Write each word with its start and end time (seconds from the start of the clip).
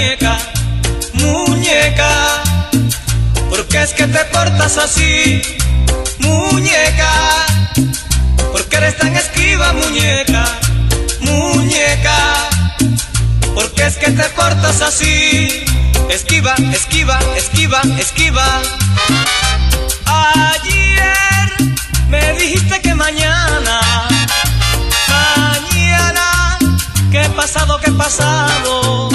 Muñeca, 0.00 0.38
muñeca, 1.12 2.42
¿por 3.50 3.68
qué 3.68 3.82
es 3.82 3.92
que 3.92 4.06
te 4.06 4.24
portas 4.32 4.78
así, 4.78 5.42
muñeca? 6.20 7.12
¿Por 8.50 8.64
qué 8.64 8.76
eres 8.78 8.96
tan 8.96 9.14
esquiva, 9.14 9.74
muñeca, 9.74 10.44
muñeca? 11.20 12.48
¿Por 13.54 13.70
qué 13.74 13.86
es 13.88 13.96
que 13.98 14.10
te 14.12 14.24
portas 14.30 14.80
así, 14.80 15.64
esquiva, 16.08 16.54
esquiva, 16.72 17.20
esquiva, 17.36 17.82
esquiva? 17.98 18.62
Ayer 20.06 21.50
me 22.08 22.32
dijiste 22.40 22.80
que 22.80 22.94
mañana, 22.94 23.80
mañana, 25.08 26.58
¿qué 27.12 27.28
pasado, 27.36 27.78
qué 27.84 27.90
pasado? 27.92 29.10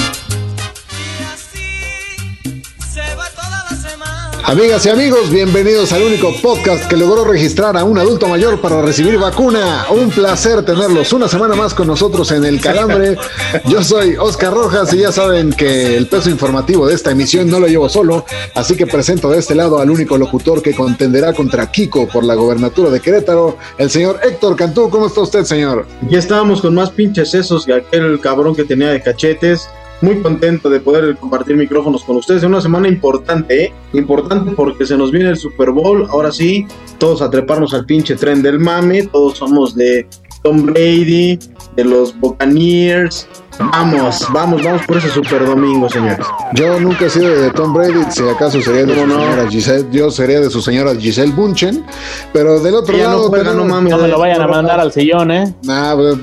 Amigas 4.47 4.85
y 4.85 4.89
amigos, 4.89 5.31
bienvenidos 5.31 5.91
al 5.91 6.03
único 6.03 6.31
podcast 6.39 6.85
que 6.87 6.95
logró 6.95 7.25
registrar 7.25 7.75
a 7.75 7.83
un 7.83 7.97
adulto 7.97 8.27
mayor 8.27 8.61
para 8.61 8.79
recibir 8.79 9.17
vacuna. 9.17 9.87
Un 9.89 10.11
placer 10.11 10.63
tenerlos 10.63 11.13
una 11.13 11.27
semana 11.27 11.55
más 11.55 11.73
con 11.73 11.87
nosotros 11.87 12.31
en 12.31 12.45
el 12.45 12.61
calambre. 12.61 13.17
Yo 13.65 13.83
soy 13.83 14.15
Oscar 14.17 14.53
Rojas 14.53 14.93
y 14.93 14.99
ya 14.99 15.11
saben 15.11 15.51
que 15.51 15.97
el 15.97 16.07
peso 16.07 16.29
informativo 16.29 16.85
de 16.85 16.93
esta 16.93 17.09
emisión 17.09 17.49
no 17.49 17.59
lo 17.59 17.65
llevo 17.65 17.89
solo, 17.89 18.23
así 18.53 18.75
que 18.75 18.85
presento 18.85 19.31
de 19.31 19.39
este 19.39 19.55
lado 19.55 19.79
al 19.79 19.89
único 19.89 20.15
locutor 20.15 20.61
que 20.61 20.75
contenderá 20.75 21.33
contra 21.33 21.71
Kiko 21.71 22.07
por 22.07 22.23
la 22.23 22.35
gobernatura 22.35 22.91
de 22.91 22.99
Querétaro, 22.99 23.57
el 23.79 23.89
señor 23.89 24.19
Héctor 24.23 24.55
Cantú. 24.55 24.91
¿Cómo 24.91 25.07
está 25.07 25.21
usted, 25.21 25.43
señor? 25.43 25.87
Ya 26.07 26.19
estábamos 26.19 26.61
con 26.61 26.75
más 26.75 26.91
pinches 26.91 27.31
sesos 27.31 27.65
que 27.65 27.73
aquel 27.73 28.19
cabrón 28.19 28.55
que 28.55 28.63
tenía 28.63 28.89
de 28.89 29.01
cachetes 29.01 29.67
muy 30.01 30.21
contento 30.21 30.69
de 30.69 30.79
poder 30.79 31.15
compartir 31.17 31.55
micrófonos 31.55 32.03
con 32.03 32.17
ustedes 32.17 32.43
en 32.43 32.49
una 32.49 32.61
semana 32.61 32.87
importante, 32.87 33.65
¿eh? 33.65 33.73
Importante 33.93 34.51
porque 34.51 34.85
se 34.85 34.97
nos 34.97 35.11
viene 35.11 35.29
el 35.29 35.37
Super 35.37 35.71
Bowl. 35.71 36.07
Ahora 36.09 36.31
sí, 36.31 36.67
todos 36.97 37.21
a 37.21 37.29
treparnos 37.29 37.73
al 37.73 37.85
pinche 37.85 38.15
tren 38.15 38.41
del 38.41 38.59
mame. 38.59 39.03
Todos 39.07 39.37
somos 39.37 39.75
de 39.75 40.07
Tom 40.43 40.65
Brady, 40.65 41.39
de 41.75 41.83
los 41.83 42.17
Buccaneers. 42.19 43.27
Vamos, 43.57 44.27
vamos, 44.31 44.63
vamos 44.63 44.81
por 44.85 44.97
ese 44.97 45.09
super 45.09 45.45
domingo, 45.45 45.89
señores. 45.89 46.25
Yo 46.53 46.79
nunca 46.79 47.05
he 47.05 47.09
sido 47.09 47.29
de 47.29 47.51
Tom 47.51 47.73
Brady, 47.73 48.03
si 48.09 48.27
acaso 48.27 48.61
sería 48.61 48.85
de 48.85 48.93
su 48.93 48.99
señora 48.99 49.49
Giselle, 49.49 49.87
yo 49.91 50.11
sería 50.11 50.39
de 50.41 50.49
su 50.49 50.61
señora 50.61 50.93
Giselle 50.95 51.31
Bunchen, 51.31 51.85
pero 52.33 52.59
del 52.59 52.75
otro 52.75 52.97
lado... 52.97 53.29
No, 53.29 53.53
no, 53.53 53.65
mames, 53.65 53.91
no 53.91 53.99
me 53.99 54.07
lo 54.09 54.19
vayan 54.19 54.41
a 54.41 54.47
mandar 54.47 54.79
al 54.79 54.91
sillón, 54.91 55.31
¿eh? 55.31 55.55
Nah, 55.63 55.95
pues, 55.95 56.17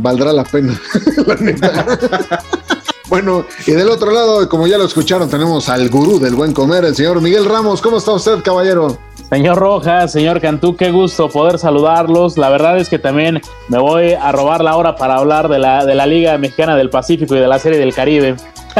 valdrá 0.00 0.32
la 0.32 0.44
pena, 0.44 0.80
la 1.26 1.34
neta. 1.34 1.98
Bueno, 3.08 3.46
y 3.66 3.72
del 3.72 3.88
otro 3.88 4.10
lado, 4.10 4.48
como 4.48 4.66
ya 4.66 4.76
lo 4.76 4.84
escucharon, 4.84 5.30
tenemos 5.30 5.68
al 5.70 5.88
gurú 5.88 6.18
del 6.18 6.34
buen 6.34 6.52
comer, 6.52 6.84
el 6.84 6.94
señor 6.94 7.20
Miguel 7.22 7.46
Ramos. 7.46 7.80
¿Cómo 7.80 7.96
está 7.96 8.12
usted, 8.12 8.42
caballero? 8.42 8.98
Señor 9.30 9.58
Rojas, 9.58 10.12
señor 10.12 10.40
Cantú, 10.40 10.76
qué 10.76 10.90
gusto 10.90 11.28
poder 11.28 11.58
saludarlos. 11.58 12.38
La 12.38 12.48
verdad 12.50 12.78
es 12.78 12.88
que 12.88 12.98
también 12.98 13.40
me 13.68 13.78
voy 13.78 14.12
a 14.12 14.32
robar 14.32 14.62
la 14.62 14.76
hora 14.76 14.96
para 14.96 15.16
hablar 15.16 15.48
de 15.48 15.58
la, 15.58 15.84
de 15.84 15.94
la 15.94 16.06
Liga 16.06 16.36
Mexicana 16.38 16.76
del 16.76 16.90
Pacífico 16.90 17.34
y 17.34 17.40
de 17.40 17.46
la 17.46 17.58
Serie 17.58 17.78
del 17.78 17.94
Caribe. 17.94 18.36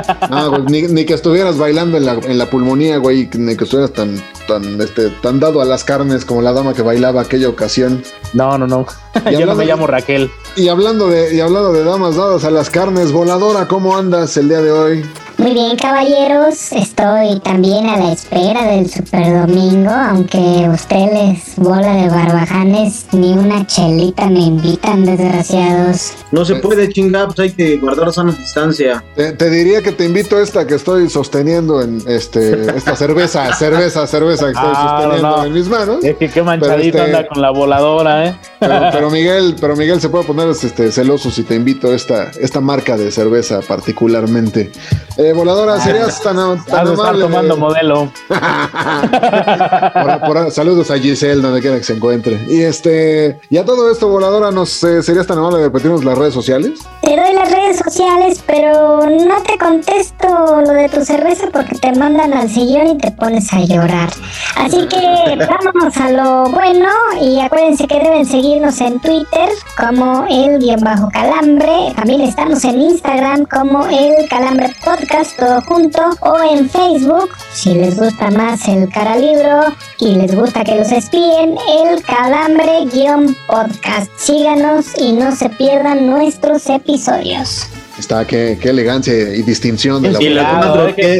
No, 0.30 0.58
ni, 0.58 1.04
que 1.04 1.14
estuvieras 1.14 1.58
bailando 1.58 1.96
en 1.96 2.04
la, 2.04 2.14
en 2.14 2.38
la 2.38 2.46
pulmonía, 2.46 2.98
güey, 2.98 3.28
ni 3.34 3.56
que 3.56 3.64
estuvieras 3.64 3.92
tan, 3.92 4.22
tan, 4.46 4.80
este, 4.80 5.10
tan 5.22 5.40
dado 5.40 5.60
a 5.60 5.64
las 5.64 5.84
carnes 5.84 6.24
como 6.24 6.42
la 6.42 6.52
dama 6.52 6.74
que 6.74 6.82
bailaba 6.82 7.22
aquella 7.22 7.48
ocasión. 7.48 8.02
No, 8.34 8.58
no, 8.58 8.66
no. 8.66 8.86
Yo 9.30 9.46
no 9.46 9.54
me 9.54 9.64
llamo 9.64 9.86
Raquel. 9.86 10.30
Y 10.56 10.68
hablando 10.68 11.08
de, 11.08 11.34
y 11.34 11.40
hablando 11.40 11.72
de 11.72 11.84
damas 11.84 12.16
dadas 12.16 12.44
a 12.44 12.50
las 12.50 12.70
carnes, 12.70 13.12
voladora, 13.12 13.66
¿cómo 13.68 13.96
andas 13.96 14.36
el 14.36 14.48
día 14.48 14.60
de 14.60 14.70
hoy? 14.70 15.04
Muy 15.38 15.52
bien, 15.52 15.76
caballeros, 15.76 16.72
estoy 16.72 17.38
también 17.38 17.88
a 17.88 17.96
la 17.96 18.10
espera 18.10 18.66
del 18.72 18.90
Super 18.90 19.46
Domingo, 19.46 19.88
aunque 19.88 20.68
ustedes, 20.68 21.54
bola 21.54 21.94
de 21.94 22.08
barbajanes, 22.08 23.06
ni 23.12 23.34
una 23.34 23.64
chelita 23.64 24.28
me 24.28 24.40
invitan, 24.40 25.04
desgraciados. 25.04 26.14
No 26.32 26.44
se 26.44 26.56
puede 26.56 26.88
chingar, 26.88 27.26
pues 27.26 27.38
hay 27.38 27.50
que 27.52 27.76
guardar 27.76 28.12
sana 28.12 28.32
distancia. 28.32 29.04
Te, 29.14 29.48
diría 29.48 29.80
que 29.80 29.92
te 29.92 30.06
invito 30.06 30.38
a 30.38 30.42
esta 30.42 30.66
que 30.66 30.74
estoy 30.74 31.08
sosteniendo 31.08 31.82
en 31.82 32.02
este 32.08 32.76
esta 32.76 32.96
cerveza, 32.96 33.54
cerveza, 33.56 34.08
cerveza 34.08 34.46
que 34.46 34.52
estoy 34.52 34.72
ah, 34.74 34.98
sosteniendo 35.02 35.44
en 35.44 35.52
mis 35.52 35.68
manos. 35.68 36.04
Es 36.04 36.16
que 36.16 36.28
qué 36.30 36.42
manchadito 36.42 36.98
este, 36.98 37.00
anda 37.00 37.28
con 37.28 37.40
la 37.40 37.50
voladora, 37.50 38.26
¿eh? 38.26 38.34
Pero, 38.58 39.08
Miguel, 39.08 39.54
pero 39.60 39.76
Miguel 39.76 40.00
se 40.00 40.08
puede 40.08 40.24
poner 40.24 40.48
este, 40.48 40.90
celoso 40.90 41.30
si 41.30 41.44
te 41.44 41.54
invito 41.54 41.92
a 41.92 41.94
esta, 41.94 42.32
esta 42.40 42.60
marca 42.60 42.96
de 42.96 43.12
cerveza 43.12 43.60
particularmente. 43.60 44.72
Eh, 45.16 45.27
voladora, 45.32 45.74
ah, 45.74 45.80
serías 45.80 46.20
tan, 46.22 46.36
tan 46.64 46.88
amable. 46.88 47.22
tomando 47.22 47.56
modelo. 47.56 48.10
saludos 50.50 50.90
a 50.90 50.98
Giselle, 50.98 51.40
donde 51.40 51.60
quiera 51.60 51.76
que 51.76 51.84
se 51.84 51.94
encuentre. 51.94 52.40
Y 52.48 52.62
este, 52.62 53.40
y 53.50 53.58
a 53.58 53.64
todo 53.64 53.90
esto, 53.90 54.08
voladora, 54.08 54.50
nos 54.50 54.70
serías 54.70 55.26
tan 55.26 55.38
amable 55.38 55.58
de 55.58 55.64
repetirnos 55.64 56.04
las 56.04 56.16
redes 56.16 56.34
sociales. 56.34 56.80
Te 57.02 57.16
doy 57.16 57.32
las 57.32 57.50
redes 57.50 57.78
sociales, 57.78 58.42
pero 58.46 59.06
no 59.06 59.42
te 59.42 59.58
contesto 59.58 60.62
lo 60.62 60.72
de 60.72 60.88
tu 60.88 61.04
cerveza 61.04 61.48
porque 61.52 61.76
te 61.76 61.92
mandan 61.92 62.34
al 62.34 62.48
sillón 62.48 62.88
y 62.88 62.98
te 62.98 63.10
pones 63.12 63.52
a 63.52 63.60
llorar. 63.60 64.10
Así 64.56 64.86
que 64.88 64.96
vámonos 65.48 65.96
a 65.96 66.10
lo 66.10 66.50
bueno 66.50 66.88
y 67.20 67.40
acuérdense 67.40 67.86
que 67.86 68.00
deben 68.00 68.26
seguirnos 68.26 68.80
en 68.80 69.00
Twitter 69.00 69.48
como 69.76 70.26
el 70.28 70.58
guion 70.58 70.80
bajo 70.80 71.08
calambre. 71.10 71.92
También 71.96 72.22
estamos 72.22 72.64
en 72.64 72.80
Instagram 72.80 73.44
como 73.46 73.86
el 73.86 74.28
calambre 74.28 74.70
podcast 74.84 75.17
todo 75.36 75.60
junto 75.62 76.00
o 76.20 76.38
en 76.42 76.70
Facebook, 76.70 77.30
si 77.52 77.74
les 77.74 77.98
gusta 77.98 78.30
más 78.30 78.68
el 78.68 78.88
cara 78.88 79.16
libro 79.16 79.74
y 79.98 80.14
les 80.14 80.32
gusta 80.34 80.64
que 80.64 80.76
los 80.76 80.92
espíen, 80.92 81.56
el 81.68 82.00
calambre-podcast. 82.02 84.10
Síganos 84.16 84.96
y 84.96 85.12
no 85.12 85.34
se 85.34 85.50
pierdan 85.50 86.06
nuestros 86.06 86.68
episodios. 86.68 87.66
Está, 87.98 88.24
qué, 88.24 88.56
qué, 88.60 88.70
elegancia 88.70 89.12
y 89.12 89.42
distinción 89.42 90.00
de 90.00 90.12
la, 90.12 90.18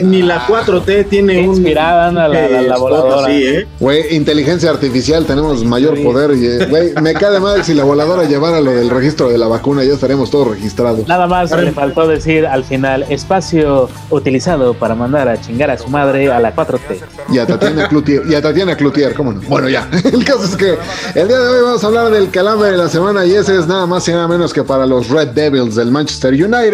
Ni 0.05 0.23
la 0.23 0.47
4T 0.47 1.09
tiene 1.09 1.41
un. 1.49 1.57
Inspirada 1.57 2.13
la, 2.13 2.29
la, 2.29 2.77
voladora. 2.77 3.33
¿eh? 3.33 3.67
Güey, 3.81 4.15
inteligencia 4.15 4.71
artificial, 4.71 5.27
tenemos 5.27 5.65
mayor 5.65 6.01
poder. 6.03 6.37
Y, 6.37 6.47
eh, 6.47 6.67
güey, 6.67 6.93
me 7.03 7.15
cae 7.15 7.41
mal 7.41 7.65
si 7.65 7.75
la 7.75 7.83
voladora 7.83 8.25
llevara 8.25 8.61
lo 8.61 8.71
del 8.71 8.91
registro 8.91 9.29
de 9.29 9.39
la 9.39 9.49
vacuna, 9.49 9.83
ya 9.83 9.95
estaremos 9.95 10.31
todos 10.31 10.49
registrados. 10.49 11.09
Nada 11.09 11.27
más 11.27 11.51
le 11.51 11.73
faltó 11.73 12.07
decir 12.07 12.47
al 12.47 12.63
final: 12.63 13.05
espacio 13.09 13.89
utilizado 14.11 14.75
para 14.75 14.95
mandar 14.95 15.29
a 15.29 15.41
chingar 15.41 15.71
a 15.71 15.79
su 15.79 15.89
madre 15.89 16.31
a 16.31 16.39
la 16.39 16.55
4T. 16.55 17.01
Y 17.33 17.39
a 17.39 17.47
Tatiana 17.47 17.89
Cloutier, 17.89 18.23
y 18.29 18.35
a 18.37 18.41
Tatiana 18.41 18.77
Cloutier, 18.77 19.15
¿cómo 19.15 19.33
no? 19.33 19.41
Bueno, 19.49 19.69
ya. 19.69 19.89
El 20.13 20.25
caso 20.25 20.45
es 20.45 20.57
que 20.57 20.79
el 21.15 21.27
día 21.27 21.39
de 21.39 21.49
hoy 21.49 21.63
vamos 21.63 21.83
a 21.83 21.87
hablar 21.89 22.11
del 22.11 22.31
calambre 22.31 22.71
de 22.71 22.77
la 22.77 22.89
semana 22.89 23.27
y 23.27 23.35
ese 23.35 23.59
es 23.59 23.67
nada 23.67 23.87
más 23.87 24.07
y 24.09 24.13
nada 24.13 24.29
menos 24.29 24.53
que 24.53 24.63
para 24.63 24.87
los 24.87 25.09
Red 25.09 25.29
Devils 25.29 25.75
del 25.75 25.91
Manchester 25.91 26.33
United 26.33 26.68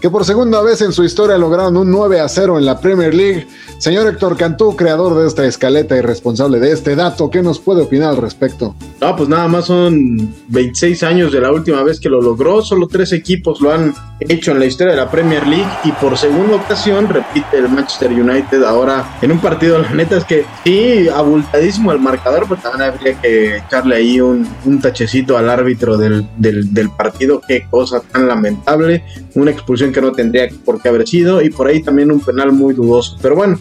que 0.00 0.10
por 0.10 0.24
segunda 0.24 0.62
vez 0.62 0.80
en 0.80 0.92
su 0.92 1.04
historia 1.04 1.38
lograron 1.38 1.76
un 1.76 1.90
9 1.90 2.20
a 2.20 2.28
0 2.28 2.58
en 2.58 2.66
la 2.66 2.80
Premier 2.80 3.14
League. 3.14 3.46
Señor 3.78 4.06
Héctor 4.06 4.36
Cantú, 4.36 4.76
creador 4.76 5.20
de 5.20 5.26
esta 5.26 5.44
escaleta 5.44 5.96
y 5.96 6.00
responsable 6.00 6.58
de 6.58 6.72
este 6.72 6.96
dato, 6.96 7.30
¿qué 7.30 7.42
nos 7.42 7.58
puede 7.58 7.82
opinar 7.82 8.10
al 8.10 8.16
respecto? 8.16 8.74
No, 9.00 9.14
pues 9.16 9.28
nada 9.28 9.46
más 9.48 9.66
son 9.66 10.32
26 10.48 11.02
años 11.02 11.32
de 11.32 11.40
la 11.40 11.52
última 11.52 11.82
vez 11.82 12.00
que 12.00 12.08
lo 12.08 12.22
logró, 12.22 12.62
solo 12.62 12.86
tres 12.86 13.12
equipos 13.12 13.60
lo 13.60 13.72
han 13.72 13.94
hecho 14.20 14.52
en 14.52 14.60
la 14.60 14.66
historia 14.66 14.92
de 14.92 15.00
la 15.00 15.10
Premier 15.10 15.46
League 15.46 15.70
y 15.84 15.92
por 15.92 16.16
segunda 16.16 16.56
ocasión 16.56 17.08
repite 17.08 17.58
el 17.58 17.68
Manchester 17.68 18.10
United 18.10 18.62
ahora 18.62 19.18
en 19.20 19.32
un 19.32 19.38
partido, 19.38 19.78
la 19.78 19.90
neta 19.90 20.16
es 20.16 20.24
que 20.24 20.46
sí, 20.64 21.08
abultadísimo 21.08 21.92
el 21.92 22.00
marcador, 22.00 22.46
pues 22.46 22.62
también 22.62 22.90
habría 22.90 23.20
que 23.20 23.58
echarle 23.58 23.96
ahí 23.96 24.20
un, 24.20 24.48
tachecito 24.80 25.36
al 25.36 25.50
árbitro 25.50 25.96
del, 25.96 26.26
del, 26.36 26.90
partido, 26.90 27.40
qué 27.46 27.66
cosa 27.70 28.00
tan 28.00 28.28
lamentable, 28.28 29.04
una 29.34 29.50
expulsión 29.50 29.92
que 29.92 30.00
no 30.00 30.12
tendría 30.12 30.48
por 30.64 30.80
qué 30.80 30.88
haber 30.88 31.06
sido 31.06 31.42
y 31.42 31.50
por 31.50 31.66
ahí 31.66 31.82
también 31.82 32.10
un 32.10 32.20
penal 32.20 32.52
muy 32.52 32.74
dudoso, 32.74 33.16
pero 33.20 33.36
bueno. 33.36 33.58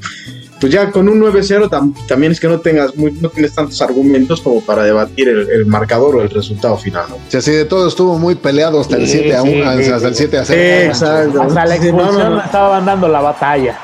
Pues 0.63 0.71
ya 0.71 0.91
con 0.91 1.09
un 1.09 1.19
9-0 1.19 1.69
también 2.07 2.31
es 2.31 2.39
que 2.39 2.47
no 2.47 2.61
tengas 2.61 2.95
muy, 2.95 3.11
no 3.11 3.27
tienes 3.27 3.53
tantos 3.53 3.81
argumentos 3.81 4.39
como 4.39 4.61
para 4.61 4.85
debatir 4.85 5.27
el, 5.27 5.65
marcador 5.65 6.15
o 6.15 6.21
el 6.21 6.29
resultado 6.29 6.77
final. 6.77 7.03
¿no? 7.09 7.17
Sí, 7.27 7.35
así 7.35 7.51
de 7.51 7.65
todo 7.65 7.85
estuvo 7.85 8.17
muy 8.17 8.35
peleado 8.35 8.79
hasta 8.79 8.95
el 8.95 9.05
7 9.05 9.35
a 9.35 9.43
1, 9.43 9.69
hasta 9.69 10.07
el 10.07 10.15
7 10.15 10.37
a 10.37 10.45
0. 10.45 10.61
exacto. 10.85 11.41
Hasta 11.41 11.65
la 11.65 11.75
expulsión 11.75 12.39
estaban 12.39 12.85
dando 12.85 13.09
la 13.09 13.19
batalla. 13.19 13.77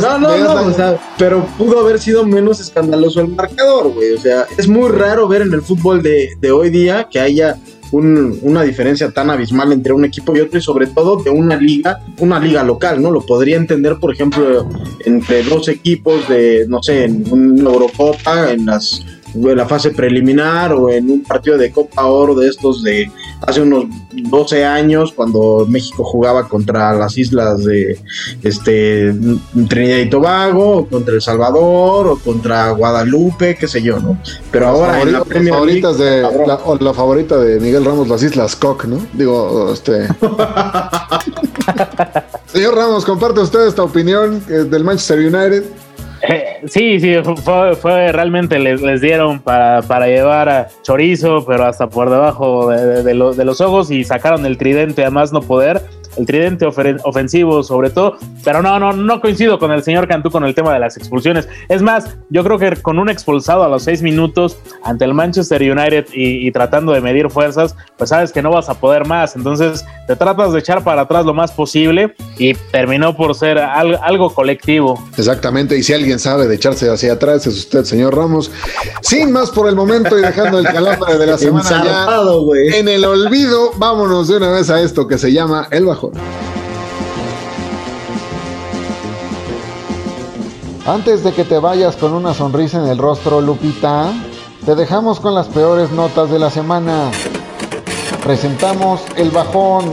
no, 0.00 0.18
no, 0.18 0.38
no, 0.38 0.62
o 0.62 0.72
sea, 0.72 0.98
pero 1.18 1.44
pudo 1.58 1.80
haber 1.80 1.98
sido 1.98 2.24
menos 2.24 2.58
escandaloso 2.58 3.20
el 3.20 3.28
marcador, 3.28 3.92
güey. 3.92 4.14
O 4.14 4.18
sea, 4.18 4.46
es 4.56 4.66
muy 4.66 4.88
raro 4.92 5.28
ver 5.28 5.42
en 5.42 5.52
el 5.52 5.60
fútbol 5.60 6.02
de, 6.02 6.30
de 6.40 6.50
hoy 6.50 6.70
día 6.70 7.06
que 7.10 7.20
haya 7.20 7.58
una 7.92 8.62
diferencia 8.62 9.10
tan 9.10 9.30
abismal 9.30 9.72
entre 9.72 9.92
un 9.92 10.04
equipo 10.04 10.36
y 10.36 10.40
otro 10.40 10.58
y 10.58 10.62
sobre 10.62 10.86
todo 10.86 11.22
de 11.22 11.30
una 11.30 11.56
liga, 11.56 12.00
una 12.18 12.38
liga 12.38 12.62
local, 12.62 13.00
¿no? 13.00 13.10
Lo 13.10 13.20
podría 13.20 13.56
entender, 13.56 13.98
por 13.98 14.12
ejemplo, 14.12 14.68
entre 15.04 15.42
dos 15.44 15.68
equipos 15.68 16.28
de, 16.28 16.66
no 16.68 16.82
sé, 16.82 17.04
en 17.04 17.24
una 17.30 17.70
Eurocopa, 17.70 18.52
en 18.52 18.66
las 18.66 19.04
la 19.34 19.66
fase 19.66 19.90
preliminar 19.90 20.72
o 20.72 20.90
en 20.90 21.10
un 21.10 21.22
partido 21.22 21.58
de 21.58 21.70
Copa 21.70 22.06
Oro 22.06 22.34
de 22.34 22.48
estos 22.48 22.82
de 22.82 23.10
hace 23.46 23.60
unos 23.60 23.84
12 24.12 24.64
años 24.64 25.12
cuando 25.12 25.66
México 25.68 26.04
jugaba 26.04 26.48
contra 26.48 26.94
las 26.94 27.18
islas 27.18 27.64
de 27.64 28.00
este 28.42 29.14
Trinidad 29.68 29.98
y 29.98 30.08
Tobago 30.08 30.78
o 30.78 30.86
contra 30.86 31.14
El 31.14 31.22
Salvador 31.22 32.06
o 32.06 32.18
contra 32.18 32.70
Guadalupe, 32.70 33.56
qué 33.56 33.68
sé 33.68 33.82
yo, 33.82 34.00
¿no? 34.00 34.18
Pero 34.50 34.68
ahora 34.68 35.04
la, 35.04 35.24
favoritas 35.24 35.98
de 35.98 36.22
la, 36.80 36.94
favorita 36.94 37.36
de 37.38 37.60
Miguel 37.60 37.84
Ramos 37.84 38.08
las 38.08 38.22
Islas 38.22 38.56
Cock, 38.56 38.86
¿no? 38.86 38.98
Digo, 39.12 39.72
este 39.72 40.08
Señor 42.46 42.74
Ramos, 42.74 43.04
comparte 43.04 43.40
usted 43.40 43.66
esta 43.66 43.82
opinión 43.82 44.42
eh, 44.48 44.64
del 44.64 44.82
Manchester 44.84 45.18
United. 45.18 45.64
Sí, 46.66 47.00
sí, 47.00 47.14
fue, 47.80 48.12
realmente 48.12 48.58
les, 48.58 49.00
dieron 49.00 49.40
para, 49.40 49.82
para, 49.82 50.06
llevar 50.06 50.48
a 50.48 50.68
chorizo, 50.82 51.44
pero 51.46 51.64
hasta 51.64 51.88
por 51.88 52.10
debajo 52.10 52.70
de, 52.70 53.02
de, 53.02 53.14
los 53.14 53.60
ojos 53.60 53.90
y 53.90 54.04
sacaron 54.04 54.46
el 54.46 54.58
tridente 54.58 55.04
a 55.04 55.10
más 55.10 55.32
no 55.32 55.42
poder 55.42 55.82
el 56.16 56.26
tridente 56.26 56.66
ofensivo 56.66 57.62
sobre 57.62 57.90
todo, 57.90 58.16
pero 58.44 58.62
no, 58.62 58.78
no, 58.78 58.92
no 58.92 59.20
coincido 59.20 59.58
con 59.58 59.70
el 59.72 59.82
señor 59.82 60.08
Cantú 60.08 60.30
con 60.30 60.44
el 60.44 60.54
tema 60.54 60.72
de 60.72 60.78
las 60.78 60.96
expulsiones. 60.96 61.48
Es 61.68 61.82
más, 61.82 62.16
yo 62.30 62.42
creo 62.44 62.58
que 62.58 62.76
con 62.82 62.98
un 62.98 63.08
expulsado 63.08 63.62
a 63.62 63.68
los 63.68 63.84
seis 63.84 64.02
minutos 64.02 64.56
ante 64.82 65.04
el 65.04 65.14
Manchester 65.14 65.62
United 65.62 66.06
y, 66.12 66.50
tratando 66.52 66.92
de 66.92 67.00
medir 67.00 67.30
fuerzas, 67.30 67.74
pues 67.96 68.10
sabes 68.10 68.32
que 68.32 68.42
no 68.42 68.50
vas 68.50 68.68
a 68.68 68.74
poder 68.74 69.06
más, 69.06 69.36
entonces 69.36 69.84
te 70.06 70.16
tratas 70.16 70.52
de 70.52 70.60
echar 70.60 70.82
para 70.82 71.02
atrás 71.02 71.24
lo 71.26 71.34
más 71.34 71.52
posible 71.52 72.14
y 72.38 72.54
terminó 72.54 73.16
por 73.16 73.34
ser 73.34 73.58
algo, 73.58 74.32
colectivo. 74.34 75.02
Exactamente, 75.16 75.76
y 75.76 75.82
si 75.82 75.92
alguien 75.92 76.18
sabe 76.18 76.46
de 76.46 76.54
echarse 76.54 76.90
hacia 76.90 77.14
atrás 77.14 77.46
es 77.46 77.58
usted, 77.58 77.84
señor 77.84 78.16
Ramos. 78.16 78.50
Sin 79.02 79.32
más 79.32 79.50
por 79.50 79.68
el 79.68 79.76
momento 79.76 80.18
y 80.18 80.22
dejando 80.22 80.58
el 80.58 80.64
calambre 80.64 81.18
de 81.18 81.26
la 81.26 81.38
semana 81.38 81.84
ya 81.84 82.78
en 82.78 82.88
el 82.88 83.04
olvido, 83.04 83.72
vámonos 83.76 84.28
de 84.28 84.36
una 84.36 84.50
vez 84.50 84.70
a 84.70 84.80
esto 84.80 85.06
que 85.06 85.18
se 85.18 85.32
llama 85.32 85.68
el 85.70 85.84
bajo 85.84 86.05
antes 90.86 91.24
de 91.24 91.32
que 91.32 91.44
te 91.44 91.58
vayas 91.58 91.96
con 91.96 92.12
una 92.12 92.32
sonrisa 92.32 92.78
en 92.78 92.88
el 92.88 92.98
rostro, 92.98 93.40
Lupita, 93.40 94.12
te 94.64 94.74
dejamos 94.74 95.20
con 95.20 95.34
las 95.34 95.48
peores 95.48 95.90
notas 95.90 96.30
de 96.30 96.38
la 96.38 96.50
semana. 96.50 97.10
Presentamos 98.22 99.02
el 99.16 99.30
bajón. 99.30 99.84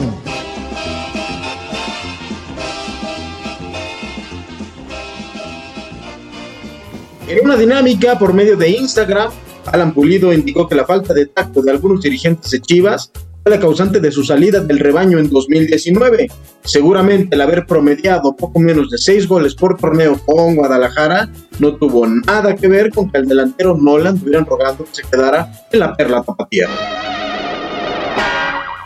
En 7.28 7.46
una 7.46 7.58
dinámica 7.58 8.18
por 8.20 8.34
medio 8.34 8.56
de 8.56 8.70
Instagram, 8.70 9.32
Alan 9.66 9.94
Pulido 9.94 10.32
indicó 10.32 10.68
que 10.68 10.76
la 10.76 10.86
falta 10.86 11.14
de 11.14 11.26
tacto 11.26 11.62
de 11.62 11.72
algunos 11.72 12.02
dirigentes 12.02 12.52
de 12.52 12.62
Chivas 12.62 13.12
la 13.46 13.60
causante 13.60 14.00
de 14.00 14.12
su 14.12 14.24
salida 14.24 14.62
del 14.62 14.80
rebaño 14.80 15.20
en 15.20 15.30
2019. 15.30 16.30
Seguramente 16.64 17.36
el 17.36 17.42
haber 17.42 17.66
promediado 17.66 18.36
poco 18.36 18.60
menos 18.60 18.90
de 18.90 18.98
seis 18.98 19.28
goles 19.28 19.56
por 19.56 19.78
torneo 19.78 20.18
con 20.26 20.56
Guadalajara 20.56 21.30
no 21.60 21.76
tuvo 21.76 22.08
nada 22.08 22.56
que 22.56 22.68
ver 22.68 22.90
con 22.92 23.12
que 23.12 23.18
el 23.18 23.28
delantero 23.28 23.78
Nolan 23.78 24.16
estuvieran 24.16 24.46
rogando 24.46 24.86
que 24.86 24.96
se 24.96 25.04
quedara 25.04 25.52
en 25.72 25.80
la 25.80 25.96
perla 25.96 26.24
tapatía. 26.24 26.68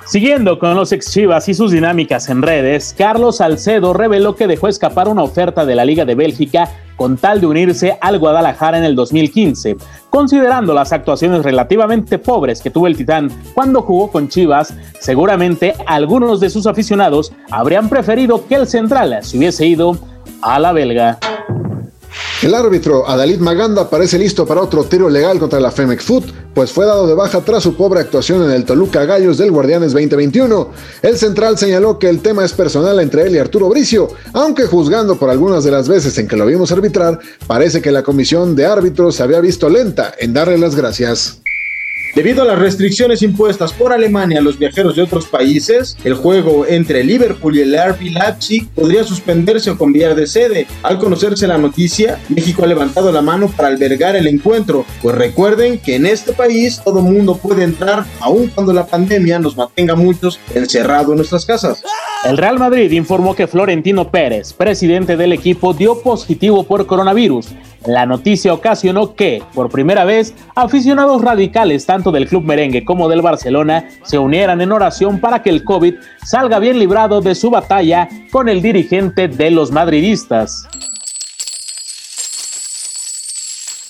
Siguiendo 0.08 0.58
con 0.58 0.74
los 0.74 0.94
ex 0.94 1.12
Chivas 1.12 1.50
y 1.50 1.54
sus 1.54 1.74
dinámicas 1.74 2.30
en 2.30 2.42
redes, 2.42 2.96
Carlos 2.98 3.38
Salcedo 3.38 3.92
reveló 3.92 4.38
que 4.38 4.48
dejó 4.48 4.70
escapar 4.70 5.10
una 5.10 5.22
oferta 5.22 5.66
de 5.66 5.76
la 5.76 5.84
Liga 5.84 6.06
de 6.06 6.16
Bélgica 6.16 6.72
con 6.96 7.18
tal 7.18 7.42
de 7.42 7.48
unirse 7.48 7.98
al 8.00 8.18
Guadalajara 8.18 8.78
en 8.78 8.86
el 8.86 8.96
2015. 8.96 9.76
Considerando 10.10 10.74
las 10.74 10.94
actuaciones 10.94 11.44
relativamente 11.44 12.20
pobres 12.20 12.62
que 12.62 12.70
tuvo 12.70 12.88
el 12.88 12.96
Titán 12.96 13.30
cuando 13.54 13.82
jugó 13.82 14.10
con 14.10 14.30
Chivas, 14.30 14.74
seguramente 15.02 15.76
algunos 15.86 16.40
de 16.40 16.52
sus 16.52 16.68
aficionados 16.68 17.34
habrían 17.52 17.90
preferido 17.90 18.48
que 18.48 18.56
el 18.56 18.66
central 18.66 19.20
se 19.24 19.38
hubiese 19.38 19.66
ido 19.66 19.98
a 20.42 20.58
la 20.58 20.72
belga. 20.72 21.20
El 22.42 22.54
árbitro 22.54 23.10
Adalid 23.10 23.40
Maganda 23.40 23.90
parece 23.90 24.20
listo 24.20 24.46
para 24.46 24.62
otro 24.62 24.84
tiro 24.84 25.10
legal 25.10 25.40
contra 25.40 25.60
la 25.60 25.72
Femex 25.72 26.04
Foot, 26.04 26.26
pues 26.58 26.72
fue 26.72 26.88
dado 26.88 27.06
de 27.06 27.14
baja 27.14 27.42
tras 27.42 27.62
su 27.62 27.76
pobre 27.76 28.00
actuación 28.00 28.44
en 28.44 28.50
el 28.50 28.66
Toluca 28.66 29.06
Gallos 29.06 29.38
del 29.38 29.52
Guardianes 29.52 29.94
2021. 29.94 30.72
El 31.04 31.16
central 31.16 31.56
señaló 31.56 32.00
que 32.00 32.10
el 32.10 32.20
tema 32.20 32.44
es 32.44 32.54
personal 32.54 33.00
entre 33.00 33.28
él 33.28 33.36
y 33.36 33.38
Arturo 33.38 33.70
Bricio, 33.70 34.08
aunque 34.34 34.64
juzgando 34.64 35.20
por 35.20 35.30
algunas 35.30 35.64
de 35.64 35.70
las 35.70 35.88
veces 35.88 36.18
en 36.18 36.28
que 36.28 36.36
lo 36.36 36.48
vimos 36.48 36.72
arbitrar, 36.72 37.20
parece 37.46 37.80
que 37.80 37.92
la 37.92 38.02
comisión 38.02 38.56
de 38.56 38.66
árbitros 38.66 39.18
se 39.18 39.22
había 39.22 39.40
visto 39.40 39.70
lenta 39.70 40.16
en 40.18 40.34
darle 40.34 40.58
las 40.58 40.76
gracias. 40.76 41.42
Debido 42.18 42.42
a 42.42 42.46
las 42.46 42.58
restricciones 42.58 43.22
impuestas 43.22 43.72
por 43.74 43.94
Alemania 43.94 44.40
a 44.40 44.42
los 44.42 44.58
viajeros 44.58 44.96
de 44.96 45.04
otros 45.04 45.28
países, 45.28 45.96
el 46.04 46.16
juego 46.16 46.66
entre 46.66 47.04
Liverpool 47.04 47.56
y 47.56 47.62
el 47.62 47.78
RB 47.78 48.10
Leipzig 48.12 48.68
podría 48.74 49.04
suspenderse 49.04 49.70
o 49.70 49.78
cambiar 49.78 50.16
de 50.16 50.26
sede. 50.26 50.66
Al 50.82 50.98
conocerse 50.98 51.46
la 51.46 51.60
noticia, 51.60 52.20
México 52.30 52.64
ha 52.64 52.68
levantado 52.68 53.12
la 53.12 53.22
mano 53.22 53.54
para 53.56 53.68
albergar 53.68 54.16
el 54.16 54.26
encuentro, 54.26 54.84
pues 55.04 55.16
recuerden 55.16 55.78
que 55.78 55.94
en 55.94 56.08
este 56.08 56.34
país 56.34 56.82
todo 56.84 57.02
mundo 57.02 57.38
puede 57.38 57.64
entrar 57.64 58.04
aun 58.20 58.48
cuando 58.48 58.74
la 58.74 58.88
pandemia 58.88 59.38
nos 59.38 59.56
mantenga 59.56 59.94
muchos 59.94 60.40
encerrados 60.56 61.12
en 61.12 61.18
nuestras 61.18 61.46
casas. 61.46 61.84
El 62.28 62.36
Real 62.36 62.60
Madrid 62.60 62.92
informó 62.92 63.36
que 63.36 63.48
Florentino 63.48 64.12
Pérez, 64.12 64.52
presidente 64.52 65.16
del 65.16 65.32
equipo, 65.32 65.74
dio 65.74 66.02
positivo 66.02 66.64
por 66.64 66.86
coronavirus. 66.86 67.56
La 67.86 68.06
noticia 68.06 68.54
ocasionó 68.54 69.16
que, 69.16 69.42
por 69.54 69.70
primera 69.70 70.04
vez, 70.04 70.36
aficionados 70.54 71.22
radicales 71.22 71.86
tanto 71.86 72.12
del 72.12 72.28
club 72.28 72.44
merengue 72.44 72.84
como 72.84 73.08
del 73.08 73.22
Barcelona 73.22 73.88
se 74.04 74.20
unieran 74.20 74.60
en 74.60 74.74
oración 74.74 75.22
para 75.22 75.42
que 75.42 75.50
el 75.50 75.64
COVID 75.64 75.96
salga 76.22 76.60
bien 76.60 76.80
librado 76.80 77.22
de 77.22 77.34
su 77.34 77.50
batalla 77.50 78.10
con 78.30 78.50
el 78.50 78.62
dirigente 78.62 79.30
de 79.30 79.50
los 79.50 79.72
madridistas. 79.72 80.68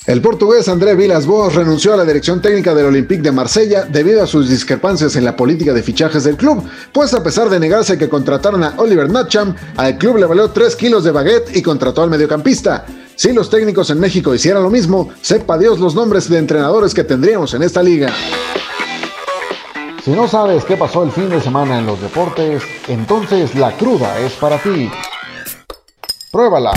El 0.07 0.21
portugués 0.21 0.69
André 0.69 0.95
Vilas-Boas 0.95 1.53
renunció 1.53 1.93
a 1.93 1.97
la 1.97 2.05
dirección 2.05 2.41
técnica 2.41 2.73
del 2.73 2.85
Olympique 2.85 3.21
de 3.21 3.33
Marsella 3.33 3.83
debido 3.83 4.23
a 4.23 4.27
sus 4.27 4.47
discrepancias 4.47 5.17
en 5.17 5.25
la 5.25 5.35
política 5.35 5.73
de 5.73 5.83
fichajes 5.83 6.23
del 6.23 6.37
club, 6.37 6.63
pues 6.93 7.13
a 7.13 7.21
pesar 7.21 7.49
de 7.49 7.59
negarse 7.59 7.97
que 7.97 8.07
contrataran 8.07 8.63
a 8.63 8.73
Oliver 8.77 9.09
Natcham, 9.09 9.53
al 9.75 9.97
club 9.97 10.15
le 10.15 10.25
valió 10.25 10.49
3 10.49 10.77
kilos 10.77 11.03
de 11.03 11.11
baguette 11.11 11.57
y 11.57 11.61
contrató 11.61 12.03
al 12.03 12.09
mediocampista. 12.09 12.85
Si 13.17 13.33
los 13.33 13.49
técnicos 13.49 13.89
en 13.89 13.99
México 13.99 14.33
hicieran 14.33 14.63
lo 14.63 14.69
mismo, 14.69 15.09
sepa 15.21 15.57
Dios 15.57 15.77
los 15.77 15.93
nombres 15.93 16.29
de 16.29 16.37
entrenadores 16.37 16.93
que 16.93 17.03
tendríamos 17.03 17.53
en 17.53 17.63
esta 17.63 17.83
liga. 17.83 18.13
Si 20.05 20.11
no 20.11 20.29
sabes 20.29 20.63
qué 20.63 20.77
pasó 20.77 21.03
el 21.03 21.11
fin 21.11 21.29
de 21.29 21.41
semana 21.41 21.79
en 21.79 21.85
los 21.85 22.01
deportes, 22.01 22.63
entonces 22.87 23.55
la 23.55 23.75
cruda 23.75 24.17
es 24.21 24.31
para 24.35 24.57
ti. 24.57 24.89
Pruébala. 26.31 26.71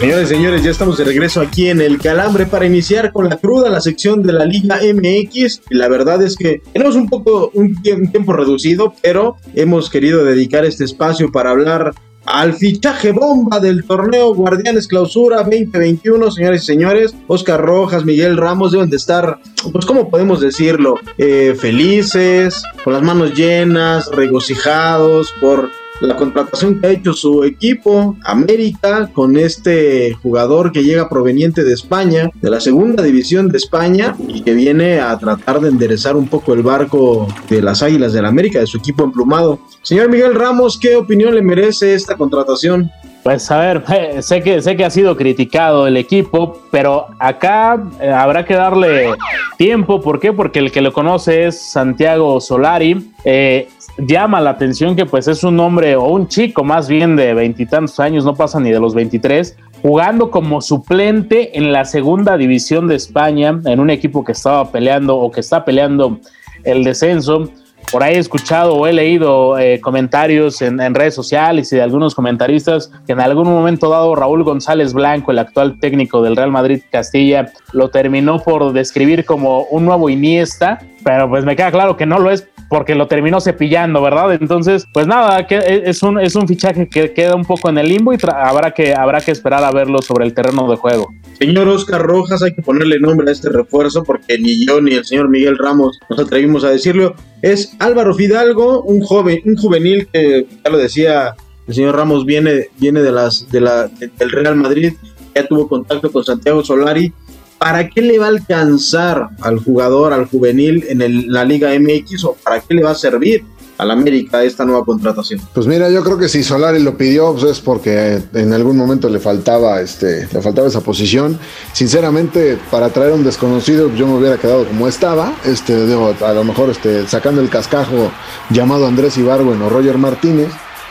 Señores 0.00 0.30
y 0.30 0.34
señores, 0.34 0.62
ya 0.62 0.70
estamos 0.70 0.96
de 0.96 1.02
regreso 1.02 1.40
aquí 1.40 1.68
en 1.68 1.80
el 1.80 1.98
Calambre 1.98 2.46
para 2.46 2.64
iniciar 2.64 3.12
con 3.12 3.28
la 3.28 3.36
cruda, 3.36 3.68
la 3.68 3.80
sección 3.80 4.22
de 4.22 4.32
la 4.32 4.44
Liga 4.44 4.78
MX. 4.80 5.62
Y 5.70 5.74
la 5.74 5.88
verdad 5.88 6.22
es 6.22 6.36
que 6.36 6.62
tenemos 6.72 6.94
un 6.94 7.08
poco 7.08 7.50
un 7.54 7.82
tiempo 7.82 8.32
reducido, 8.32 8.94
pero 9.02 9.36
hemos 9.54 9.90
querido 9.90 10.24
dedicar 10.24 10.64
este 10.64 10.84
espacio 10.84 11.32
para 11.32 11.50
hablar 11.50 11.94
al 12.26 12.54
fichaje 12.54 13.10
bomba 13.10 13.58
del 13.58 13.84
torneo 13.84 14.34
Guardianes 14.34 14.86
Clausura 14.86 15.38
2021, 15.38 16.30
señores 16.30 16.62
y 16.62 16.66
señores. 16.66 17.16
Oscar 17.26 17.60
Rojas, 17.60 18.04
Miguel 18.04 18.36
Ramos 18.36 18.70
deben 18.70 18.90
de 18.90 18.96
estar, 18.96 19.40
pues, 19.72 19.84
¿cómo 19.84 20.10
podemos 20.10 20.40
decirlo? 20.40 20.94
Eh, 21.16 21.56
felices, 21.58 22.62
con 22.84 22.92
las 22.92 23.02
manos 23.02 23.34
llenas, 23.34 24.08
regocijados 24.12 25.34
por 25.40 25.70
la 26.00 26.16
contratación 26.16 26.80
que 26.80 26.86
ha 26.86 26.90
hecho 26.90 27.12
su 27.12 27.44
equipo, 27.44 28.16
América, 28.24 29.10
con 29.12 29.36
este 29.36 30.12
jugador 30.14 30.72
que 30.72 30.84
llega 30.84 31.08
proveniente 31.08 31.64
de 31.64 31.72
España, 31.72 32.30
de 32.40 32.50
la 32.50 32.60
segunda 32.60 33.02
división 33.02 33.48
de 33.48 33.58
España, 33.58 34.16
y 34.28 34.42
que 34.42 34.54
viene 34.54 35.00
a 35.00 35.18
tratar 35.18 35.60
de 35.60 35.68
enderezar 35.68 36.16
un 36.16 36.28
poco 36.28 36.54
el 36.54 36.62
barco 36.62 37.26
de 37.48 37.62
las 37.62 37.82
Águilas 37.82 38.12
del 38.12 38.22
la 38.22 38.28
América, 38.28 38.60
de 38.60 38.66
su 38.66 38.78
equipo 38.78 39.04
emplumado. 39.04 39.60
Señor 39.82 40.08
Miguel 40.08 40.34
Ramos, 40.34 40.78
¿qué 40.78 40.96
opinión 40.96 41.34
le 41.34 41.42
merece 41.42 41.94
esta 41.94 42.16
contratación? 42.16 42.90
Pues 43.28 43.50
a 43.50 43.58
ver, 43.58 43.84
sé 44.22 44.40
que, 44.40 44.62
sé 44.62 44.74
que 44.74 44.86
ha 44.86 44.90
sido 44.90 45.14
criticado 45.14 45.86
el 45.86 45.98
equipo, 45.98 46.62
pero 46.70 47.08
acá 47.18 47.78
eh, 48.00 48.08
habrá 48.08 48.46
que 48.46 48.54
darle 48.54 49.10
tiempo. 49.58 50.00
¿Por 50.00 50.18
qué? 50.18 50.32
Porque 50.32 50.60
el 50.60 50.72
que 50.72 50.80
lo 50.80 50.94
conoce 50.94 51.46
es 51.46 51.60
Santiago 51.60 52.40
Solari. 52.40 53.12
Eh, 53.24 53.68
llama 53.98 54.40
la 54.40 54.48
atención 54.48 54.96
que 54.96 55.04
pues 55.04 55.28
es 55.28 55.44
un 55.44 55.60
hombre 55.60 55.94
o 55.94 56.04
un 56.04 56.26
chico 56.26 56.64
más 56.64 56.88
bien 56.88 57.16
de 57.16 57.34
veintitantos 57.34 58.00
años, 58.00 58.24
no 58.24 58.34
pasa 58.34 58.60
ni 58.60 58.70
de 58.70 58.80
los 58.80 58.94
23, 58.94 59.58
jugando 59.82 60.30
como 60.30 60.62
suplente 60.62 61.58
en 61.58 61.70
la 61.70 61.84
segunda 61.84 62.38
división 62.38 62.88
de 62.88 62.94
España, 62.94 63.60
en 63.62 63.78
un 63.78 63.90
equipo 63.90 64.24
que 64.24 64.32
estaba 64.32 64.72
peleando 64.72 65.18
o 65.18 65.30
que 65.30 65.40
está 65.40 65.66
peleando 65.66 66.18
el 66.64 66.82
descenso. 66.82 67.50
Por 67.90 68.02
ahí 68.02 68.16
he 68.16 68.18
escuchado 68.18 68.74
o 68.74 68.86
he 68.86 68.92
leído 68.92 69.58
eh, 69.58 69.80
comentarios 69.80 70.60
en, 70.60 70.78
en, 70.78 70.94
redes 70.94 71.14
sociales 71.14 71.72
y 71.72 71.76
de 71.76 71.82
algunos 71.82 72.14
comentaristas 72.14 72.92
que 73.06 73.12
en 73.12 73.20
algún 73.20 73.48
momento 73.48 73.88
dado 73.88 74.14
Raúl 74.14 74.44
González 74.44 74.92
Blanco, 74.92 75.30
el 75.30 75.38
actual 75.38 75.80
técnico 75.80 76.20
del 76.20 76.36
Real 76.36 76.50
Madrid 76.50 76.82
Castilla, 76.90 77.50
lo 77.72 77.88
terminó 77.88 78.40
por 78.40 78.74
describir 78.74 79.24
como 79.24 79.62
un 79.70 79.86
nuevo 79.86 80.10
Iniesta, 80.10 80.80
pero 81.02 81.30
pues 81.30 81.46
me 81.46 81.56
queda 81.56 81.70
claro 81.70 81.96
que 81.96 82.04
no 82.04 82.18
lo 82.18 82.30
es 82.30 82.46
porque 82.68 82.94
lo 82.94 83.08
terminó 83.08 83.40
cepillando, 83.40 84.02
¿verdad? 84.02 84.34
Entonces, 84.34 84.86
pues 84.92 85.06
nada, 85.06 85.46
que 85.46 85.82
es 85.86 86.02
un, 86.02 86.20
es 86.20 86.34
un 86.34 86.46
fichaje 86.46 86.88
que 86.88 87.12
queda 87.12 87.34
un 87.34 87.44
poco 87.44 87.68
en 87.70 87.78
el 87.78 87.88
limbo 87.88 88.12
y 88.12 88.18
habrá 88.22 88.72
que, 88.72 88.94
habrá 88.94 89.20
que 89.20 89.30
esperar 89.30 89.64
a 89.64 89.72
verlo 89.72 90.02
sobre 90.02 90.26
el 90.26 90.34
terreno 90.34 90.68
de 90.70 90.76
juego. 90.76 91.08
Señor 91.38 91.68
Oscar 91.68 92.02
Rojas, 92.02 92.42
hay 92.42 92.54
que 92.54 92.62
ponerle 92.62 93.00
nombre 93.00 93.28
a 93.28 93.32
este 93.32 93.48
refuerzo 93.48 94.04
porque 94.04 94.38
ni 94.38 94.66
yo 94.66 94.80
ni 94.80 94.94
el 94.94 95.04
señor 95.04 95.28
Miguel 95.28 95.56
Ramos 95.56 95.98
nos 96.10 96.18
atrevimos 96.18 96.64
a 96.64 96.70
decirlo. 96.70 97.14
Es 97.42 97.74
Álvaro 97.78 98.14
Fidalgo, 98.14 98.82
un 98.82 99.00
joven, 99.00 99.40
un 99.44 99.56
juvenil 99.56 100.08
que 100.12 100.46
ya 100.64 100.70
lo 100.70 100.78
decía 100.78 101.34
el 101.68 101.74
señor 101.74 101.96
Ramos 101.96 102.24
viene, 102.24 102.68
viene 102.78 103.02
de 103.02 103.12
las, 103.12 103.50
de 103.50 103.60
la, 103.60 103.88
del 103.88 104.30
Real 104.30 104.56
Madrid, 104.56 104.94
ya 105.34 105.46
tuvo 105.46 105.68
contacto 105.68 106.10
con 106.10 106.24
Santiago 106.24 106.64
Solari 106.64 107.12
¿para 107.58 107.88
qué 107.88 108.00
le 108.00 108.18
va 108.18 108.26
a 108.26 108.30
alcanzar 108.30 109.28
al 109.40 109.58
jugador, 109.58 110.12
al 110.12 110.26
juvenil 110.26 110.84
en 110.88 111.32
la 111.32 111.44
Liga 111.44 111.70
MX 111.78 112.24
o 112.24 112.36
para 112.42 112.60
qué 112.60 112.74
le 112.74 112.82
va 112.82 112.92
a 112.92 112.94
servir 112.94 113.44
al 113.78 113.90
América 113.90 114.42
esta 114.42 114.64
nueva 114.64 114.84
contratación? 114.84 115.40
Pues 115.54 115.66
mira, 115.66 115.90
yo 115.90 116.02
creo 116.02 116.18
que 116.18 116.28
si 116.28 116.42
Solari 116.42 116.82
lo 116.82 116.96
pidió 116.96 117.32
pues 117.32 117.44
es 117.44 117.60
porque 117.60 118.20
en 118.34 118.52
algún 118.52 118.76
momento 118.76 119.08
le 119.08 119.20
faltaba 119.20 119.80
este 119.80 120.28
le 120.32 120.42
faltaba 120.42 120.68
esa 120.68 120.80
posición. 120.80 121.38
Sinceramente, 121.72 122.58
para 122.70 122.90
traer 122.90 123.12
a 123.12 123.14
un 123.14 123.24
desconocido 123.24 123.94
yo 123.94 124.06
me 124.06 124.18
hubiera 124.18 124.36
quedado 124.36 124.66
como 124.66 124.88
estaba, 124.88 125.34
este 125.44 125.74
a 125.74 126.32
lo 126.32 126.44
mejor 126.44 126.70
este 126.70 127.06
sacando 127.06 127.40
el 127.40 127.48
cascajo 127.48 128.10
llamado 128.50 128.86
Andrés 128.86 129.16
Ibargüen 129.16 129.62
o 129.62 129.68
Roger 129.68 129.98
Martínez 129.98 130.48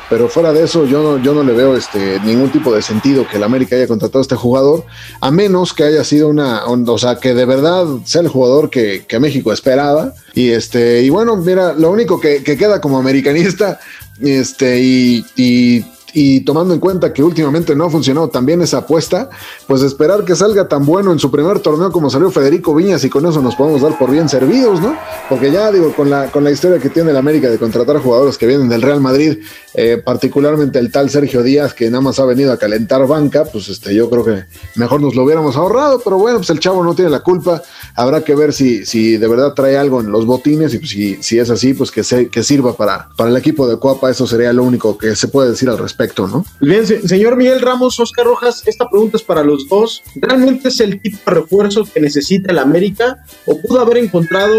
pero 0.09 0.29
fuera 0.29 0.53
de 0.53 0.63
eso 0.63 0.85
yo 0.85 1.03
no, 1.03 1.23
yo 1.23 1.33
no 1.33 1.43
le 1.43 1.53
veo 1.53 1.75
este, 1.75 2.19
ningún 2.21 2.51
tipo 2.51 2.73
de 2.73 2.81
sentido 2.81 3.27
que 3.27 3.37
el 3.37 3.43
América 3.43 3.75
haya 3.75 3.87
contratado 3.87 4.19
a 4.19 4.21
este 4.21 4.35
jugador, 4.35 4.85
a 5.19 5.31
menos 5.31 5.73
que 5.73 5.83
haya 5.83 6.03
sido 6.03 6.29
una, 6.29 6.65
o 6.65 6.97
sea, 6.97 7.17
que 7.17 7.33
de 7.33 7.45
verdad 7.45 7.85
sea 8.05 8.21
el 8.21 8.27
jugador 8.27 8.69
que, 8.69 9.05
México 9.19 9.51
esperaba. 9.51 10.13
Y 10.35 10.49
este, 10.49 11.01
y 11.01 11.09
bueno, 11.09 11.35
mira, 11.37 11.73
lo 11.73 11.89
único 11.89 12.19
que, 12.19 12.43
que 12.43 12.55
queda 12.55 12.79
como 12.79 12.99
americanista, 12.99 13.79
este, 14.21 14.79
y, 14.79 15.25
y 15.35 15.83
y 16.19 16.41
tomando 16.41 16.73
en 16.73 16.79
cuenta 16.79 17.13
que 17.13 17.21
últimamente 17.21 17.75
no 17.75 17.85
ha 17.85 17.89
funcionado 17.91 18.29
tan 18.29 18.43
bien 18.43 18.59
esa 18.63 18.79
apuesta, 18.79 19.29
pues 19.67 19.83
esperar 19.83 20.23
que 20.25 20.35
salga 20.35 20.67
tan 20.67 20.83
bueno 20.83 21.11
en 21.11 21.19
su 21.19 21.29
primer 21.29 21.59
torneo 21.59 21.91
como 21.91 22.09
salió 22.09 22.31
Federico 22.31 22.73
Viñas 22.73 23.03
y 23.03 23.09
con 23.09 23.25
eso 23.27 23.39
nos 23.39 23.55
podemos 23.55 23.81
dar 23.81 23.97
por 23.99 24.09
bien 24.09 24.27
servidos, 24.27 24.81
¿no? 24.81 24.97
Porque 25.29 25.51
ya 25.51 25.71
digo, 25.71 25.93
con 25.93 26.09
la, 26.09 26.31
con 26.31 26.43
la 26.43 26.49
historia 26.49 26.79
que 26.79 26.89
tiene 26.89 27.11
el 27.11 27.17
América 27.17 27.51
de 27.51 27.59
contratar 27.59 27.99
jugadores 27.99 28.37
que 28.39 28.47
vienen 28.47 28.67
del 28.67 28.81
Real 28.81 28.99
Madrid, 28.99 29.39
eh, 29.79 30.01
particularmente 30.03 30.79
el 30.79 30.91
tal 30.91 31.11
Sergio 31.11 31.43
Díaz 31.43 31.75
que 31.75 31.85
nada 31.91 32.01
más 32.01 32.19
ha 32.19 32.25
venido 32.25 32.51
a 32.51 32.57
calentar 32.57 33.05
banca, 33.05 33.45
pues 33.45 33.69
este, 33.69 33.93
yo 33.93 34.09
creo 34.09 34.25
que 34.25 34.45
mejor 34.73 34.99
nos 34.99 35.13
lo 35.13 35.23
hubiéramos 35.23 35.55
ahorrado, 35.55 36.01
pero 36.03 36.17
bueno, 36.17 36.39
pues 36.39 36.49
el 36.49 36.59
chavo 36.59 36.83
no 36.83 36.95
tiene 36.95 37.11
la 37.11 37.19
culpa, 37.19 37.61
habrá 37.93 38.23
que 38.23 38.33
ver 38.33 38.53
si, 38.53 38.87
si 38.87 39.17
de 39.17 39.27
verdad 39.27 39.53
trae 39.53 39.77
algo 39.77 40.01
en 40.01 40.11
los 40.11 40.25
botines 40.25 40.73
y 40.73 40.79
pues 40.79 40.89
si, 40.89 41.21
si 41.21 41.37
es 41.37 41.51
así, 41.51 41.75
pues 41.75 41.91
que, 41.91 42.03
se, 42.03 42.27
que 42.29 42.41
sirva 42.41 42.75
para, 42.75 43.09
para 43.15 43.29
el 43.29 43.37
equipo 43.37 43.67
de 43.67 43.77
Coapa, 43.77 44.09
eso 44.09 44.25
sería 44.25 44.51
lo 44.51 44.63
único 44.63 44.97
que 44.97 45.15
se 45.15 45.27
puede 45.27 45.51
decir 45.51 45.69
al 45.69 45.77
respecto. 45.77 46.27
¿no? 46.27 46.43
Bien, 46.59 46.83
señor 46.85 47.35
Miguel 47.35 47.61
Ramos, 47.61 47.99
Oscar 47.99 48.25
Rojas, 48.25 48.63
esta 48.65 48.89
pregunta 48.89 49.17
es 49.17 49.23
para 49.23 49.43
los 49.43 49.67
dos. 49.67 50.01
¿Realmente 50.15 50.69
es 50.69 50.79
el 50.79 50.99
tipo 50.99 51.19
de 51.23 51.41
refuerzo 51.41 51.83
que 51.85 51.99
necesita 51.99 52.51
el 52.51 52.57
América 52.57 53.23
o 53.45 53.61
pudo 53.61 53.79
haber 53.79 53.97
encontrado 53.97 54.55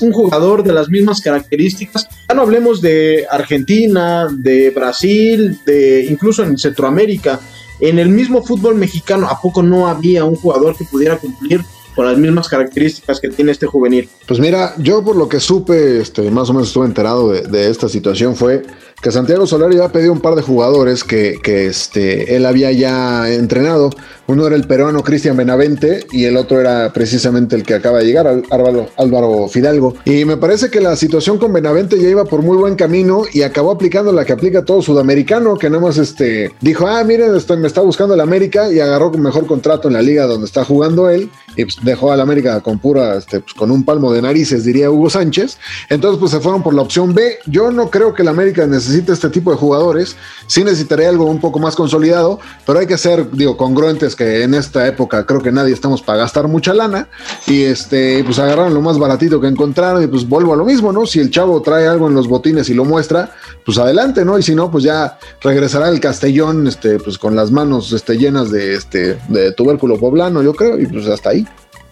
un 0.00 0.12
jugador 0.12 0.62
de 0.62 0.72
las 0.72 0.88
mismas 0.88 1.20
características? 1.20 2.08
Ya 2.28 2.34
no 2.34 2.42
hablemos 2.42 2.80
de 2.80 3.26
Argentina, 3.30 4.28
de 4.30 4.70
Brasil, 4.70 5.58
de 5.64 6.06
incluso 6.08 6.42
en 6.42 6.56
Centroamérica. 6.56 7.40
En 7.80 7.98
el 7.98 8.08
mismo 8.08 8.42
fútbol 8.42 8.74
mexicano, 8.74 9.28
¿a 9.28 9.40
poco 9.40 9.62
no 9.62 9.88
había 9.88 10.24
un 10.24 10.36
jugador 10.36 10.76
que 10.76 10.84
pudiera 10.84 11.16
cumplir 11.16 11.62
con 11.94 12.06
las 12.06 12.16
mismas 12.16 12.48
características 12.48 13.20
que 13.20 13.28
tiene 13.28 13.52
este 13.52 13.66
juvenil? 13.66 14.08
Pues 14.26 14.38
mira, 14.38 14.74
yo 14.78 15.02
por 15.04 15.16
lo 15.16 15.28
que 15.28 15.40
supe, 15.40 16.00
este, 16.00 16.30
más 16.30 16.48
o 16.50 16.52
menos 16.52 16.68
estuve 16.68 16.86
enterado 16.86 17.30
de, 17.30 17.42
de 17.42 17.70
esta 17.70 17.88
situación, 17.88 18.36
fue 18.36 18.62
que 19.02 19.12
Santiago 19.12 19.46
Solari 19.46 19.76
había 19.76 19.92
pedido 19.92 20.12
un 20.12 20.20
par 20.20 20.34
de 20.34 20.42
jugadores 20.42 21.04
que, 21.04 21.38
que 21.42 21.66
este, 21.66 22.34
él 22.34 22.46
había 22.46 22.72
ya 22.72 23.32
entrenado. 23.32 23.90
Uno 24.26 24.46
era 24.46 24.56
el 24.56 24.66
peruano 24.66 25.02
Cristian 25.02 25.36
Benavente 25.36 26.06
y 26.12 26.24
el 26.24 26.36
otro 26.36 26.60
era 26.60 26.92
precisamente 26.92 27.56
el 27.56 27.62
que 27.62 27.74
acaba 27.74 27.98
de 27.98 28.06
llegar, 28.06 28.26
Álvaro, 28.50 28.88
Álvaro 28.98 29.48
Fidalgo. 29.48 29.94
Y 30.04 30.24
me 30.24 30.36
parece 30.36 30.68
que 30.70 30.80
la 30.80 30.96
situación 30.96 31.38
con 31.38 31.52
Benavente 31.52 31.98
ya 31.98 32.08
iba 32.08 32.24
por 32.24 32.42
muy 32.42 32.56
buen 32.56 32.74
camino 32.74 33.22
y 33.32 33.42
acabó 33.42 33.70
aplicando 33.70 34.12
la 34.12 34.24
que 34.24 34.32
aplica 34.32 34.64
todo 34.64 34.82
sudamericano, 34.82 35.56
que 35.56 35.70
nada 35.70 35.82
más 35.82 35.96
este, 35.96 36.52
dijo, 36.60 36.86
ah, 36.86 37.02
miren, 37.04 37.32
me 37.32 37.66
está 37.66 37.80
buscando 37.80 38.14
el 38.14 38.20
América 38.20 38.70
y 38.70 38.80
agarró 38.80 39.10
mejor 39.12 39.46
contrato 39.46 39.88
en 39.88 39.94
la 39.94 40.02
liga 40.02 40.26
donde 40.26 40.46
está 40.46 40.64
jugando 40.64 41.08
él 41.08 41.30
y 41.56 41.64
pues, 41.64 41.78
dejó 41.82 42.12
al 42.12 42.20
América 42.20 42.60
con 42.60 42.78
pura, 42.78 43.16
este, 43.16 43.40
pues, 43.40 43.54
con 43.54 43.70
un 43.70 43.84
palmo 43.84 44.12
de 44.12 44.22
narices, 44.22 44.64
diría 44.64 44.90
Hugo 44.90 45.08
Sánchez. 45.08 45.58
Entonces, 45.88 46.18
pues 46.18 46.32
se 46.32 46.40
fueron 46.40 46.62
por 46.62 46.74
la 46.74 46.82
opción 46.82 47.14
B. 47.14 47.38
Yo 47.46 47.70
no 47.70 47.90
creo 47.90 48.12
que 48.12 48.22
el 48.22 48.28
América 48.28 48.66
necesite 48.66 48.87
necesita 48.88 49.12
este 49.12 49.28
tipo 49.30 49.50
de 49.50 49.56
jugadores. 49.56 50.16
Sí 50.46 50.64
necesitaría 50.64 51.08
algo 51.08 51.26
un 51.26 51.40
poco 51.40 51.58
más 51.58 51.76
consolidado, 51.76 52.40
pero 52.66 52.78
hay 52.78 52.86
que 52.86 52.96
ser, 52.96 53.30
digo, 53.30 53.56
congruentes 53.56 54.16
que 54.16 54.42
en 54.42 54.54
esta 54.54 54.86
época 54.86 55.26
creo 55.26 55.42
que 55.42 55.52
nadie 55.52 55.74
estamos 55.74 56.02
para 56.02 56.20
gastar 56.20 56.48
mucha 56.48 56.72
lana 56.72 57.08
y 57.46 57.64
este, 57.64 58.24
pues 58.24 58.38
agarraron 58.38 58.74
lo 58.74 58.80
más 58.80 58.98
baratito 58.98 59.40
que 59.40 59.46
encontraron 59.46 60.02
y 60.02 60.06
pues 60.06 60.26
vuelvo 60.26 60.54
a 60.54 60.56
lo 60.56 60.64
mismo, 60.64 60.92
¿no? 60.92 61.06
Si 61.06 61.20
el 61.20 61.30
chavo 61.30 61.60
trae 61.62 61.86
algo 61.86 62.08
en 62.08 62.14
los 62.14 62.26
botines 62.26 62.68
y 62.70 62.74
lo 62.74 62.84
muestra, 62.84 63.30
pues 63.64 63.78
adelante, 63.78 64.24
¿no? 64.24 64.38
Y 64.38 64.42
si 64.42 64.54
no, 64.54 64.70
pues 64.70 64.84
ya 64.84 65.18
regresará 65.42 65.88
el 65.88 66.00
Castellón, 66.00 66.66
este, 66.66 66.98
pues 66.98 67.18
con 67.18 67.36
las 67.36 67.50
manos 67.50 67.92
este, 67.92 68.16
llenas 68.16 68.50
de, 68.50 68.74
este, 68.74 69.18
de 69.28 69.52
tubérculo 69.52 69.98
poblano, 69.98 70.42
yo 70.42 70.54
creo, 70.54 70.78
y 70.78 70.86
pues 70.86 71.06
hasta 71.06 71.30
ahí. 71.30 71.46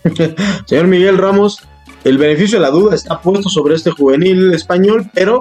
Señor 0.67 0.87
Miguel 0.87 1.19
Ramos, 1.19 1.61
el 2.07 2.19
beneficio 2.19 2.59
de 2.59 2.62
la 2.62 2.71
duda 2.71 2.95
está 2.95 3.21
puesto 3.21 3.49
sobre 3.49 3.75
este 3.75 3.91
juvenil 3.91 4.55
español, 4.55 5.11
pero 5.12 5.41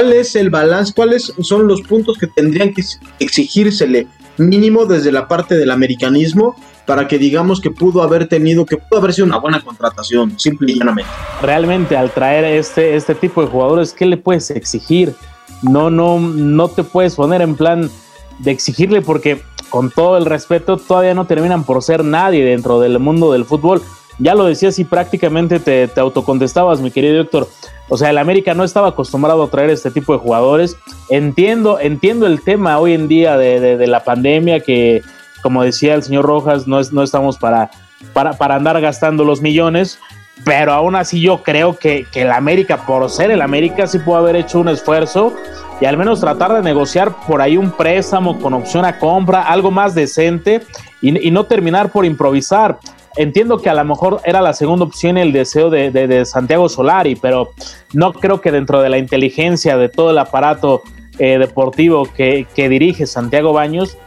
¿Cuál 0.00 0.14
es 0.14 0.34
el 0.34 0.48
balance? 0.48 0.94
¿Cuáles 0.96 1.30
son 1.42 1.68
los 1.68 1.82
puntos 1.82 2.16
que 2.16 2.26
tendrían 2.26 2.72
que 2.72 2.82
exigírsele 3.18 4.06
mínimo 4.38 4.86
desde 4.86 5.12
la 5.12 5.28
parte 5.28 5.58
del 5.58 5.70
americanismo 5.70 6.56
para 6.86 7.06
que 7.06 7.18
digamos 7.18 7.60
que 7.60 7.70
pudo 7.70 8.02
haber 8.02 8.26
tenido, 8.26 8.64
que 8.64 8.78
pudo 8.78 8.98
haber 8.98 9.12
sido 9.12 9.26
una 9.26 9.36
buena 9.36 9.60
contratación, 9.60 10.40
simple 10.40 10.72
y 10.72 10.78
llanamente? 10.78 11.10
Realmente 11.42 11.98
al 11.98 12.10
traer 12.12 12.46
este, 12.46 12.96
este 12.96 13.14
tipo 13.14 13.42
de 13.42 13.48
jugadores, 13.48 13.92
¿qué 13.92 14.06
le 14.06 14.16
puedes 14.16 14.50
exigir? 14.50 15.14
No, 15.60 15.90
no, 15.90 16.18
no 16.18 16.68
te 16.68 16.82
puedes 16.82 17.14
poner 17.14 17.42
en 17.42 17.54
plan 17.54 17.90
de 18.38 18.52
exigirle 18.52 19.02
porque 19.02 19.42
con 19.68 19.90
todo 19.90 20.16
el 20.16 20.24
respeto 20.24 20.78
todavía 20.78 21.12
no 21.12 21.26
terminan 21.26 21.64
por 21.64 21.82
ser 21.82 22.06
nadie 22.06 22.42
dentro 22.42 22.80
del 22.80 22.98
mundo 23.00 23.32
del 23.32 23.44
fútbol. 23.44 23.82
Ya 24.18 24.34
lo 24.34 24.46
decías 24.46 24.78
y 24.78 24.84
prácticamente 24.84 25.60
te, 25.60 25.88
te 25.88 26.00
autocontestabas, 26.00 26.80
mi 26.80 26.90
querido 26.90 27.20
Héctor. 27.20 27.48
O 27.90 27.96
sea, 27.96 28.10
el 28.10 28.18
América 28.18 28.54
no 28.54 28.62
estaba 28.62 28.88
acostumbrado 28.88 29.42
a 29.42 29.50
traer 29.50 29.68
este 29.68 29.90
tipo 29.90 30.12
de 30.12 30.20
jugadores. 30.20 30.76
Entiendo, 31.08 31.80
entiendo 31.80 32.26
el 32.26 32.40
tema 32.40 32.78
hoy 32.78 32.94
en 32.94 33.08
día 33.08 33.36
de, 33.36 33.86
la 33.88 34.04
pandemia, 34.04 34.60
que 34.60 35.02
como 35.42 35.64
decía 35.64 35.94
el 35.94 36.04
señor 36.04 36.24
Rojas, 36.24 36.68
no, 36.68 36.78
es, 36.78 36.92
no 36.92 37.02
estamos 37.02 37.36
para, 37.36 37.70
para, 38.12 38.34
para, 38.34 38.54
andar 38.54 38.80
gastando 38.80 39.24
los 39.24 39.42
millones, 39.42 39.98
pero 40.44 40.72
aún 40.72 40.94
así 40.94 41.20
yo 41.20 41.42
creo 41.42 41.76
que, 41.76 42.06
que 42.12 42.22
el 42.22 42.30
América, 42.30 42.86
por 42.86 43.10
ser 43.10 43.32
el 43.32 43.42
América, 43.42 43.88
sí 43.88 43.98
puede 43.98 44.20
haber 44.20 44.36
hecho 44.36 44.60
un 44.60 44.68
esfuerzo 44.68 45.34
y 45.80 45.86
al 45.86 45.96
menos 45.96 46.20
tratar 46.20 46.52
de 46.52 46.62
negociar 46.62 47.12
por 47.26 47.42
ahí 47.42 47.56
un 47.56 47.72
préstamo 47.72 48.38
con 48.38 48.54
opción 48.54 48.84
a 48.84 49.00
compra, 49.00 49.42
algo 49.42 49.72
más 49.72 49.96
decente 49.96 50.62
y, 51.02 51.26
y 51.26 51.30
no 51.32 51.44
terminar 51.44 51.90
por 51.90 52.04
improvisar. 52.04 52.78
Entiendo 53.16 53.58
que 53.58 53.68
a 53.68 53.74
lo 53.74 53.84
mejor 53.84 54.20
era 54.24 54.40
la 54.40 54.52
segunda 54.52 54.84
opción 54.84 55.18
el 55.18 55.32
deseo 55.32 55.70
de, 55.70 56.24
Santiago 56.24 56.68
Solari, 56.68 57.16
pero 57.16 57.50
no 57.92 58.12
creo 58.12 58.40
que 58.40 58.52
dentro 58.52 58.80
de 58.80 58.88
la 58.88 58.98
inteligencia 58.98 59.76
de 59.76 59.88
todo 59.88 60.10
el 60.10 60.18
aparato 60.18 60.82
eh, 61.18 61.38
deportivo 61.38 62.04
que, 62.04 62.46
que 62.54 62.68
dirige 62.68 63.06
Santiago 63.06 63.52
Baños, 63.52 63.98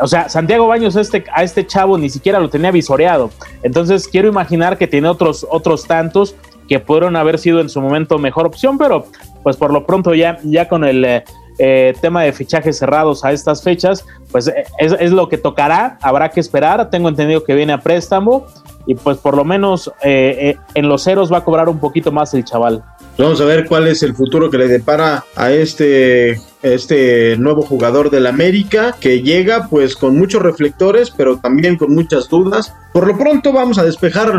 o 0.00 0.06
sea, 0.06 0.28
Santiago 0.28 0.66
Baños 0.66 0.96
este, 0.96 1.24
a 1.32 1.42
este 1.42 1.66
chavo 1.66 1.98
ni 1.98 2.10
siquiera 2.10 2.40
lo 2.40 2.48
tenía 2.48 2.70
visoreado. 2.70 3.30
Entonces 3.62 4.08
quiero 4.08 4.28
imaginar 4.28 4.78
que 4.78 4.86
tiene 4.86 5.08
otros, 5.08 5.46
otros 5.50 5.84
tantos 5.84 6.34
que 6.68 6.78
pudieron 6.78 7.16
haber 7.16 7.38
sido 7.38 7.60
en 7.60 7.68
su 7.68 7.80
momento 7.80 8.18
mejor 8.18 8.46
opción, 8.46 8.78
pero 8.78 9.06
pues 9.42 9.56
por 9.56 9.72
lo 9.72 9.86
pronto 9.86 10.14
ya, 10.14 10.38
ya 10.44 10.68
con 10.68 10.84
el 10.84 11.04
eh, 11.04 11.24
eh, 11.60 11.94
tema 12.00 12.22
de 12.22 12.32
fichajes 12.32 12.78
cerrados 12.78 13.24
a 13.24 13.32
estas 13.32 13.62
fechas, 13.62 14.06
pues 14.32 14.48
eh, 14.48 14.64
es, 14.78 15.12
lo 15.12 15.28
que 15.28 15.38
tocará, 15.38 15.98
habrá 16.00 16.30
que 16.30 16.40
esperar. 16.40 16.88
Tengo 16.90 17.08
entendido 17.08 17.44
que 17.44 17.54
viene 17.54 17.72
a 17.72 17.78
préstamo 17.78 18.46
y 18.86 18.94
pues 18.94 19.18
por 19.18 19.36
lo 19.36 19.44
menos 19.44 19.92
en 20.02 20.88
los 20.88 21.04
ceros 21.04 21.30
va 21.30 21.38
a 21.38 21.44
cobrar 21.44 21.68
un 21.68 21.78
poquito 21.78 22.10
más 22.10 22.32
el 22.34 22.44
chaval. 22.44 22.82
Vamos 23.18 23.40
a 23.42 23.44
ver 23.44 23.66
cuál 23.66 23.86
es 23.86 24.02
el 24.02 24.14
futuro 24.14 24.50
que 24.50 24.56
le 24.56 24.66
depara 24.66 25.24
a 25.36 25.52
este, 25.52 26.40
este 26.62 27.36
nuevo 27.36 27.60
jugador 27.60 28.08
del 28.08 28.26
América 28.26 28.96
que 28.98 29.20
llega 29.20 29.68
pues 29.68 29.94
con 29.94 30.16
muchos 30.16 30.40
reflectores 30.40 31.10
pero 31.10 31.36
también 31.36 31.76
con 31.76 31.94
muchas 31.94 32.30
dudas. 32.30 32.72
Por 32.94 33.06
lo 33.06 33.18
pronto 33.18 33.52
vamos 33.52 33.78
a 33.78 33.84
despejar 33.84 34.32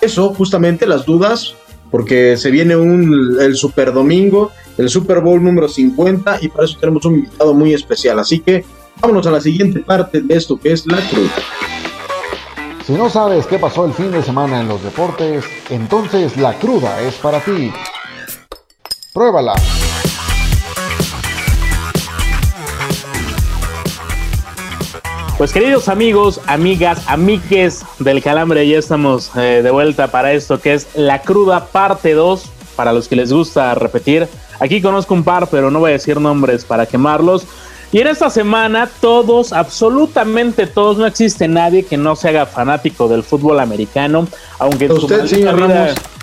eso, 0.00 0.34
justamente 0.34 0.86
las 0.86 1.06
dudas, 1.06 1.54
porque 1.90 2.36
se 2.36 2.50
viene 2.50 2.76
un, 2.76 3.38
el 3.40 3.56
Super 3.56 3.92
Domingo, 3.92 4.52
el 4.78 4.88
Super 4.88 5.20
Bowl 5.20 5.42
número 5.42 5.68
50 5.68 6.38
y 6.42 6.48
para 6.48 6.64
eso 6.64 6.78
tenemos 6.80 7.04
un 7.04 7.16
invitado 7.16 7.54
muy 7.54 7.74
especial. 7.74 8.18
Así 8.18 8.40
que 8.40 8.64
vámonos 9.00 9.26
a 9.26 9.30
la 9.30 9.40
siguiente 9.40 9.80
parte 9.80 10.20
de 10.20 10.34
esto 10.34 10.58
que 10.58 10.72
es 10.72 10.86
la 10.86 10.98
cruz. 11.08 11.30
Si 12.86 12.92
no 12.92 13.10
sabes 13.10 13.46
qué 13.46 13.58
pasó 13.58 13.84
el 13.84 13.92
fin 13.92 14.12
de 14.12 14.22
semana 14.22 14.60
en 14.60 14.68
los 14.68 14.82
deportes, 14.82 15.44
entonces 15.70 16.36
la 16.36 16.56
cruda 16.58 17.00
es 17.00 17.14
para 17.16 17.40
ti. 17.40 17.72
Pruébala. 19.12 19.54
Pues 25.38 25.52
queridos 25.52 25.90
amigos, 25.90 26.40
amigas, 26.46 27.02
amigues 27.08 27.84
del 27.98 28.22
calambre, 28.22 28.66
ya 28.66 28.78
estamos 28.78 29.30
eh, 29.36 29.60
de 29.62 29.70
vuelta 29.70 30.06
para 30.06 30.32
esto 30.32 30.58
que 30.58 30.72
es 30.72 30.88
la 30.94 31.20
cruda 31.20 31.66
parte 31.66 32.14
2, 32.14 32.50
para 32.74 32.94
los 32.94 33.06
que 33.06 33.16
les 33.16 33.30
gusta 33.30 33.74
repetir. 33.74 34.28
Aquí 34.60 34.80
conozco 34.80 35.12
un 35.12 35.24
par, 35.24 35.48
pero 35.50 35.70
no 35.70 35.78
voy 35.78 35.90
a 35.90 35.92
decir 35.92 36.18
nombres 36.18 36.64
para 36.64 36.86
quemarlos. 36.86 37.46
Y 37.92 38.00
en 38.00 38.06
esta 38.06 38.30
semana 38.30 38.88
todos, 39.00 39.52
absolutamente 39.52 40.66
todos, 40.66 40.96
no 40.96 41.04
existe 41.04 41.48
nadie 41.48 41.84
que 41.84 41.98
no 41.98 42.16
se 42.16 42.30
haga 42.30 42.46
fanático 42.46 43.06
del 43.06 43.22
fútbol 43.22 43.60
americano, 43.60 44.26
aunque 44.58 44.90
usted, 44.90 45.26
sí, 45.26 45.44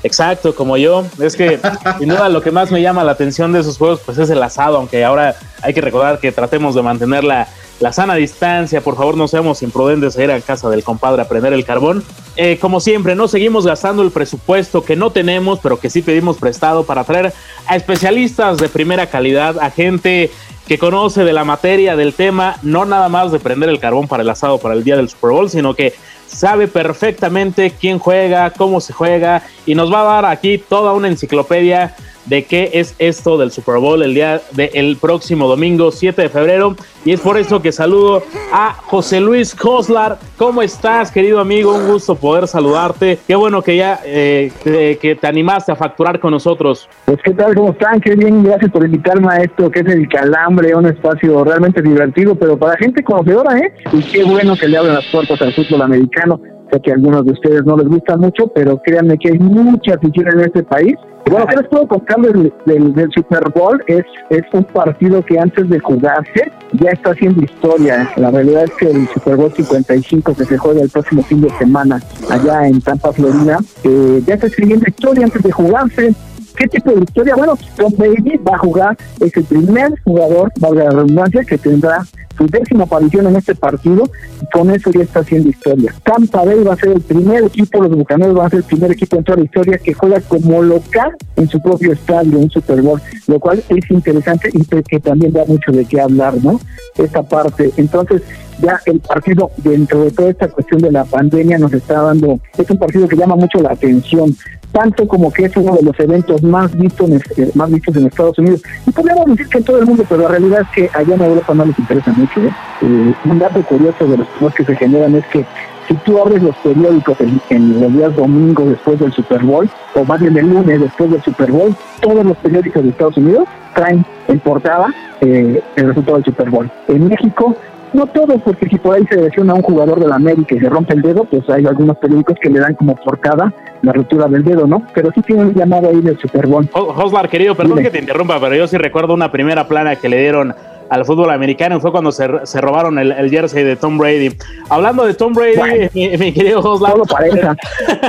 exacto, 0.02 0.56
como 0.56 0.76
yo, 0.76 1.06
es 1.20 1.36
que 1.36 1.60
sin 2.00 2.10
duda 2.10 2.30
lo 2.30 2.42
que 2.42 2.50
más 2.50 2.72
me 2.72 2.82
llama 2.82 3.04
la 3.04 3.12
atención 3.12 3.54
de 3.54 3.60
esos 3.60 3.78
juegos 3.78 4.02
pues 4.04 4.18
es 4.18 4.32
el 4.32 4.42
asado, 4.42 4.78
aunque 4.78 5.06
ahora 5.06 5.36
hay 5.62 5.74
que 5.76 5.82
recordar 5.82 6.20
que 6.20 6.32
tratemos 6.32 6.76
de 6.76 6.82
mantener 6.82 7.24
la, 7.24 7.48
sana 7.92 8.16
distancia, 8.16 8.82
por 8.82 8.96
favor 8.96 9.18
no 9.18 9.28
seamos 9.28 9.62
imprudentes 9.64 10.18
a 10.18 10.24
ir 10.24 10.32
a 10.32 10.40
casa 10.40 10.70
del 10.70 10.84
compadre 10.84 11.22
a 11.22 11.28
prender 11.28 11.54
el 11.54 11.66
carbón. 11.66 12.04
Eh, 12.36 12.58
como 12.60 12.80
siempre, 12.80 13.16
no 13.16 13.28
seguimos 13.28 13.66
gastando 13.66 14.04
el 14.04 14.12
presupuesto 14.12 14.84
que 14.84 14.96
no 14.96 15.12
tenemos, 15.12 15.60
pero 15.60 15.80
que 15.80 15.90
sí 15.90 16.02
pedimos 16.02 16.38
prestado 16.38 16.86
para 16.86 17.04
traer 17.04 17.34
a 17.68 17.76
especialistas 17.76 18.58
de 18.58 18.70
primera 18.70 19.08
calidad, 19.08 19.60
a 19.60 19.70
gente 19.70 20.32
que 20.68 20.78
conoce 20.78 21.24
de 21.24 21.34
la 21.34 21.44
materia, 21.44 21.96
del 21.96 22.14
tema, 22.14 22.58
no 22.64 22.86
nada 22.86 23.10
más 23.10 23.32
de 23.32 23.40
prender 23.40 23.70
el 23.70 23.80
carbón 23.80 24.08
para 24.08 24.24
el 24.24 24.30
asado 24.30 24.60
para 24.60 24.76
el 24.76 24.84
día 24.84 24.96
del 24.96 25.10
Super 25.10 25.32
Bowl, 25.32 25.50
sino 25.50 25.74
que 25.74 25.94
sabe 26.26 26.68
perfectamente 26.68 27.74
quién 27.80 28.00
juega, 28.00 28.52
cómo 28.52 28.80
se 28.80 28.94
juega 28.94 29.44
y 29.66 29.76
nos 29.76 29.92
va 29.92 30.02
a 30.02 30.22
dar 30.22 30.26
aquí 30.26 30.58
toda 30.58 30.94
una 30.94 31.10
enciclopedia 31.10 31.96
de 32.26 32.44
qué 32.44 32.72
es 32.74 32.96
esto 33.00 33.38
del 33.38 33.52
Super 33.52 33.78
Bowl 33.78 34.02
el 34.02 34.14
día 34.14 34.42
del 34.52 34.98
próximo 34.98 35.48
domingo 35.48 35.92
7 35.92 36.22
de 36.22 36.30
febrero. 36.30 36.76
Y 37.06 37.12
es 37.12 37.20
por 37.20 37.38
eso 37.38 37.62
que 37.62 37.72
saludo 37.72 38.24
a 38.54 38.74
José 38.74 39.20
Luis 39.20 39.54
Coslar. 39.54 40.18
¿Cómo 40.38 40.62
estás, 40.62 41.12
querido 41.12 41.40
amigo? 41.40 41.76
Un 41.76 41.88
gusto 41.88 42.16
poder 42.16 42.48
saludarte. 42.48 43.20
Qué 43.28 43.36
bueno 43.36 43.62
que 43.62 43.78
ya 43.78 44.00
eh, 44.06 44.52
que 44.64 45.18
te 45.20 45.28
animaste 45.28 45.72
a 45.72 45.76
facturar 45.76 46.20
con 46.20 46.32
nosotros. 46.32 46.88
Pues 47.06 47.18
qué 47.24 47.32
tal, 47.32 47.56
¿cómo 47.56 47.72
están? 47.72 48.00
Qué 48.00 48.16
bien, 48.16 48.44
gracias 48.44 48.72
por 48.72 48.86
invitarme 48.86 49.28
a 49.34 49.38
esto 49.38 49.70
que 49.70 49.82
es 49.82 49.88
el 49.88 50.08
Calambre, 50.08 50.76
un 50.76 50.86
espacio 50.86 51.44
realmente 51.44 51.82
divertido, 51.82 52.36
pero 52.36 52.58
para 52.58 52.78
gente 52.78 53.04
conocedora, 53.04 53.58
¿eh? 53.58 53.74
Y 53.92 54.02
qué 54.04 54.24
bueno 54.24 54.56
que 54.56 54.68
le 54.68 54.78
abren 54.78 54.94
las 54.94 55.06
puertas 55.08 55.42
al 55.42 55.54
fútbol 55.54 55.82
americano. 55.82 56.40
Sé 56.72 56.80
que 56.82 56.92
a 56.92 56.96
algunos 56.96 57.26
de 57.26 57.34
ustedes 57.34 57.66
no 57.66 57.78
les 57.78 57.88
gusta 57.88 58.18
mucho, 58.18 58.48
pero 58.48 58.82
créanme 58.84 59.18
que 59.18 59.30
hay 59.30 59.40
mucha 59.40 59.96
afición 59.96 60.28
en 60.34 60.40
este 60.42 60.64
país 60.64 60.96
bueno, 61.30 61.48
¿qué 61.48 61.56
les 61.58 61.68
puedo 61.68 61.88
contar 61.88 62.18
del, 62.22 62.54
del, 62.66 63.12
Super 63.14 63.50
Bowl? 63.56 63.82
Es, 63.88 64.04
es 64.30 64.44
un 64.52 64.64
partido 64.66 65.24
que 65.24 65.40
antes 65.40 65.70
de 65.70 65.80
jugarse 65.80 66.52
ya 66.74 66.92
está 66.92 67.12
haciendo 67.12 67.44
historia. 67.44 68.12
La 68.18 68.32
realidad 68.32 68.66
es 68.66 68.72
que 68.72 68.92
el 68.92 69.08
Super 69.10 69.38
Bowl 69.38 69.52
55 69.52 70.36
que 70.36 70.46
se 70.46 70.58
juega 70.58 70.82
el 70.82 70.90
próximo 70.90 71.24
fin 71.24 71.42
de 71.42 71.50
semana 71.52 72.02
allá 72.30 72.68
en 72.68 72.82
Tampa, 72.82 73.14
Florida, 73.14 73.60
eh, 73.84 74.22
ya 74.26 74.36
está 74.36 74.48
escribiendo 74.48 74.86
historia 74.88 75.26
antes 75.26 75.42
de 75.42 75.52
jugarse. 75.52 76.14
¿Qué 76.56 76.68
tipo 76.68 76.92
de 76.92 77.02
historia? 77.02 77.36
Bueno, 77.36 77.58
Tom 77.76 77.94
Brady 77.98 78.38
va 78.38 78.56
a 78.56 78.60
jugar, 78.60 78.98
es 79.20 79.36
el 79.36 79.44
primer 79.44 79.92
jugador, 80.04 80.52
valga 80.60 80.84
la 80.86 80.90
redundancia, 80.92 81.44
que 81.44 81.58
tendrá 81.58 82.06
su 82.38 82.48
décima 82.48 82.86
aparición 82.86 83.28
en 83.28 83.36
este 83.36 83.56
partido 83.56 84.04
y 84.42 84.46
con 84.48 84.72
eso 84.72 84.92
ya 84.92 85.02
está 85.02 85.20
haciendo 85.20 85.50
historia. 85.50 85.94
Tampa 86.04 86.44
Bay 86.44 86.64
va 86.64 86.74
a 86.74 86.78
ser 86.78 86.90
el 86.90 87.02
primer 87.02 87.44
equipo, 87.44 87.82
los 87.82 87.96
Bucaneros 87.96 88.36
van 88.36 88.48
a 88.48 88.50
ser 88.50 88.60
el 88.60 88.66
primer 88.66 88.92
equipo 88.92 89.18
en 89.18 89.24
toda 89.24 89.38
la 89.38 89.46
historia 89.46 89.78
que 89.78 89.94
juega 89.94 90.20
como 90.22 90.62
local 90.62 91.12
en 91.36 91.48
su 91.48 91.62
propio 91.62 91.94
estadio, 91.94 92.40
un 92.40 92.50
Super 92.50 92.82
Bowl, 92.82 93.02
lo 93.28 93.40
cual 93.40 93.64
es 93.70 93.92
interesante 93.92 94.50
y 94.52 94.64
que 94.66 95.00
también 95.00 95.34
da 95.34 95.46
mucho 95.46 95.72
de 95.72 95.86
qué 95.86 96.02
hablar, 96.02 96.36
¿no? 96.44 96.60
Esta 96.98 97.24
parte. 97.24 97.72
Entonces, 97.78 98.22
ya 98.62 98.80
el 98.86 99.00
partido 99.00 99.52
dentro 99.58 100.04
de 100.04 100.12
toda 100.12 100.30
esta 100.30 100.48
cuestión 100.48 100.82
de 100.82 100.92
la 100.92 101.06
pandemia 101.06 101.58
nos 101.58 101.74
está 101.74 102.02
dando, 102.02 102.40
es 102.58 102.70
un 102.70 102.78
partido 102.78 103.08
que 103.08 103.16
llama 103.16 103.36
mucho 103.36 103.60
la 103.60 103.72
atención, 103.72 104.36
tanto 104.74 105.08
como 105.08 105.32
que 105.32 105.46
es 105.46 105.56
uno 105.56 105.76
de 105.76 105.84
los 105.84 105.98
eventos 106.00 106.44
más 106.44 106.76
vistos 106.76 107.10
en, 107.10 107.22
eh, 107.38 107.52
más 107.54 107.72
vistos 107.72 107.96
en 107.96 108.08
Estados 108.08 108.38
Unidos. 108.40 108.62
Y 108.86 108.92
podríamos 108.92 109.28
decir 109.28 109.48
que 109.48 109.60
en 109.60 109.64
todo 109.64 109.80
el 109.80 109.86
mundo, 109.86 110.04
pero 110.10 110.24
la 110.24 110.30
realidad 110.30 110.62
es 110.62 110.70
que 110.70 110.98
allá 110.98 111.16
en 111.16 111.22
Europa 111.22 111.54
no 111.54 111.66
les 111.66 111.80
interesa 111.80 112.12
mucho. 112.12 112.42
Eh, 112.42 113.14
un 113.24 113.40
dato 113.40 113.62
curioso 113.64 114.06
de 114.08 114.18
los 114.18 114.28
temas 114.38 114.54
que 114.56 114.66
se 114.66 114.76
generan 114.76 115.16
es 115.16 115.26
que 115.28 115.46
si 115.88 115.94
tú 115.96 116.18
abres 116.20 116.42
los 116.42 116.56
periódicos 116.58 117.18
en, 117.50 117.80
los 117.80 117.94
días 117.94 118.16
domingos 118.16 118.70
después 118.70 119.00
del 119.00 119.14
Super 119.14 119.44
Bowl, 119.44 119.70
o 119.96 120.04
más 120.06 120.20
bien 120.20 120.36
el 120.38 120.50
lunes 120.50 120.82
después 120.82 121.12
del 121.12 121.22
Super 121.22 121.52
Bowl, 121.52 121.76
todos 122.02 122.26
los 122.26 122.38
periódicos 122.38 122.84
de 122.84 122.90
Estados 122.90 123.18
Unidos 123.18 123.48
traen 123.76 124.06
en 124.28 124.40
portada 124.40 124.88
eh, 125.22 125.62
el 125.76 125.88
resultado 125.88 126.18
del 126.18 126.26
Super 126.26 126.50
Bowl. 126.50 126.72
En 126.88 127.08
México 127.08 127.56
no 127.94 128.08
todos, 128.08 128.42
porque 128.44 128.68
si 128.68 128.78
por 128.78 128.96
ahí 128.96 129.06
se 129.10 129.18
lesiona 129.18 129.54
a 129.54 129.56
un 129.56 129.62
jugador 129.62 130.00
de 130.00 130.08
la 130.08 130.16
América 130.16 130.56
y 130.56 130.60
se 130.60 130.70
rompe 130.70 130.94
el 130.94 131.02
dedo, 131.02 131.24
pues 131.26 131.48
hay 131.50 131.66
algunos 131.66 131.98
periódicos 131.98 132.38
que 132.42 132.50
le 132.50 132.60
dan 132.60 132.76
como 132.76 132.96
portada 132.96 133.54
la 133.82 133.94
ruptura 133.94 134.28
del 134.28 134.44
dedo, 134.44 134.66
¿no? 134.68 134.86
Pero 134.94 135.12
sí 135.14 135.22
tiene 135.22 135.44
un 135.44 135.54
llamado 135.54 135.90
ahí 135.90 136.02
del 136.02 136.18
Super 136.18 136.48
Bowl. 136.48 136.68
Joslar, 136.72 137.30
querido, 137.30 137.56
perdón 137.56 137.84
que 137.84 137.90
te 137.90 138.00
interrumpa, 138.00 138.40
pero 138.40 138.56
yo 138.56 138.68
sí 138.68 138.78
recuerdo 138.78 139.14
una 139.14 139.32
primera 139.32 139.68
plana 139.68 139.96
que 139.96 140.10
le 140.10 140.20
dieron 140.20 140.54
al 140.90 141.06
fútbol 141.06 141.32
americano 141.32 141.80
fue 141.80 141.92
cuando 141.92 142.12
se, 142.12 142.28
se 142.44 142.62
robaron 142.62 143.00
el, 143.00 143.30
jersey 143.30 143.64
de 143.64 143.76
Tom 143.76 143.98
Brady. 143.98 144.36
Hablando 144.70 145.06
de 145.06 145.14
Tom 145.14 145.34
Brady, 145.34 145.90
mi, 145.94 146.34
querido 146.34 146.62
Joslar. 146.62 146.94
Todo 146.94 147.06
pareja. 147.06 147.56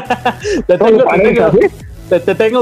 te, 0.66 0.78
tengo, 0.78 1.04
te, 1.04 1.18
tengo 1.18 1.50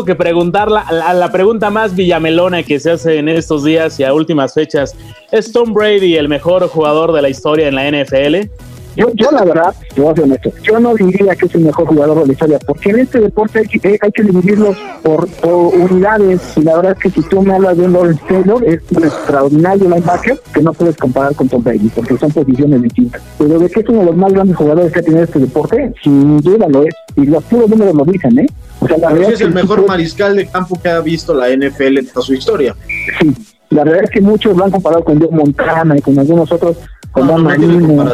que 0.05 0.15
preguntar 0.15 0.71
la, 0.71 1.15
la, 1.15 1.33
pregunta 1.33 1.71
más 1.71 1.95
villamelona 1.95 2.63
que 2.63 2.79
se 2.81 2.93
hace 2.93 3.19
en 3.19 3.29
estos 3.29 3.65
días 3.65 3.99
y 4.01 4.05
a 4.05 4.15
últimas 4.15 4.55
fechas. 4.55 4.95
¿Es 5.31 5.53
Tom 5.53 5.73
Brady 5.73 6.17
el 6.17 6.29
mejor 6.29 6.67
jugador 6.69 7.13
de 7.13 7.23
la 7.23 7.29
historia 7.29 7.69
en 7.69 7.75
la 7.75 7.91
NFL? 7.91 8.49
Yo, 8.95 9.07
yo 9.15 9.31
la 9.31 9.45
verdad, 9.45 9.75
yo 9.97 10.03
voy 10.03 10.13
a 10.13 10.63
yo 10.63 10.79
no 10.79 10.95
diría 10.95 11.35
que 11.35 11.47
es 11.47 11.55
el 11.55 11.63
mejor 11.63 11.87
jugador 11.87 12.21
de 12.21 12.27
la 12.27 12.33
historia, 12.33 12.59
porque 12.59 12.91
en 12.91 12.99
este 12.99 13.21
deporte 13.21 13.61
hay 13.61 13.67
que, 13.67 13.99
hay 14.01 14.13
que 14.13 14.23
dividirlos 14.23 14.77
por, 15.03 15.27
unidades, 15.43 16.43
y 16.57 16.63
la 16.63 16.77
verdad 16.77 16.93
es 16.93 16.99
que 16.99 17.11
si 17.11 17.29
tú 17.29 17.41
me 17.41 17.55
hablas 17.55 17.79
de 17.79 17.85
un 17.85 17.95
Lawrence 17.95 18.23
Taylor, 18.29 18.63
es 18.65 18.81
un 18.95 19.05
extraordinario 19.05 19.89
linebacker 19.89 20.39
que 20.53 20.61
no 20.61 20.75
puedes 20.75 20.97
comparar 20.99 21.35
con 21.35 21.49
Tom 21.49 21.63
Brady, 21.63 21.89
porque 21.89 22.19
son 22.19 22.31
posiciones 22.33 22.83
distintas. 22.83 23.23
Pero 23.39 23.59
de 23.59 23.71
que 23.71 23.81
es 23.81 23.89
uno 23.89 24.01
de 24.01 24.07
los 24.07 24.17
más 24.17 24.33
grandes 24.33 24.57
jugadores 24.57 24.93
que 24.93 25.01
ha 25.01 25.03
tenido 25.03 25.25
este 25.25 25.39
deporte, 25.39 25.95
sin 26.03 26.37
duda 26.39 26.69
lo 26.69 26.83
es, 26.83 26.95
y 27.17 27.25
los 27.25 27.43
puros 27.45 27.71
números 27.71 27.95
lo 27.95 28.05
dicen, 28.05 28.39
¿eh? 28.41 28.47
O 28.83 28.89
sea, 28.89 28.99
la 28.99 29.13
verdad 29.13 29.33
es, 29.33 29.41
el 29.41 29.53
mejor 29.53 29.87
mariscal 29.87 30.35
de 30.35 30.47
campo 30.47 30.79
que 30.81 30.89
ha 30.89 31.01
visto 31.01 31.33
la 31.33 31.49
NFL 31.49 31.99
en 31.99 32.07
toda 32.09 32.27
su 32.27 32.35
historia. 32.35 32.75
Sí, 33.21 33.33
la 33.71 33.85
verdad 33.85 34.05
es 34.05 34.11
que 34.11 34.21
muchos 34.21 34.57
lo 34.57 34.65
han 34.65 34.71
comparado 34.73 35.05
con 35.05 35.21
Joe 35.21 35.31
Montana 35.31 35.97
y 35.97 36.01
con 36.01 36.19
algunos 36.19 36.51
otros, 36.51 36.77
con 37.13 37.29
Dan 37.29 37.45
Marino 37.45 38.05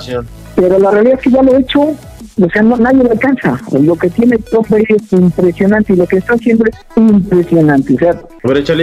pero 0.55 0.77
la 0.77 0.91
realidad 0.91 1.15
es 1.15 1.23
que 1.23 1.31
ya 1.31 1.41
lo 1.41 1.57
he 1.57 1.61
hecho, 1.61 1.81
o 1.83 2.51
sea, 2.53 2.63
no, 2.63 2.77
nadie 2.77 3.05
lo 3.05 3.13
alcanza. 3.13 3.61
Lo 3.81 3.95
que 3.95 4.11
tiene 4.11 4.39
Top 4.39 4.67
es 4.73 5.13
impresionante 5.13 5.93
y 5.93 5.97
lo 5.97 6.05
que 6.05 6.17
está 6.17 6.35
haciendo 6.35 6.65
es 6.65 6.77
impresionante. 6.97 7.95
O 7.95 7.99
sea, 7.99 8.21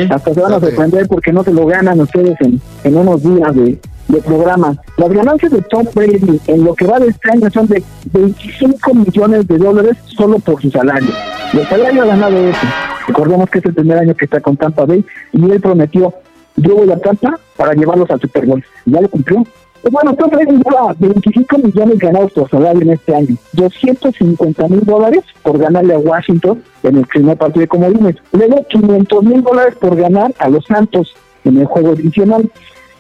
hasta 0.09 0.33
se 0.33 0.39
van 0.39 0.53
a 0.53 0.59
sorprender 0.61 1.05
porque 1.09 1.33
no 1.33 1.43
se 1.43 1.51
lo 1.51 1.65
ganan 1.65 1.99
ustedes 1.99 2.37
en, 2.39 2.61
en 2.85 2.95
unos 2.95 3.21
días 3.21 3.53
de, 3.53 3.77
de 4.15 4.21
programa. 4.21 4.75
Las 4.97 5.09
ganancias 5.09 5.51
de 5.51 5.61
Tom 5.61 5.85
Brady 5.93 6.39
en 6.47 6.63
lo 6.63 6.73
que 6.73 6.87
va 6.87 6.99
de 6.99 7.09
este 7.09 7.31
año 7.31 7.49
son 7.51 7.67
de 7.67 7.83
25 8.11 8.93
millones 8.93 9.47
de 9.47 9.57
dólares 9.57 9.97
solo 10.05 10.39
por 10.39 10.61
su 10.61 10.71
salario. 10.71 11.11
El 11.53 11.67
salario 11.67 12.03
ha 12.03 12.05
ganado 12.05 12.37
eso. 12.37 12.67
Recordemos 13.07 13.49
que 13.49 13.59
es 13.59 13.65
el 13.65 13.73
primer 13.73 13.99
año 13.99 14.15
que 14.15 14.25
está 14.25 14.39
con 14.39 14.57
Tampa 14.57 14.85
Bay 14.85 15.05
y 15.33 15.51
él 15.51 15.61
prometió, 15.61 16.13
yo 16.55 16.75
voy 16.75 16.91
a 16.91 16.97
Tampa 16.97 17.39
para 17.57 17.73
llevarlos 17.73 18.09
al 18.09 18.21
Super 18.21 18.45
Bowl. 18.45 18.63
Ya 18.85 19.01
lo 19.01 19.09
cumplió. 19.09 19.43
Pues 19.81 19.93
bueno, 19.93 20.15
Tom 20.15 20.31
Brady 20.31 20.63
lleva 20.63 20.95
25 20.97 21.57
millones 21.59 21.99
ganados 21.99 22.31
por 22.31 22.49
salario 22.49 22.81
en 22.81 22.89
este 22.93 23.15
año, 23.15 23.35
250 23.53 24.67
mil 24.67 24.83
dólares 24.83 25.23
por 25.43 25.59
ganarle 25.59 25.93
a 25.93 25.99
Washington 25.99 26.63
en 26.81 26.97
el 26.97 27.05
primer 27.05 27.37
partido 27.37 27.61
de 27.61 27.67
comodines, 27.67 28.15
luego 28.31 28.65
500 28.67 29.23
mil 29.23 29.43
dólares 29.43 29.75
por 29.79 29.95
ganar 29.95 30.33
a 30.39 30.49
los 30.49 30.65
Santos 30.65 31.15
en 31.43 31.57
el 31.57 31.65
juego 31.65 31.91
adicional 31.91 32.49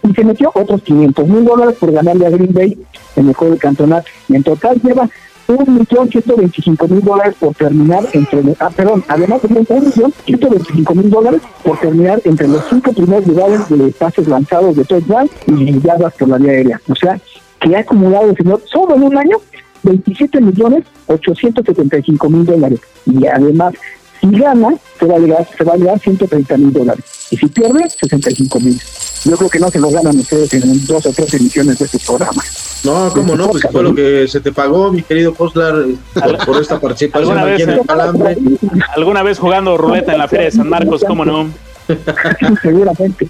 y 0.07 0.13
se 0.13 0.23
metió 0.23 0.51
otros 0.53 0.81
500 0.83 1.27
mil 1.27 1.45
dólares 1.45 1.75
por 1.79 1.91
ganarle 1.91 2.27
a 2.27 2.29
Green 2.29 2.53
Bay 2.53 2.77
en 3.15 3.27
el 3.27 3.33
juego 3.33 3.53
de 3.53 3.59
campeonato. 3.59 4.07
En 4.29 4.43
total 4.43 4.79
lleva 4.81 5.09
un 5.47 5.75
millón 5.75 6.09
ciento 6.09 6.35
veinticinco 6.35 6.87
mil 6.87 7.01
dólares 7.01 7.35
por 7.39 7.53
terminar 7.53 8.03
entre 8.13 8.41
ah 8.59 8.69
perdón 8.75 9.03
además 9.07 9.41
de 9.43 9.47
un 9.47 9.85
millón 9.85 10.13
ciento 10.25 10.49
veinticinco 10.49 10.95
mil 10.95 11.09
dólares 11.09 11.41
por 11.63 11.79
terminar 11.79 12.19
entre 12.25 12.47
los 12.47 12.63
cinco 12.67 12.91
primeros 12.93 13.27
lugares 13.27 13.69
de 13.69 13.91
pases 13.91 14.27
lanzados 14.27 14.75
de 14.75 14.85
touchdown 14.85 15.29
y 15.45 15.79
yardas 15.79 16.15
por 16.15 16.29
la 16.29 16.37
vía 16.37 16.51
aérea 16.51 16.81
o 16.89 16.95
sea 16.95 17.19
que 17.59 17.75
ha 17.75 17.79
acumulado 17.81 18.31
el 18.31 18.37
señor 18.37 18.61
solo 18.65 18.95
en 18.95 19.03
un 19.03 19.17
año 19.17 19.37
27 19.83 20.41
millones 20.41 20.83
875 21.05 22.29
mil 22.29 22.45
dólares 22.45 22.79
y 23.05 23.27
además 23.27 23.75
si 24.19 24.29
gana 24.31 24.75
se 24.99 25.05
va 25.05 25.15
a 25.15 25.19
llegar 25.19 25.47
se 25.57 25.63
va 25.63 25.73
a 25.73 25.77
llegar 25.77 25.99
130 25.99 26.57
mil 26.57 26.73
dólares 26.73 27.05
y 27.31 27.37
si 27.37 27.47
pierde 27.47 27.89
65 27.89 28.59
mil 28.59 28.79
yo 29.23 29.37
creo 29.37 29.49
que 29.49 29.59
no 29.59 29.69
se 29.69 29.79
lo 29.79 29.89
ganan 29.89 30.17
ustedes 30.17 30.53
en 30.53 30.85
dos 30.85 31.05
o 31.05 31.11
tres 31.11 31.33
emisiones 31.33 31.79
de 31.79 31.85
este 31.85 31.99
programa 31.99 32.43
no, 32.85 33.11
cómo 33.11 33.35
no, 33.35 33.49
pues 33.49 33.65
fue 33.71 33.81
lo 33.81 33.95
que 33.95 34.27
se 34.27 34.39
te 34.41 34.51
pagó, 34.51 34.91
mi 34.91 35.01
querido 35.01 35.33
Postlar, 35.33 35.73
por, 36.13 36.45
por 36.45 36.61
esta 36.61 36.79
participación 36.79 37.35
¿Alguna 37.35 37.53
aquí 37.53 37.63
vez, 37.63 37.67
en 37.67 37.69
el 37.79 37.85
Calambre. 37.85 38.37
¿Alguna 38.95 39.23
vez 39.23 39.39
jugando 39.39 39.75
ruleta 39.75 40.11
en 40.11 40.19
la 40.19 40.27
Feria 40.27 40.45
de 40.45 40.51
San 40.51 40.69
Marcos? 40.69 41.03
¿Cómo 41.05 41.25
no? 41.25 41.49
Seguramente. 42.61 43.27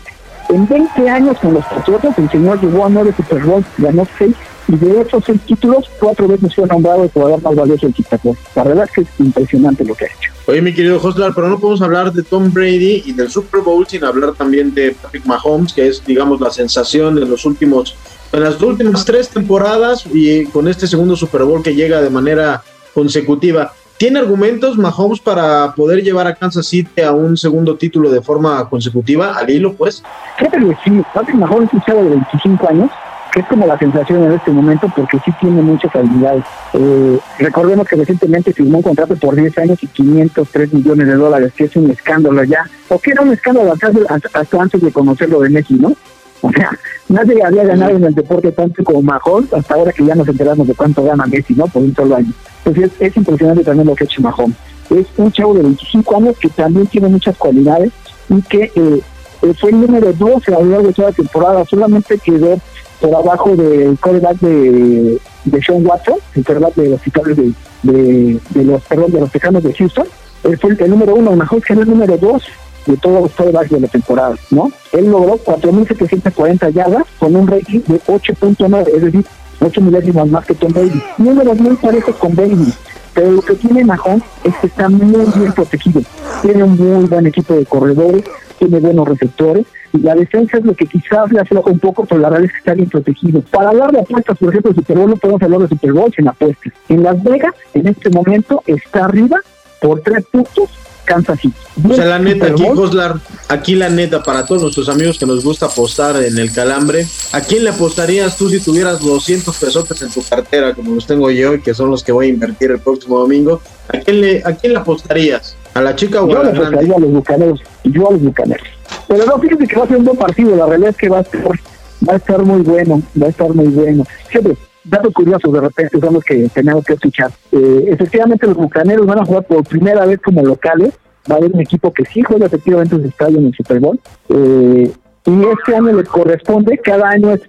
En 0.49 0.67
20 0.67 1.09
años 1.09 1.37
con 1.39 1.53
los 1.53 1.65
Patriotas, 1.65 2.17
el 2.19 2.29
señor 2.29 2.61
llegó 2.61 2.85
a 2.85 2.89
nueve 2.89 3.13
Super 3.15 3.43
Bowls, 3.43 3.65
ganó 3.77 4.05
seis, 4.17 4.35
y 4.67 4.75
de 4.75 5.01
esos 5.01 5.23
seis 5.25 5.39
títulos, 5.45 5.89
cuatro 5.99 6.27
veces 6.27 6.55
fue 6.55 6.67
nombrado 6.67 7.03
el 7.03 7.11
jugador 7.11 7.41
más 7.41 7.55
valioso 7.55 7.85
del 7.85 7.95
Chicago. 7.95 8.35
La 8.55 8.63
verdad 8.63 8.85
es 8.85 8.91
que 8.91 9.01
es 9.01 9.07
impresionante 9.19 9.85
lo 9.85 9.95
que 9.95 10.05
ha 10.05 10.07
hecho. 10.07 10.31
Oye, 10.47 10.61
mi 10.61 10.73
querido 10.73 10.99
Hostlar, 11.01 11.33
pero 11.33 11.49
no 11.49 11.59
podemos 11.59 11.81
hablar 11.81 12.13
de 12.13 12.23
Tom 12.23 12.51
Brady 12.51 13.03
y 13.05 13.13
del 13.13 13.29
Super 13.29 13.61
Bowl 13.61 13.87
sin 13.87 14.03
hablar 14.03 14.33
también 14.33 14.73
de 14.73 14.95
Patrick 15.01 15.25
Mahomes, 15.25 15.73
que 15.73 15.87
es, 15.87 16.05
digamos, 16.05 16.39
la 16.39 16.51
sensación 16.51 17.15
de 17.15 17.25
los 17.25 17.45
últimos, 17.45 17.95
en 18.31 18.43
las 18.43 18.61
últimas 18.61 19.05
tres 19.05 19.29
temporadas 19.29 20.05
y 20.11 20.45
con 20.45 20.67
este 20.67 20.87
segundo 20.87 21.15
Super 21.15 21.43
Bowl 21.43 21.63
que 21.63 21.73
llega 21.73 22.01
de 22.01 22.09
manera 22.09 22.63
consecutiva. 22.93 23.73
¿Tiene 23.97 24.19
argumentos 24.19 24.77
Mahomes 24.77 25.21
para 25.21 25.73
poder 25.73 26.03
llevar 26.03 26.27
a 26.27 26.35
Kansas 26.35 26.67
City 26.67 27.01
a 27.01 27.13
un 27.13 27.37
segundo 27.37 27.77
título 27.77 28.11
de 28.11 28.21
forma 28.21 28.67
consecutiva? 28.69 29.33
Al 29.37 29.49
hilo, 29.49 29.73
pues. 29.73 30.03
Fíjate 30.37 30.57
que 30.57 30.77
sí, 30.83 31.01
Patrick 31.13 31.37
Mahomes 31.37 31.69
es 31.69 31.73
un 31.73 31.81
chavo 31.81 32.03
de 32.03 32.09
25 32.09 32.69
años, 32.69 32.91
que 33.35 33.41
es 33.41 33.47
como 33.47 33.67
la 33.67 33.77
sensación 33.77 34.23
en 34.23 34.31
este 34.31 34.49
momento 34.49 34.89
porque 34.95 35.19
sí 35.25 35.31
tiene 35.41 35.61
muchas 35.61 35.93
habilidades. 35.93 36.45
Eh, 36.71 37.19
recordemos 37.37 37.85
que 37.85 37.97
recientemente 37.97 38.53
firmó 38.53 38.77
un 38.77 38.83
contrato 38.83 39.13
por 39.17 39.35
10 39.35 39.57
años 39.57 39.83
y 39.83 39.87
503 39.87 40.71
millones 40.71 41.05
de 41.05 41.15
dólares, 41.15 41.51
que 41.53 41.65
es 41.65 41.75
un 41.75 41.91
escándalo 41.91 42.45
ya, 42.45 42.63
o 42.87 42.97
que 42.97 43.11
era 43.11 43.23
un 43.23 43.33
escándalo 43.33 43.73
hasta, 43.73 43.91
hasta 44.39 44.61
antes 44.61 44.81
de 44.81 44.89
conocerlo 44.89 45.41
de 45.41 45.49
Messi, 45.49 45.73
¿no? 45.73 45.93
O 46.39 46.49
sea, 46.49 46.69
nadie 47.09 47.43
había 47.43 47.65
ganado 47.65 47.97
en 47.97 48.05
el 48.05 48.15
deporte 48.15 48.53
tanto 48.53 48.81
como 48.85 49.01
Mahomes, 49.01 49.51
hasta 49.51 49.73
ahora 49.73 49.91
que 49.91 50.05
ya 50.05 50.15
nos 50.15 50.29
enteramos 50.29 50.65
de 50.65 50.73
cuánto 50.73 51.03
gana 51.03 51.25
Messi, 51.25 51.55
¿no? 51.55 51.67
Por 51.67 51.81
un 51.81 51.93
solo 51.93 52.15
año. 52.15 52.31
Entonces 52.63 52.89
es, 53.01 53.07
es 53.09 53.17
impresionante 53.17 53.65
también 53.65 53.85
lo 53.85 53.95
que 53.95 54.05
ha 54.05 54.07
hecho 54.07 54.21
Mahomes. 54.21 54.55
Es 54.91 55.07
un 55.17 55.29
chavo 55.33 55.53
de 55.55 55.63
25 55.63 56.15
años 56.15 56.37
que 56.39 56.47
también 56.47 56.87
tiene 56.87 57.09
muchas 57.09 57.35
cualidades 57.35 57.91
y 58.29 58.41
que 58.43 58.71
eh, 58.73 59.01
eh, 59.41 59.53
fue 59.59 59.71
el 59.71 59.81
número 59.81 60.13
12 60.13 60.55
a 60.55 60.59
lo 60.59 60.65
largo 60.67 60.87
de 60.87 60.93
toda 60.93 61.09
la 61.09 61.15
temporada, 61.15 61.65
solamente 61.65 62.17
quedó 62.17 62.57
por 63.05 63.15
abajo 63.15 63.55
del 63.55 63.97
quarterback 63.99 64.39
de, 64.39 65.19
de 65.45 65.61
Sean 65.61 65.85
Watson, 65.85 66.15
el 66.33 66.43
quarterback 66.43 66.75
de 66.75 66.89
los 66.89 67.01
titulares 67.01 67.37
de, 67.37 67.53
de, 67.83 68.63
los 68.63 68.81
perdón, 68.83 69.11
de 69.11 69.19
los 69.19 69.31
Tejanos 69.31 69.63
de 69.63 69.73
Houston. 69.73 70.07
Él 70.43 70.57
fue 70.57 70.71
el, 70.71 70.89
número 70.89 71.13
uno, 71.13 71.35
Mahomes 71.35 71.63
que 71.63 71.73
era 71.73 71.83
el 71.83 71.89
número 71.89 72.17
2 72.17 72.43
de 72.87 72.97
todos 72.97 73.21
los 73.21 73.31
quarterbacks 73.31 73.69
de 73.69 73.79
la 73.79 73.87
temporada, 73.87 74.35
¿no? 74.49 74.71
Él 74.91 75.05
logró 75.05 75.37
4.740 75.37 76.71
yardas 76.71 77.03
con 77.19 77.35
un 77.35 77.47
rating 77.47 77.81
de 77.87 78.01
8.9, 78.01 78.87
es 78.95 79.01
decir, 79.01 79.25
8 79.59 79.81
milésimas 79.81 80.27
más 80.27 80.45
que 80.45 80.55
Tom 80.55 80.73
Brady. 80.73 81.01
Números 81.19 81.59
muy 81.59 81.75
parejos 81.75 82.15
con 82.15 82.35
Brady. 82.35 82.73
Pero 83.13 83.31
lo 83.31 83.41
que 83.41 83.53
tiene 83.53 83.85
Mahomes 83.85 84.23
es 84.43 84.55
que 84.57 84.67
está 84.67 84.89
muy 84.89 85.25
bien 85.35 85.53
protegido. 85.53 86.01
Tiene 86.41 86.63
un 86.63 86.75
muy 86.75 87.05
buen 87.05 87.27
equipo 87.27 87.53
de 87.53 87.65
corredores, 87.65 88.23
tiene 88.59 88.79
buenos 88.79 89.07
receptores. 89.07 89.65
La 90.01 90.15
defensa 90.15 90.57
es 90.57 90.65
lo 90.65 90.73
que 90.73 90.85
quizás 90.85 91.31
le 91.31 91.39
afloja 91.41 91.71
un 91.71 91.79
poco, 91.79 92.05
pero 92.05 92.21
la 92.21 92.29
realidad 92.29 92.51
es 92.51 92.51
que 92.53 92.57
está 92.59 92.73
bien 92.73 92.89
protegido. 92.89 93.41
Para 93.41 93.69
hablar 93.69 93.91
de 93.91 93.99
apuestas, 93.99 94.37
por 94.37 94.49
ejemplo, 94.49 94.73
Super 94.73 94.97
Bowl, 94.97 95.09
no 95.09 95.17
podemos 95.17 95.41
hablar 95.41 95.61
de 95.61 95.67
Super 95.69 95.93
Bowl 95.93 96.13
sin 96.15 96.27
apuestas. 96.27 96.73
En 96.89 97.03
Las 97.03 97.21
Vegas, 97.23 97.53
en 97.73 97.87
este 97.87 98.09
momento, 98.09 98.63
está 98.65 99.05
arriba 99.05 99.39
por 99.81 100.01
tres 100.01 100.25
puntos 100.31 100.69
Kansas 101.05 101.39
City. 101.39 101.53
O 101.87 101.93
sea, 101.93 102.05
la 102.05 102.19
neta, 102.19 102.47
aquí, 102.47 102.63
Joslar, 102.75 103.19
aquí 103.47 103.75
la 103.75 103.89
neta, 103.89 104.23
para 104.23 104.45
todos 104.45 104.61
nuestros 104.63 104.89
amigos 104.89 105.17
que 105.17 105.25
nos 105.25 105.43
gusta 105.43 105.67
apostar 105.67 106.21
en 106.21 106.37
el 106.37 106.51
calambre, 106.51 107.05
¿a 107.31 107.41
quién 107.41 107.63
le 107.63 107.69
apostarías 107.69 108.35
tú 108.35 108.49
si 108.49 108.59
tuvieras 108.59 108.99
200 108.99 109.55
pesotes 109.55 110.01
en 110.01 110.09
tu 110.09 110.21
cartera, 110.23 110.73
como 110.73 110.95
los 110.95 111.05
tengo 111.05 111.29
yo, 111.31 111.53
y 111.53 111.61
que 111.61 111.73
son 111.73 111.91
los 111.91 112.03
que 112.03 112.11
voy 112.11 112.27
a 112.27 112.29
invertir 112.29 112.71
el 112.71 112.79
próximo 112.79 113.19
domingo? 113.19 113.61
¿A 113.87 113.99
quién 113.99 114.21
le, 114.21 114.41
a 114.43 114.53
quién 114.53 114.73
le 114.73 114.79
apostarías? 114.79 115.55
¿A 115.73 115.81
la 115.81 115.95
chica 115.95 116.23
o 116.23 116.29
Yo 116.29 116.39
a 116.39 116.43
la 116.43 116.49
grande? 116.51 116.65
apostaría 116.65 116.95
a 116.95 116.99
los 116.99 117.11
bucaneros, 117.11 117.61
yo 117.83 118.09
a 118.09 118.11
los 118.11 118.21
bucaneros. 118.21 118.67
Pero 119.07 119.25
no, 119.25 119.37
fíjate 119.39 119.67
que 119.67 119.75
va 119.75 119.83
a 119.83 119.87
ser 119.87 119.97
un 119.97 120.05
buen 120.05 120.17
partido, 120.17 120.55
la 120.55 120.65
realidad 120.65 120.91
es 120.91 120.97
que 120.97 121.09
va 121.09 121.19
a 121.19 121.21
estar, 121.21 121.41
va 121.47 122.13
a 122.13 122.15
estar 122.15 122.43
muy 122.43 122.61
bueno, 122.61 123.01
va 123.21 123.27
a 123.27 123.29
estar 123.29 123.53
muy 123.53 123.67
bueno. 123.67 124.03
Siempre, 124.29 124.55
datos 124.85 125.13
curiosos 125.13 125.51
de 125.51 125.61
repente 125.61 125.99
son 125.99 126.13
los 126.13 126.23
que 126.23 126.49
tenemos 126.49 126.83
que 126.85 126.93
escuchar. 126.93 127.31
Eh, 127.51 127.85
efectivamente, 127.87 128.47
los 128.47 128.57
bucaneros 128.57 129.05
van 129.05 129.19
a 129.19 129.25
jugar 129.25 129.45
por 129.45 129.63
primera 129.63 130.05
vez 130.05 130.19
como 130.21 130.41
locales. 130.43 130.93
Va 131.29 131.35
a 131.35 131.37
haber 131.39 131.51
un 131.51 131.61
equipo 131.61 131.91
que 131.91 132.05
sí 132.05 132.21
juega 132.21 132.45
efectivamente 132.45 132.95
en 132.95 133.01
su 133.01 133.07
estadio 133.07 133.39
en 133.39 133.47
el 133.47 133.53
Super 133.55 133.79
Bowl. 133.79 133.99
Eh, 134.29 134.91
y 135.25 135.43
este 135.43 135.75
año 135.75 135.91
le 135.93 136.03
corresponde, 136.03 136.77
cada 136.77 137.09
año 137.09 137.31
es 137.31 137.41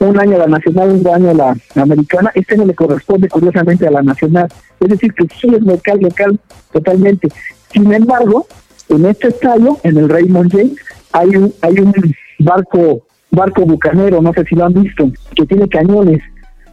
un 0.00 0.18
año 0.18 0.36
a 0.36 0.38
la 0.40 0.46
nacional, 0.46 0.90
un 0.90 1.06
año 1.06 1.30
a 1.30 1.34
la 1.34 1.82
americana. 1.82 2.32
Este 2.34 2.54
año 2.54 2.66
le 2.66 2.74
corresponde 2.74 3.28
curiosamente 3.28 3.86
a 3.86 3.90
la 3.92 4.02
nacional. 4.02 4.48
Es 4.80 4.88
decir, 4.88 5.12
que 5.14 5.28
sí 5.40 5.48
es 5.54 5.62
local, 5.62 6.00
local, 6.00 6.40
totalmente. 6.72 7.28
Sin 7.72 7.92
embargo, 7.92 8.46
en 8.88 9.06
este 9.06 9.28
estadio, 9.28 9.78
en 9.84 9.96
el 9.96 10.08
Raymond 10.08 10.50
James, 10.50 10.76
hay 11.12 11.28
un, 11.36 11.52
hay 11.62 11.78
un 11.80 11.92
barco, 12.38 13.02
barco 13.30 13.62
bucanero, 13.62 14.20
no 14.22 14.32
sé 14.32 14.44
si 14.44 14.54
lo 14.54 14.66
han 14.66 14.74
visto, 14.74 15.10
que 15.34 15.46
tiene 15.46 15.68
cañones. 15.68 16.20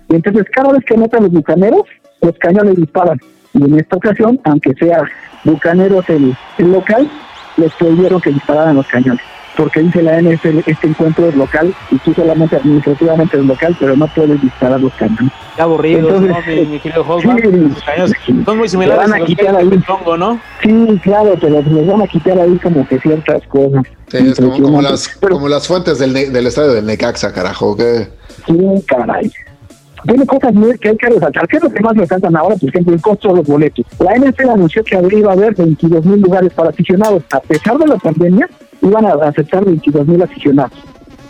Y 0.09 0.15
entonces 0.15 0.45
cada 0.51 0.71
vez 0.71 0.83
que 0.85 0.95
anotan 0.95 1.23
los 1.23 1.31
bucaneros, 1.31 1.83
los 2.21 2.37
cañones 2.37 2.75
disparan. 2.75 3.19
Y 3.53 3.63
en 3.63 3.79
esta 3.79 3.97
ocasión, 3.97 4.39
aunque 4.43 4.73
sea 4.73 5.03
bucaneros 5.43 6.07
el, 6.09 6.35
el 6.57 6.71
local, 6.71 7.09
les 7.57 7.73
prohibieron 7.73 8.21
que 8.21 8.31
dispararan 8.31 8.75
los 8.75 8.87
cañones. 8.87 9.21
Porque 9.55 9.79
dice 9.79 10.03
la 10.03 10.21
NFL, 10.21 10.59
este 10.67 10.87
encuentro 10.87 11.27
es 11.27 11.35
local 11.35 11.73
y 11.89 11.97
tú 11.97 12.13
solamente 12.13 12.57
administrativamente 12.57 13.37
es 13.37 13.43
local, 13.43 13.75
pero 13.79 13.97
no 13.97 14.05
puedes 14.07 14.39
disparar 14.39 14.79
los 14.79 14.93
cañones. 14.93 15.31
Qué 15.55 15.61
aburrido, 15.63 16.09
Entonces, 16.09 16.29
¿no? 16.29 16.53
Mi, 16.53 16.65
mi 16.73 16.79
querido 16.79 17.03
sí, 18.23 18.43
Son 18.45 18.57
muy 18.59 18.69
similares 18.69 19.09
van 19.09 19.19
a 19.19 19.25
quitar 19.25 19.55
ahí. 19.55 19.69
Tongo, 19.87 20.15
¿no? 20.15 20.39
Sí, 20.61 20.99
claro, 21.01 21.35
pero 21.41 21.63
les 21.63 21.87
van 21.87 22.01
a 22.03 22.07
quitar 22.07 22.39
ahí 22.39 22.55
como 22.59 22.87
que 22.87 22.99
ciertas 22.99 23.41
cosas. 23.47 23.83
Sí, 24.09 24.17
es 24.17 24.35
como, 24.39 24.61
como 24.61 24.81
las, 24.81 25.09
Pero- 25.19 25.35
como 25.35 25.47
las 25.49 25.67
fuentes 25.67 25.99
del, 25.99 26.13
del 26.13 26.47
estadio 26.47 26.73
del 26.73 26.85
Necaxa, 26.85 27.33
carajo. 27.33 27.75
Que... 27.75 28.07
Sí, 28.45 28.57
caray. 28.87 29.31
Tiene 30.05 30.25
cosas 30.25 30.53
muy 30.53 30.77
que 30.77 30.89
hay 30.89 30.97
que 30.97 31.07
resaltar. 31.07 31.47
¿Qué 31.47 31.57
es 31.57 31.63
lo 31.63 31.69
que 31.69 31.81
más 31.81 31.97
resaltan 31.97 32.35
ahora? 32.37 32.55
Por 32.55 32.69
ejemplo, 32.69 32.93
el 32.93 33.01
costo 33.01 33.29
de 33.29 33.35
los 33.35 33.47
boletos. 33.47 33.85
La 33.99 34.15
NFL 34.15 34.49
anunció 34.51 34.83
que 34.83 34.97
iba 35.17 35.31
a 35.31 35.33
haber 35.33 35.53
22 35.55 36.05
mil 36.05 36.21
lugares 36.21 36.53
para 36.53 36.69
aficionados. 36.69 37.23
A 37.31 37.39
pesar 37.41 37.77
de 37.77 37.87
la 37.87 37.97
pandemia, 37.97 38.47
iban 38.81 39.05
a 39.05 39.13
aceptar 39.27 39.65
22 39.65 40.07
mil 40.07 40.21
aficionados, 40.21 40.71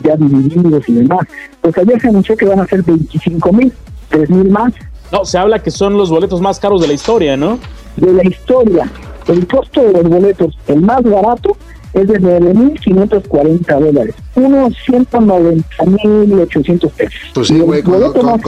ya 0.04 0.16
divididos 0.18 0.88
y 0.90 0.94
demás. 0.94 1.22
Pues 1.62 1.76
ayer 1.78 2.00
se 2.00 2.10
anunció 2.10 2.38
que 2.38 2.46
van 2.46 2.60
a 2.60 2.68
ser 2.68 2.84
25 2.84 3.54
mil, 3.54 3.74
3 4.10 4.30
mil 4.30 4.50
más 4.52 4.74
No, 5.12 5.26
se 5.26 5.38
habla 5.40 5.60
que 5.64 5.72
son 5.72 5.98
los 5.98 6.10
boletos 6.12 6.42
más 6.42 6.60
caros 6.60 6.82
de 6.82 6.88
la 6.88 6.94
historia, 6.94 7.36
¿no? 7.38 7.58
de 7.96 8.14
la 8.14 8.24
historia. 8.28 8.92
El 9.28 9.48
costo 9.48 9.82
de 9.82 9.94
los 9.94 10.04
boletos, 10.04 10.56
el 10.68 10.82
más 10.82 11.02
barato, 11.02 11.58
es 11.94 12.08
de 12.08 12.20
9.540 12.20 13.80
dólares. 13.80 14.16
Unos 14.36 14.74
190.800 14.88 16.92
pesos. 16.92 17.20
Pues 17.34 17.48
sí, 17.48 17.60
güey, 17.60 17.82
con, 17.84 18.02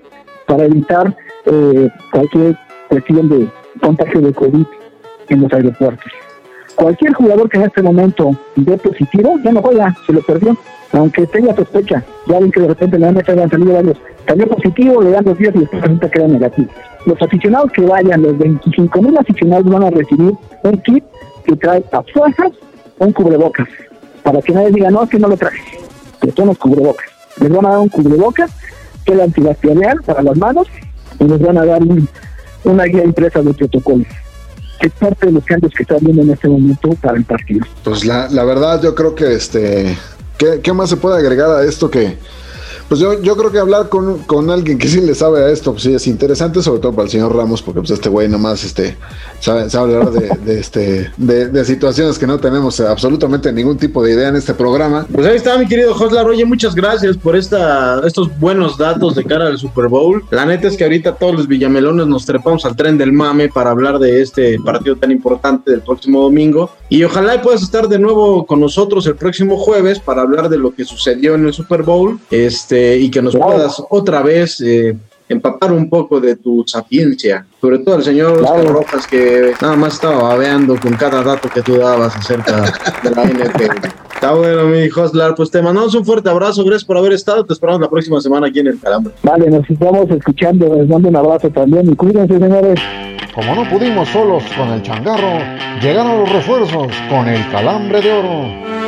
para 0.47 0.63
evitar 0.65 1.15
eh, 1.45 1.89
cualquier 2.11 2.55
cuestión 2.87 3.27
de 3.29 3.47
contagio 3.81 4.21
de 4.21 4.31
COVID 4.33 4.63
en 5.29 5.41
los 5.41 5.51
aeropuertos. 5.53 6.11
Cualquier 6.75 7.13
jugador 7.13 7.49
que 7.49 7.57
en 7.57 7.63
este 7.65 7.81
momento 7.81 8.31
dé 8.55 8.77
positivo, 8.77 9.37
ya 9.43 9.51
no 9.51 9.61
juega, 9.61 9.93
se 10.05 10.13
lo 10.13 10.21
perdió. 10.21 10.55
Aunque 10.93 11.25
tenga 11.27 11.55
sospecha, 11.55 12.03
ya 12.27 12.39
ven 12.39 12.51
que 12.51 12.59
de 12.61 12.67
repente 12.67 12.97
NFL 12.99 13.39
han 13.39 13.49
salido 13.49 13.73
varios, 13.73 13.97
salió 14.27 14.47
positivo, 14.47 15.01
le 15.01 15.11
dan 15.11 15.23
dos 15.23 15.37
días 15.37 15.53
y 15.55 15.59
después 15.59 15.81
resulta 15.81 16.09
que 16.09 16.19
era 16.19 16.27
negativo. 16.27 16.67
Los 17.05 17.21
aficionados 17.21 17.71
que 17.71 17.81
vayan, 17.81 18.21
los 18.21 18.37
25 18.37 19.01
mil 19.01 19.17
aficionados 19.17 19.65
van 19.65 19.83
a 19.83 19.89
recibir 19.89 20.33
un 20.63 20.77
kit 20.83 21.03
que 21.45 21.55
trae 21.55 21.83
a 21.91 22.03
fuerzas 22.13 22.51
un 22.99 23.11
cubrebocas, 23.13 23.67
para 24.21 24.41
que 24.41 24.53
nadie 24.53 24.71
diga, 24.71 24.91
no, 24.91 25.03
es 25.03 25.09
que 25.09 25.17
no 25.17 25.27
lo 25.29 25.37
traje, 25.37 25.59
pero 26.19 26.33
son 26.35 26.47
los 26.47 26.57
cubrebocas. 26.57 27.07
Les 27.39 27.49
van 27.49 27.65
a 27.65 27.69
dar 27.69 27.79
un 27.79 27.89
cubrebocas, 27.89 28.51
que 29.05 29.13
es 29.13 29.19
antibacterial 29.19 30.01
para 30.05 30.21
las 30.21 30.37
manos, 30.37 30.67
y 31.19 31.23
les 31.23 31.39
van 31.39 31.57
a 31.57 31.65
dar 31.65 31.81
un- 31.81 32.07
una 32.65 32.83
guía 32.83 33.03
impresa 33.03 33.41
de 33.41 33.53
protocolo. 33.53 34.03
Es 34.81 34.91
parte 34.93 35.27
de 35.27 35.31
los 35.31 35.43
cambios 35.45 35.73
que 35.73 35.83
está 35.83 35.95
viendo 35.99 36.21
en 36.21 36.31
este 36.31 36.47
momento 36.47 36.89
para 37.01 37.17
el 37.17 37.23
partido. 37.23 37.65
Pues 37.83 38.03
la 38.05 38.43
verdad, 38.43 38.81
yo 38.83 38.93
creo 38.93 39.15
que 39.15 39.33
este. 39.33 39.95
¿Qué, 40.61 40.73
más 40.73 40.89
se 40.89 40.97
puede 40.97 41.17
agregar 41.17 41.49
a 41.49 41.63
esto 41.63 41.89
que.? 41.89 42.17
Pues 42.91 42.99
yo, 42.99 43.21
yo 43.21 43.37
creo 43.37 43.53
que 43.53 43.57
hablar 43.57 43.87
con, 43.87 44.17
con 44.23 44.49
alguien 44.49 44.77
que 44.77 44.89
sí 44.89 44.99
le 44.99 45.15
sabe 45.15 45.45
a 45.45 45.49
esto, 45.49 45.71
pues 45.71 45.83
sí 45.83 45.93
es 45.93 46.07
interesante, 46.07 46.61
sobre 46.61 46.81
todo 46.81 46.91
para 46.91 47.05
el 47.05 47.09
señor 47.09 47.33
Ramos, 47.33 47.61
porque 47.61 47.79
pues 47.79 47.91
este 47.91 48.09
güey 48.09 48.27
nomás 48.27 48.65
este, 48.65 48.97
sabe, 49.39 49.65
hablar 49.73 50.11
de, 50.11 50.59
este, 50.59 51.09
de, 51.15 51.47
de 51.47 51.63
situaciones 51.63 52.19
que 52.19 52.27
no 52.27 52.37
tenemos 52.41 52.81
absolutamente 52.81 53.53
ningún 53.53 53.77
tipo 53.77 54.03
de 54.03 54.11
idea 54.11 54.27
en 54.27 54.35
este 54.35 54.53
programa. 54.53 55.07
Pues 55.09 55.25
ahí 55.25 55.37
está, 55.37 55.57
mi 55.57 55.67
querido 55.67 55.95
Hoslar. 55.95 56.27
Oye, 56.27 56.43
muchas 56.43 56.75
gracias 56.75 57.15
por 57.15 57.37
esta, 57.37 58.05
estos 58.05 58.37
buenos 58.41 58.77
datos 58.77 59.15
de 59.15 59.23
cara 59.23 59.47
al 59.47 59.57
Super 59.57 59.87
Bowl. 59.87 60.25
La 60.29 60.45
neta 60.45 60.67
es 60.67 60.75
que 60.75 60.83
ahorita 60.83 61.15
todos 61.15 61.33
los 61.33 61.47
villamelones 61.47 62.07
nos 62.07 62.25
trepamos 62.25 62.65
al 62.65 62.75
tren 62.75 62.97
del 62.97 63.13
mame 63.13 63.47
para 63.47 63.71
hablar 63.71 63.99
de 63.99 64.21
este 64.21 64.59
partido 64.59 64.97
tan 64.97 65.11
importante 65.11 65.71
del 65.71 65.79
próximo 65.79 66.23
domingo. 66.23 66.69
Y 66.89 67.05
ojalá 67.05 67.41
puedas 67.41 67.63
estar 67.63 67.87
de 67.87 67.99
nuevo 67.99 68.45
con 68.45 68.59
nosotros 68.59 69.07
el 69.07 69.15
próximo 69.15 69.57
jueves 69.57 69.97
para 70.01 70.23
hablar 70.23 70.49
de 70.49 70.57
lo 70.57 70.75
que 70.75 70.83
sucedió 70.83 71.35
en 71.35 71.45
el 71.45 71.53
Super 71.53 71.83
Bowl 71.83 72.19
este, 72.29 72.80
y 73.01 73.09
que 73.11 73.21
nos 73.21 73.35
Claro. 73.35 73.51
puedas 73.53 73.81
otra 73.89 74.21
vez 74.21 74.61
eh, 74.61 74.95
empapar 75.29 75.71
un 75.71 75.89
poco 75.89 76.19
de 76.19 76.35
tu 76.35 76.63
sapiencia. 76.67 77.45
Sobre 77.61 77.79
todo 77.79 77.95
el 77.97 78.03
señor 78.03 78.33
Oscar 78.39 78.61
Claro. 78.61 78.73
Rojas 78.73 79.07
que 79.07 79.53
nada 79.61 79.75
más 79.75 79.93
estaba 79.93 80.21
babeando 80.23 80.75
con 80.79 80.93
cada 80.93 81.23
dato 81.23 81.49
que 81.49 81.61
tú 81.61 81.77
dabas 81.77 82.15
acerca 82.15 82.61
de 83.03 83.09
la 83.11 83.23
NFL. 83.23 83.87
Está 84.13 84.33
bueno, 84.33 84.65
mi 84.65 84.87
Hoslar. 84.89 85.33
Pues 85.35 85.49
te 85.49 85.61
mandamos 85.61 85.95
un 85.95 86.05
fuerte 86.05 86.29
abrazo. 86.29 86.63
Gracias 86.63 86.83
por 86.85 86.97
haber 86.97 87.13
estado. 87.13 87.43
Te 87.45 87.53
esperamos 87.53 87.81
la 87.81 87.89
próxima 87.89 88.19
semana 88.21 88.47
aquí 88.47 88.59
en 88.59 88.67
el 88.67 88.79
Calambre. 88.79 89.13
Vale, 89.23 89.49
nos 89.49 89.67
estamos 89.69 90.09
escuchando, 90.11 90.75
les 90.75 90.87
mando 90.87 91.09
un 91.09 91.15
abrazo 91.15 91.49
también 91.49 91.91
y 91.91 91.95
cuídense, 91.95 92.37
señores. 92.37 92.79
Como 93.33 93.55
no 93.55 93.69
pudimos 93.69 94.09
solos 94.09 94.43
con 94.57 94.67
el 94.69 94.83
changarro, 94.83 95.39
llegaron 95.81 96.19
los 96.19 96.29
refuerzos 96.33 96.87
con 97.09 97.27
el 97.29 97.49
calambre 97.49 98.01
de 98.01 98.11
oro. 98.11 98.80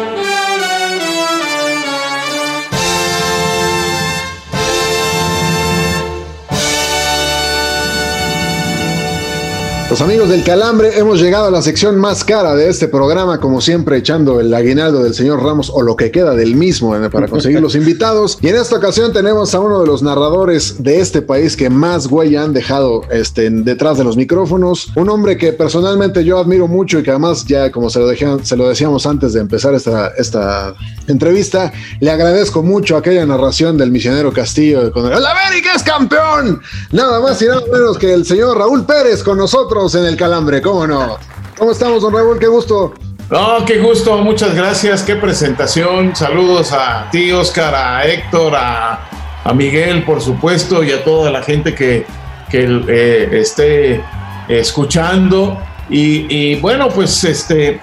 Los 9.94 10.02
amigos 10.02 10.28
del 10.28 10.44
Calambre, 10.44 10.98
hemos 10.98 11.22
llegado 11.22 11.46
a 11.46 11.52
la 11.52 11.62
sección 11.62 12.00
más 12.00 12.24
cara 12.24 12.56
de 12.56 12.68
este 12.68 12.88
programa, 12.88 13.40
como 13.40 13.62
siempre 13.62 13.96
echando 13.98 14.40
el 14.40 14.52
aguinaldo 14.52 15.04
del 15.04 15.14
señor 15.14 15.44
Ramos 15.44 15.70
o 15.72 15.84
lo 15.84 15.96
que 15.96 16.10
queda 16.10 16.34
del 16.34 16.56
mismo 16.56 16.96
eh, 16.96 17.12
para 17.12 17.28
conseguir 17.28 17.62
los 17.62 17.76
invitados. 17.76 18.40
Y 18.42 18.48
en 18.48 18.56
esta 18.56 18.78
ocasión 18.78 19.14
tenemos 19.14 19.54
a 19.54 19.60
uno 19.60 19.80
de 19.82 19.86
los 19.86 20.02
narradores 20.02 20.82
de 20.82 21.00
este 21.00 21.22
país 21.22 21.56
que 21.56 21.70
más 21.70 22.08
huella 22.08 22.42
han 22.42 22.54
dejado 22.54 23.04
este, 23.12 23.48
detrás 23.52 24.00
de 24.00 24.04
los 24.04 24.18
micrófonos. 24.18 24.88
Un 24.96 25.10
hombre 25.12 25.38
que 25.38 25.54
personalmente 25.54 26.24
yo 26.26 26.40
admiro 26.40 26.68
mucho 26.68 26.98
y 26.98 27.04
que 27.04 27.12
además 27.12 27.46
ya 27.46 27.72
como 27.72 27.92
se 27.92 28.00
lo, 28.00 28.12
dejé- 28.12 28.44
se 28.44 28.58
lo 28.58 28.68
decíamos 28.70 29.06
antes 29.06 29.34
de 29.34 29.42
empezar 29.42 29.76
esta, 29.76 30.08
esta 30.18 30.74
entrevista, 31.06 31.72
le 32.00 32.10
agradezco 32.10 32.64
mucho 32.64 32.98
aquella 32.98 33.28
narración 33.28 33.78
del 33.78 33.92
misionero 33.92 34.34
Castillo 34.34 34.92
con 34.92 35.06
el 35.14 35.24
América 35.24 35.74
es 35.76 35.84
campeón. 35.84 36.62
Nada 36.92 37.20
más 37.20 37.40
y 37.44 37.46
nada 37.46 37.62
menos 37.72 38.00
que 38.00 38.12
el 38.12 38.26
señor 38.26 38.58
Raúl 38.58 38.88
Pérez 38.88 39.22
con 39.22 39.38
nosotros 39.38 39.83
en 39.84 40.06
el 40.06 40.16
Calambre, 40.16 40.62
¿cómo 40.62 40.88
no? 40.88 41.18
¿Cómo 41.58 41.72
estamos, 41.72 42.02
don 42.02 42.14
Raúl? 42.14 42.40
Qué 42.40 42.48
gusto. 42.48 42.94
No, 43.30 43.66
qué 43.66 43.80
gusto, 43.80 44.18
muchas 44.20 44.56
gracias, 44.56 45.04
qué 45.04 45.16
presentación. 45.16 46.16
Saludos 46.16 46.72
a 46.72 47.10
ti, 47.12 47.32
Oscar, 47.32 47.76
a 47.76 48.06
Héctor, 48.06 48.54
a, 48.56 49.00
a 49.44 49.54
Miguel, 49.54 50.04
por 50.04 50.22
supuesto, 50.22 50.84
y 50.84 50.92
a 50.92 51.04
toda 51.04 51.32
la 51.32 51.42
gente 51.44 51.76
que, 51.76 52.06
que 52.50 52.84
eh, 52.88 53.30
esté 53.42 54.04
escuchando. 54.48 55.58
Y, 55.90 56.26
y 56.34 56.56
bueno, 56.62 56.88
pues 56.90 57.24
este, 57.26 57.82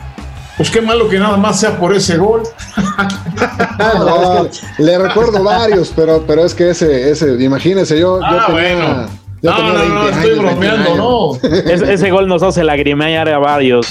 pues 0.57 0.71
qué 0.71 0.81
malo 0.81 1.09
que 1.09 1.19
nada 1.19 1.37
más 1.37 1.61
sea 1.61 1.79
por 1.79 1.95
ese 1.95 2.17
gol. 2.17 2.43
No, 3.79 4.47
le 4.79 4.99
recuerdo 4.99 5.43
varios, 5.43 5.91
pero, 5.97 6.23
pero 6.27 6.45
es 6.45 6.55
que 6.55 6.71
ese, 6.71 7.11
ese, 7.11 7.43
imagínese, 7.43 7.99
yo, 7.99 8.21
yo 8.21 8.25
Ah, 8.27 8.45
tenía, 8.47 8.75
bueno. 8.77 9.09
Yo 9.43 9.51
No, 9.51 9.59
no, 9.73 9.75
20 9.79 9.89
no, 9.95 10.09
estoy 10.09 10.31
21 10.31 10.43
bromeando, 10.43 10.97
no. 10.97 11.49
Es- 11.71 11.83
ese 11.83 12.11
gol 12.11 12.29
nos 12.29 12.43
hace 12.43 12.63
lagrimear 12.65 13.29
a 13.29 13.39
varios. 13.39 13.87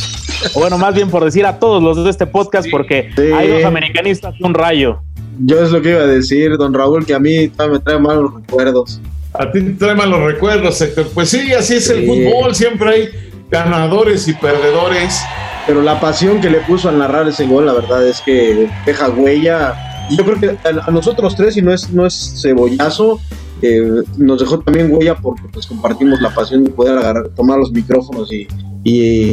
O 0.54 0.60
bueno, 0.60 0.78
más 0.78 0.94
bien 0.96 1.10
por 1.10 1.24
decir 1.26 1.46
a 1.46 1.60
todos 1.60 1.82
los 1.84 2.04
de 2.04 2.10
este 2.10 2.26
podcast, 2.26 2.68
porque 2.72 3.10
Sí. 3.16 3.22
hay 3.34 3.48
dos 3.50 3.64
americanistas 3.66 4.36
un 4.42 4.54
rayo. 4.54 5.00
Yo 5.40 5.62
es 5.64 5.72
lo 5.72 5.82
que 5.82 5.92
iba 5.92 6.02
a 6.02 6.08
decir, 6.08 6.58
don 6.58 6.74
Raúl, 6.74 7.06
que 7.06 7.14
a 7.14 7.20
mí 7.20 7.48
todavía 7.50 7.78
me 7.78 7.84
trae 7.84 8.00
malos 8.00 8.34
recuerdos. 8.36 9.00
A 9.34 9.52
ti 9.52 9.62
te 9.62 9.72
trae 9.74 9.96
malos 9.96 10.22
recuerdos, 10.22 10.82
Héctor. 10.82 11.08
Pues 11.14 11.30
sí, 11.30 11.54
así 11.54 11.76
es 11.76 11.90
el 11.90 12.06
fútbol, 12.06 12.54
siempre 12.56 12.90
hay 12.90 13.10
ganadores 13.50 14.28
y 14.28 14.34
perdedores. 14.34 15.22
Pero 15.68 15.82
la 15.84 16.00
pasión 16.00 16.42
que 16.42 16.50
le 16.50 16.60
puso 16.62 16.90
al 16.90 16.98
narrar 16.98 17.28
ese 17.28 17.46
gol, 17.46 17.66
la 17.68 17.74
verdad 17.74 18.06
es 18.08 18.22
que 18.22 18.68
deja 18.86 19.10
huella. 19.10 19.76
Y 20.10 20.18
Yo 20.18 20.26
creo 20.26 20.40
que 20.40 20.50
a, 20.68 20.88
a 20.88 20.92
nosotros 20.92 21.36
tres, 21.36 21.56
y 21.58 21.62
no 21.62 21.72
es, 21.74 21.92
no 21.92 22.06
es 22.08 22.40
cebollazo, 22.42 23.20
eh, 23.62 24.04
nos 24.18 24.40
dejó 24.40 24.60
también 24.60 24.92
huella 24.92 25.16
porque 25.16 25.44
pues 25.52 25.66
compartimos 25.66 26.22
la 26.22 26.34
pasión 26.34 26.64
de 26.64 26.72
poder 26.72 26.98
agarrar, 26.98 27.30
tomar 27.30 27.60
los 27.60 27.72
micrófonos 27.72 28.30
y, 28.32 28.48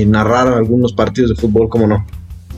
narrar 0.07 0.49
algunos 0.49 0.93
partidos 0.93 1.31
de 1.31 1.37
fútbol, 1.37 1.69
como 1.69 1.87
no. 1.87 2.05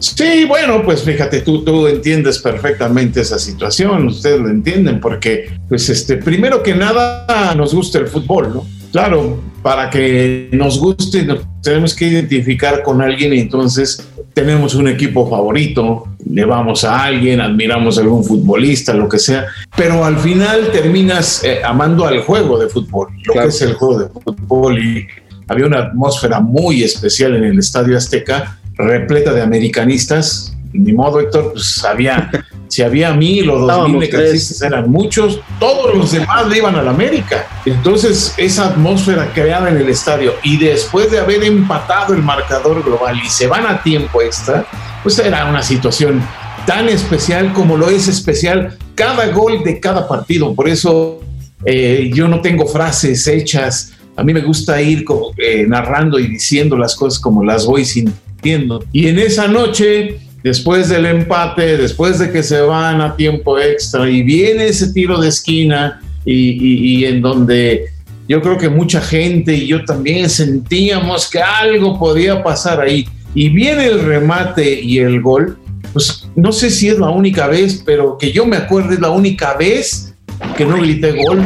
Sí, 0.00 0.44
bueno, 0.46 0.82
pues 0.82 1.02
fíjate, 1.02 1.42
tú, 1.42 1.64
tú 1.64 1.86
entiendes 1.86 2.38
perfectamente 2.38 3.20
esa 3.20 3.38
situación, 3.38 4.06
ustedes 4.06 4.40
lo 4.40 4.48
entienden, 4.48 5.00
porque, 5.00 5.50
pues, 5.68 5.88
este, 5.88 6.16
primero 6.16 6.62
que 6.62 6.74
nada, 6.74 7.54
nos 7.54 7.74
gusta 7.74 7.98
el 7.98 8.06
fútbol, 8.08 8.54
¿no? 8.54 8.66
Claro, 8.90 9.38
para 9.62 9.90
que 9.90 10.48
nos 10.52 10.80
guste, 10.80 11.24
nos 11.24 11.40
tenemos 11.62 11.94
que 11.94 12.06
identificar 12.06 12.82
con 12.82 13.02
alguien 13.02 13.32
entonces 13.32 14.08
tenemos 14.38 14.74
un 14.76 14.86
equipo 14.86 15.28
favorito, 15.28 16.06
le 16.30 16.44
vamos 16.44 16.84
a 16.84 17.04
alguien, 17.04 17.40
admiramos 17.40 17.98
a 17.98 18.02
algún 18.02 18.24
futbolista, 18.24 18.92
lo 18.94 19.08
que 19.08 19.18
sea, 19.18 19.46
pero 19.76 20.04
al 20.04 20.18
final 20.18 20.70
terminas 20.70 21.42
eh, 21.44 21.60
amando 21.64 22.06
al 22.06 22.20
juego 22.20 22.58
de 22.58 22.68
fútbol, 22.68 23.08
lo 23.24 23.32
Claro. 23.32 23.48
que 23.48 23.54
es 23.54 23.62
el 23.62 23.74
juego 23.74 23.98
de 24.00 24.08
fútbol 24.08 24.78
y 24.78 25.06
había 25.48 25.66
una 25.66 25.78
atmósfera 25.78 26.40
muy 26.40 26.82
especial 26.82 27.34
en 27.36 27.44
el 27.44 27.58
Estadio 27.58 27.96
Azteca, 27.96 28.58
repleta 28.74 29.32
de 29.32 29.40
americanistas. 29.42 30.54
Ni 30.74 30.92
modo, 30.92 31.18
Héctor, 31.18 31.52
pues 31.54 31.82
había, 31.82 32.30
si 32.68 32.82
había 32.82 33.14
mil 33.14 33.48
o 33.48 33.58
dos 33.58 33.88
mil 33.88 33.98
necaxistas, 34.00 34.60
eran 34.60 34.90
muchos, 34.90 35.40
todos 35.58 35.94
los 35.96 36.12
demás 36.12 36.46
le 36.46 36.58
iban 36.58 36.76
al 36.76 36.86
América. 36.88 37.46
Entonces, 37.64 38.34
esa 38.36 38.66
atmósfera 38.66 39.32
creada 39.32 39.70
en 39.70 39.78
el 39.78 39.88
estadio 39.88 40.34
y 40.42 40.58
después 40.58 41.10
de 41.10 41.20
haber 41.20 41.42
empatado 41.44 42.12
el 42.12 42.22
marcador 42.22 42.84
global 42.84 43.18
y 43.24 43.28
se 43.30 43.46
van 43.46 43.66
a 43.66 43.82
tiempo 43.82 44.20
extra, 44.20 44.66
pues 45.02 45.18
era 45.18 45.48
una 45.48 45.62
situación 45.62 46.22
tan 46.66 46.88
especial 46.88 47.52
como 47.52 47.76
lo 47.76 47.88
es 47.88 48.08
especial 48.08 48.76
cada 48.94 49.28
gol 49.28 49.62
de 49.64 49.80
cada 49.80 50.06
partido. 50.06 50.54
Por 50.54 50.68
eso 50.68 51.20
eh, 51.64 52.10
yo 52.12 52.28
no 52.28 52.40
tengo 52.40 52.66
frases 52.66 53.26
hechas. 53.26 53.92
A 54.16 54.22
mí 54.22 54.32
me 54.32 54.40
gusta 54.40 54.80
ir 54.82 55.04
como, 55.04 55.30
eh, 55.38 55.64
narrando 55.66 56.18
y 56.18 56.26
diciendo 56.26 56.76
las 56.76 56.94
cosas 56.94 57.20
como 57.20 57.44
las 57.44 57.64
voy 57.64 57.84
sintiendo. 57.84 58.84
Y 58.92 59.08
en 59.08 59.18
esa 59.18 59.48
noche 59.48 60.18
después 60.42 60.88
del 60.88 61.06
empate, 61.06 61.76
después 61.76 62.18
de 62.18 62.30
que 62.30 62.42
se 62.42 62.60
van 62.60 63.00
a 63.00 63.16
tiempo 63.16 63.58
extra 63.58 64.08
y 64.08 64.22
viene 64.22 64.66
ese 64.66 64.92
tiro 64.92 65.20
de 65.20 65.28
esquina 65.28 66.00
y, 66.24 67.04
en 67.04 67.22
donde 67.22 67.86
yo 68.28 68.42
creo 68.42 68.58
que 68.58 68.68
mucha 68.68 69.00
gente 69.00 69.54
y 69.54 69.66
yo 69.66 69.84
también 69.84 70.28
sentíamos 70.28 71.30
que 71.30 71.40
algo 71.40 71.98
podía 71.98 72.42
pasar 72.42 72.80
ahí 72.80 73.08
y 73.34 73.48
viene 73.50 73.86
el 73.86 74.04
remate 74.04 74.80
y 74.80 74.98
el 74.98 75.20
gol, 75.20 75.58
pues 75.92 76.28
no 76.36 76.52
sé 76.52 76.70
si 76.70 76.88
es 76.88 76.98
la 76.98 77.10
única 77.10 77.46
vez, 77.46 77.82
pero 77.84 78.18
que 78.18 78.32
yo 78.32 78.46
me 78.46 78.56
acuerdo 78.56 78.92
es 78.92 79.00
la 79.00 79.10
única 79.10 79.54
vez 79.54 80.14
que 80.56 80.64
no 80.64 80.76
grité 80.76 81.12
gol, 81.24 81.42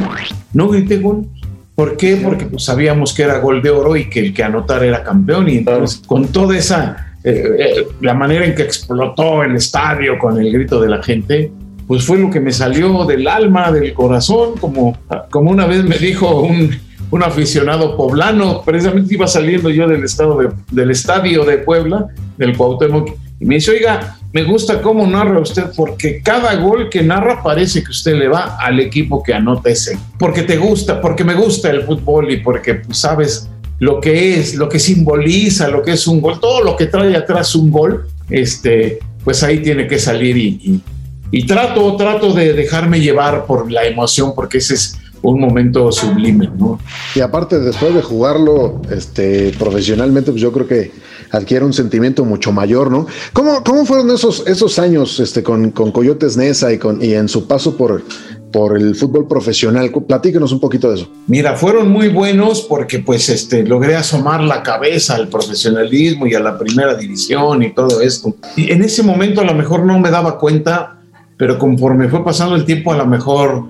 no 0.53 0.68
grité 0.68 0.99
gol. 0.99 1.27
¿Por 1.75 1.97
qué? 1.97 2.16
Porque 2.16 2.45
pues 2.45 2.64
sabíamos 2.64 3.14
que 3.14 3.23
era 3.23 3.38
gol 3.38 3.62
de 3.62 3.71
oro 3.71 3.97
y 3.97 4.09
que 4.09 4.21
el 4.21 4.35
que 4.35 4.45
anotar 4.45 4.85
era 4.85 5.03
campeón 5.03 5.49
y 5.49 5.57
entonces 5.57 6.03
con 6.07 6.29
toda 6.29 6.57
esa, 6.57 7.14
eh, 7.25 7.45
eh, 7.59 7.87
la 8.01 8.14
manera 8.14 8.45
en 8.45 8.55
que 8.55 8.62
explotó 8.62 9.42
el 9.42 9.57
estadio 9.57 10.18
con 10.18 10.38
el 10.38 10.53
grito 10.53 10.81
de 10.81 10.88
la 10.88 11.03
gente, 11.03 11.51
pues 11.87 12.05
fue 12.05 12.18
lo 12.18 12.31
que 12.31 12.40
me 12.40 12.53
salió 12.53 13.05
del 13.07 13.27
alma, 13.27 13.73
del 13.73 13.92
corazón, 13.95 14.57
como, 14.61 14.99
como 15.31 15.51
una 15.51 15.66
vez 15.66 15.83
me 15.83 15.97
dijo 15.99 16.42
un, 16.42 16.71
un 17.12 17.22
aficionado 17.22 17.94
poblano, 17.94 18.62
precisamente 18.64 19.14
iba 19.14 19.29
saliendo 19.29 19.68
yo 19.68 19.87
del, 19.87 20.03
estado 20.03 20.38
del 20.70 20.90
estadio 20.90 21.44
de 21.44 21.59
Puebla, 21.59 22.07
del 22.38 22.57
Cuauhtémoc, 22.57 23.11
y 23.38 23.44
me 23.44 23.57
dice, 23.57 23.72
oiga, 23.72 24.16
me 24.33 24.44
gusta 24.44 24.81
cómo 24.81 25.07
narra 25.07 25.38
usted, 25.38 25.64
porque 25.77 26.22
cada 26.22 26.55
gol 26.55 26.88
que 26.88 27.03
narra 27.03 27.42
parece 27.42 27.85
que 27.85 27.90
usted 27.90 28.14
le 28.14 28.29
va 28.29 28.57
al 28.59 28.81
equipo 28.81 29.22
que 29.22 29.35
anota 29.35 29.68
ese, 29.68 29.98
porque 30.18 30.42
te 30.42 30.57
gusta, 30.57 31.03
porque 31.03 31.22
me 31.22 31.35
gusta 31.35 31.70
el 31.70 31.83
fútbol 31.83 32.31
y 32.33 32.38
porque 32.38 32.77
pues, 32.77 32.96
sabes 32.96 33.51
lo 33.79 34.01
que 34.01 34.38
es, 34.38 34.55
lo 34.55 34.70
que 34.70 34.79
simboliza, 34.79 35.68
lo 35.68 35.83
que 35.83 35.92
es 35.92 36.07
un 36.07 36.22
gol, 36.22 36.40
todo 36.40 36.64
lo 36.64 36.77
que 36.77 36.87
trae 36.87 37.14
atrás 37.14 37.55
un 37.55 37.70
gol, 37.70 38.07
este, 38.31 39.01
pues 39.22 39.42
ahí 39.42 39.59
tiene 39.59 39.87
que 39.87 39.98
salir 39.98 40.38
y, 40.38 40.81
y 41.31 41.46
trato, 41.46 41.94
trato 41.96 42.33
de 42.33 42.55
dejarme 42.55 43.01
llevar 43.01 43.44
por 43.44 43.70
la 43.70 43.85
emoción, 43.85 44.35
porque 44.35 44.59
ese 44.59 44.75
es 44.75 45.02
un 45.23 45.41
momento 45.41 45.91
sublime, 45.93 46.51
¿no? 46.59 46.79
Y 47.15 47.21
aparte, 47.21 47.59
después 47.59 47.95
de 47.95 48.03
jugarlo 48.03 48.83
este, 48.91 49.53
profesionalmente, 49.59 50.31
pues 50.33 50.43
yo 50.43 50.53
creo 50.53 50.67
que 50.67 50.93
adquiere 51.31 51.65
un 51.65 51.73
sentimiento 51.73 52.25
mucho 52.25 52.53
mayor, 52.53 52.91
¿no? 52.91 53.07
¿Cómo, 53.33 53.63
cómo 53.65 53.87
fueron 53.87 54.11
esos, 54.11 54.45
esos 54.47 54.79
años 54.79 55.19
este, 55.21 55.43
con, 55.43 55.71
con 55.71 55.93
Coyotes 55.93 56.37
Nesa 56.37 56.73
y, 56.73 56.79
con, 56.79 57.03
y 57.03 57.15
en 57.15 57.29
su 57.29 57.47
paso 57.47 57.77
por, 57.77 58.03
por 58.53 58.77
el 58.77 58.95
fútbol 58.95 59.27
profesional. 59.27 59.91
Platíquenos 60.07 60.53
un 60.53 60.61
poquito 60.61 60.91
de 60.91 60.97
eso. 60.97 61.09
Mira, 61.27 61.57
fueron 61.57 61.89
muy 61.91 62.09
buenos 62.09 62.61
porque 62.63 62.99
pues 62.99 63.29
este 63.29 63.65
logré 63.65 63.97
asomar 63.97 64.43
la 64.43 64.63
cabeza 64.63 65.15
al 65.15 65.29
profesionalismo 65.29 66.27
y 66.27 66.35
a 66.35 66.41
la 66.41 66.59
primera 66.59 66.95
división 66.95 67.63
y 67.63 67.73
todo 67.73 68.01
esto. 68.03 68.37
Y 68.57 68.71
en 68.71 68.83
ese 68.83 69.03
momento 69.03 69.41
a 69.41 69.45
lo 69.45 69.55
mejor 69.55 69.85
no 69.85 69.99
me 69.99 70.11
daba 70.11 70.39
cuenta 70.39 70.99
pero 71.43 71.59
conforme 71.59 72.09
fue 72.09 72.25
pasando 72.25 72.55
el 72.55 72.65
tiempo 72.65 72.93
a 72.93 72.97
lo 72.97 73.05
mejor 73.05 73.65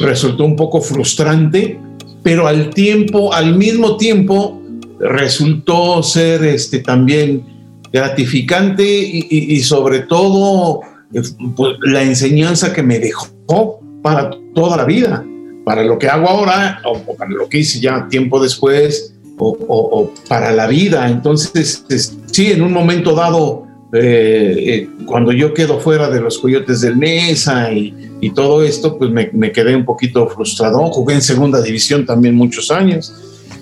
resultó 0.00 0.44
un 0.44 0.56
poco 0.56 0.80
frustrante, 0.80 1.78
pero 2.22 2.46
al 2.46 2.70
tiempo, 2.70 3.32
al 3.32 3.56
mismo 3.56 3.96
tiempo, 3.96 4.60
resultó 4.98 6.02
ser 6.02 6.44
este, 6.44 6.80
también 6.80 7.44
gratificante 7.92 8.84
y, 8.84 9.60
sobre 9.60 10.00
todo 10.00 10.80
eh, 11.14 11.22
pues, 11.54 11.76
la 11.82 12.02
enseñanza 12.02 12.72
que 12.72 12.82
me 12.82 12.98
dejó 12.98 13.80
para 14.02 14.30
toda 14.54 14.76
la 14.76 14.84
vida, 14.84 15.24
para 15.64 15.84
lo 15.84 15.98
que 15.98 16.08
hago 16.08 16.28
ahora 16.28 16.80
o, 16.84 17.16
para 17.16 17.30
lo 17.30 17.48
que 17.48 17.58
hice 17.58 17.80
ya 17.80 18.08
tiempo 18.08 18.42
después 18.42 19.14
o, 19.38 19.56
o 19.68 20.12
para 20.28 20.52
la 20.52 20.66
vida. 20.66 21.08
Entonces, 21.08 21.84
sí, 22.30 22.52
en 22.52 22.62
un 22.62 22.72
momento 22.72 23.14
dado 23.14 23.65
eh, 23.96 24.74
eh, 24.74 24.88
cuando 25.06 25.32
yo 25.32 25.54
quedo 25.54 25.80
fuera 25.80 26.08
de 26.08 26.20
los 26.20 26.38
Coyotes 26.38 26.80
del 26.80 26.96
Mesa 26.96 27.72
y, 27.72 27.94
todo 28.34 28.64
esto, 28.64 28.98
pues 28.98 29.10
me, 29.10 29.52
quedé 29.52 29.76
un 29.76 29.84
poquito 29.84 30.26
frustrado. 30.28 30.78
Jugué 30.88 31.14
en 31.14 31.22
segunda 31.22 31.62
división 31.62 32.04
también 32.04 32.34
muchos 32.34 32.72
años, 32.72 33.14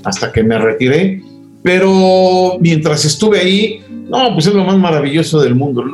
hasta 0.03 0.33
que 0.33 0.43
me 0.43 0.59
retiré. 0.59 1.23
Pero 1.63 2.57
mientras 2.61 3.05
estuve 3.05 3.41
ahí, 3.41 3.83
no, 4.09 4.33
pues 4.33 4.47
es 4.47 4.55
lo 4.55 4.65
más 4.65 4.79
maravilloso 4.79 5.41
del 5.43 5.55
mundo. 5.55 5.85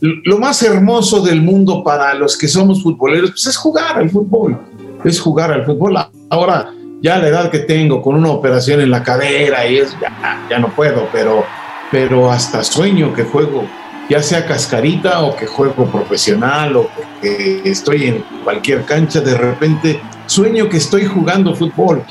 Lo, 0.00 0.38
más 0.38 0.62
hermoso 0.62 1.20
del 1.20 1.42
mundo 1.42 1.84
para 1.84 2.14
los 2.14 2.36
que 2.36 2.48
somos 2.48 2.82
futboleros, 2.82 3.30
pues 3.30 3.46
es 3.46 3.56
jugar 3.56 3.98
al 3.98 4.08
fútbol. 4.08 4.58
Es 5.04 5.20
jugar 5.20 5.52
al 5.52 5.66
fútbol. 5.66 5.96
Ahora, 6.30 6.72
ya 7.02 7.18
la 7.18 7.28
edad 7.28 7.50
que 7.50 7.60
tengo, 7.60 8.00
con 8.00 8.14
una 8.14 8.30
operación 8.30 8.80
en 8.80 8.90
la 8.90 9.02
cadera 9.02 9.66
y 9.66 9.78
es, 9.78 9.94
ya, 10.00 10.46
ya 10.48 10.58
no 10.58 10.74
puedo, 10.74 11.08
pero 11.12 11.44
pero 11.90 12.30
hasta 12.30 12.62
sueño 12.62 13.12
que 13.14 13.24
juego, 13.24 13.64
ya 14.08 14.22
sea 14.22 14.46
cascarita 14.46 15.22
o 15.22 15.36
que 15.36 15.46
juego 15.46 15.86
profesional 15.86 16.76
o 16.76 16.90
que 17.20 17.62
estoy 17.64 18.04
en 18.04 18.24
cualquier 18.44 18.84
cancha, 18.84 19.20
de 19.20 19.36
repente 19.36 20.00
sueño 20.26 20.68
que 20.68 20.76
estoy 20.76 21.06
jugando 21.06 21.54
fútbol, 21.54 22.02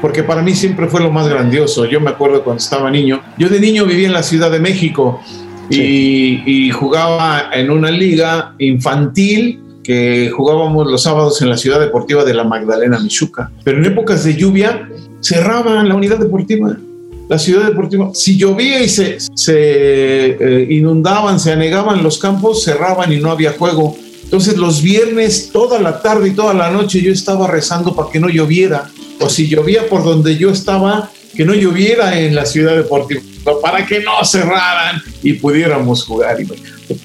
porque 0.00 0.22
para 0.22 0.42
mí 0.42 0.54
siempre 0.54 0.86
fue 0.88 1.00
lo 1.00 1.10
más 1.10 1.28
grandioso. 1.28 1.84
Yo 1.84 2.00
me 2.00 2.10
acuerdo 2.10 2.42
cuando 2.42 2.62
estaba 2.62 2.90
niño, 2.90 3.22
yo 3.38 3.48
de 3.48 3.60
niño 3.60 3.84
vivía 3.84 4.06
en 4.06 4.12
la 4.12 4.22
Ciudad 4.22 4.50
de 4.50 4.60
México 4.60 5.20
y, 5.68 6.70
jugaba 6.70 7.50
en 7.52 7.70
una 7.70 7.90
liga 7.90 8.54
infantil 8.58 9.60
que 9.82 10.30
jugábamos 10.30 10.90
los 10.90 11.02
sábados 11.02 11.40
en 11.42 11.48
la 11.48 11.56
ciudad 11.56 11.80
deportiva 11.80 12.24
de 12.24 12.34
la 12.34 12.44
Magdalena 12.44 12.98
Michuca. 12.98 13.50
Pero 13.64 13.78
en 13.78 13.84
épocas 13.84 14.24
de 14.24 14.36
lluvia 14.36 14.88
cerraban 15.20 15.88
la 15.88 15.94
unidad 15.94 16.18
deportiva 16.18 16.76
la 17.28 17.38
ciudad 17.38 17.66
deportiva, 17.66 18.10
si 18.14 18.36
llovía 18.36 18.82
y 18.82 18.88
se, 18.88 19.18
se 19.34 19.56
eh, 19.56 20.66
inundaban, 20.70 21.40
se 21.40 21.52
anegaban 21.52 22.02
los 22.02 22.18
campos, 22.18 22.64
cerraban 22.64 23.12
y 23.12 23.18
no 23.18 23.30
había 23.30 23.52
juego. 23.52 23.96
Entonces 24.22 24.56
los 24.56 24.82
viernes, 24.82 25.50
toda 25.52 25.80
la 25.80 26.02
tarde 26.02 26.28
y 26.28 26.32
toda 26.32 26.54
la 26.54 26.70
noche 26.70 27.00
yo 27.00 27.12
estaba 27.12 27.46
rezando 27.46 27.94
para 27.94 28.10
que 28.10 28.20
no 28.20 28.28
lloviera. 28.28 28.90
O 29.20 29.28
si 29.28 29.48
llovía 29.48 29.88
por 29.88 30.04
donde 30.04 30.36
yo 30.36 30.50
estaba, 30.50 31.10
que 31.34 31.44
no 31.44 31.54
lloviera 31.54 32.18
en 32.18 32.34
la 32.34 32.44
ciudad 32.44 32.76
deportiva, 32.76 33.20
para 33.62 33.86
que 33.86 34.00
no 34.00 34.24
cerraran 34.24 35.02
y 35.22 35.34
pudiéramos 35.34 36.04
jugar. 36.04 36.38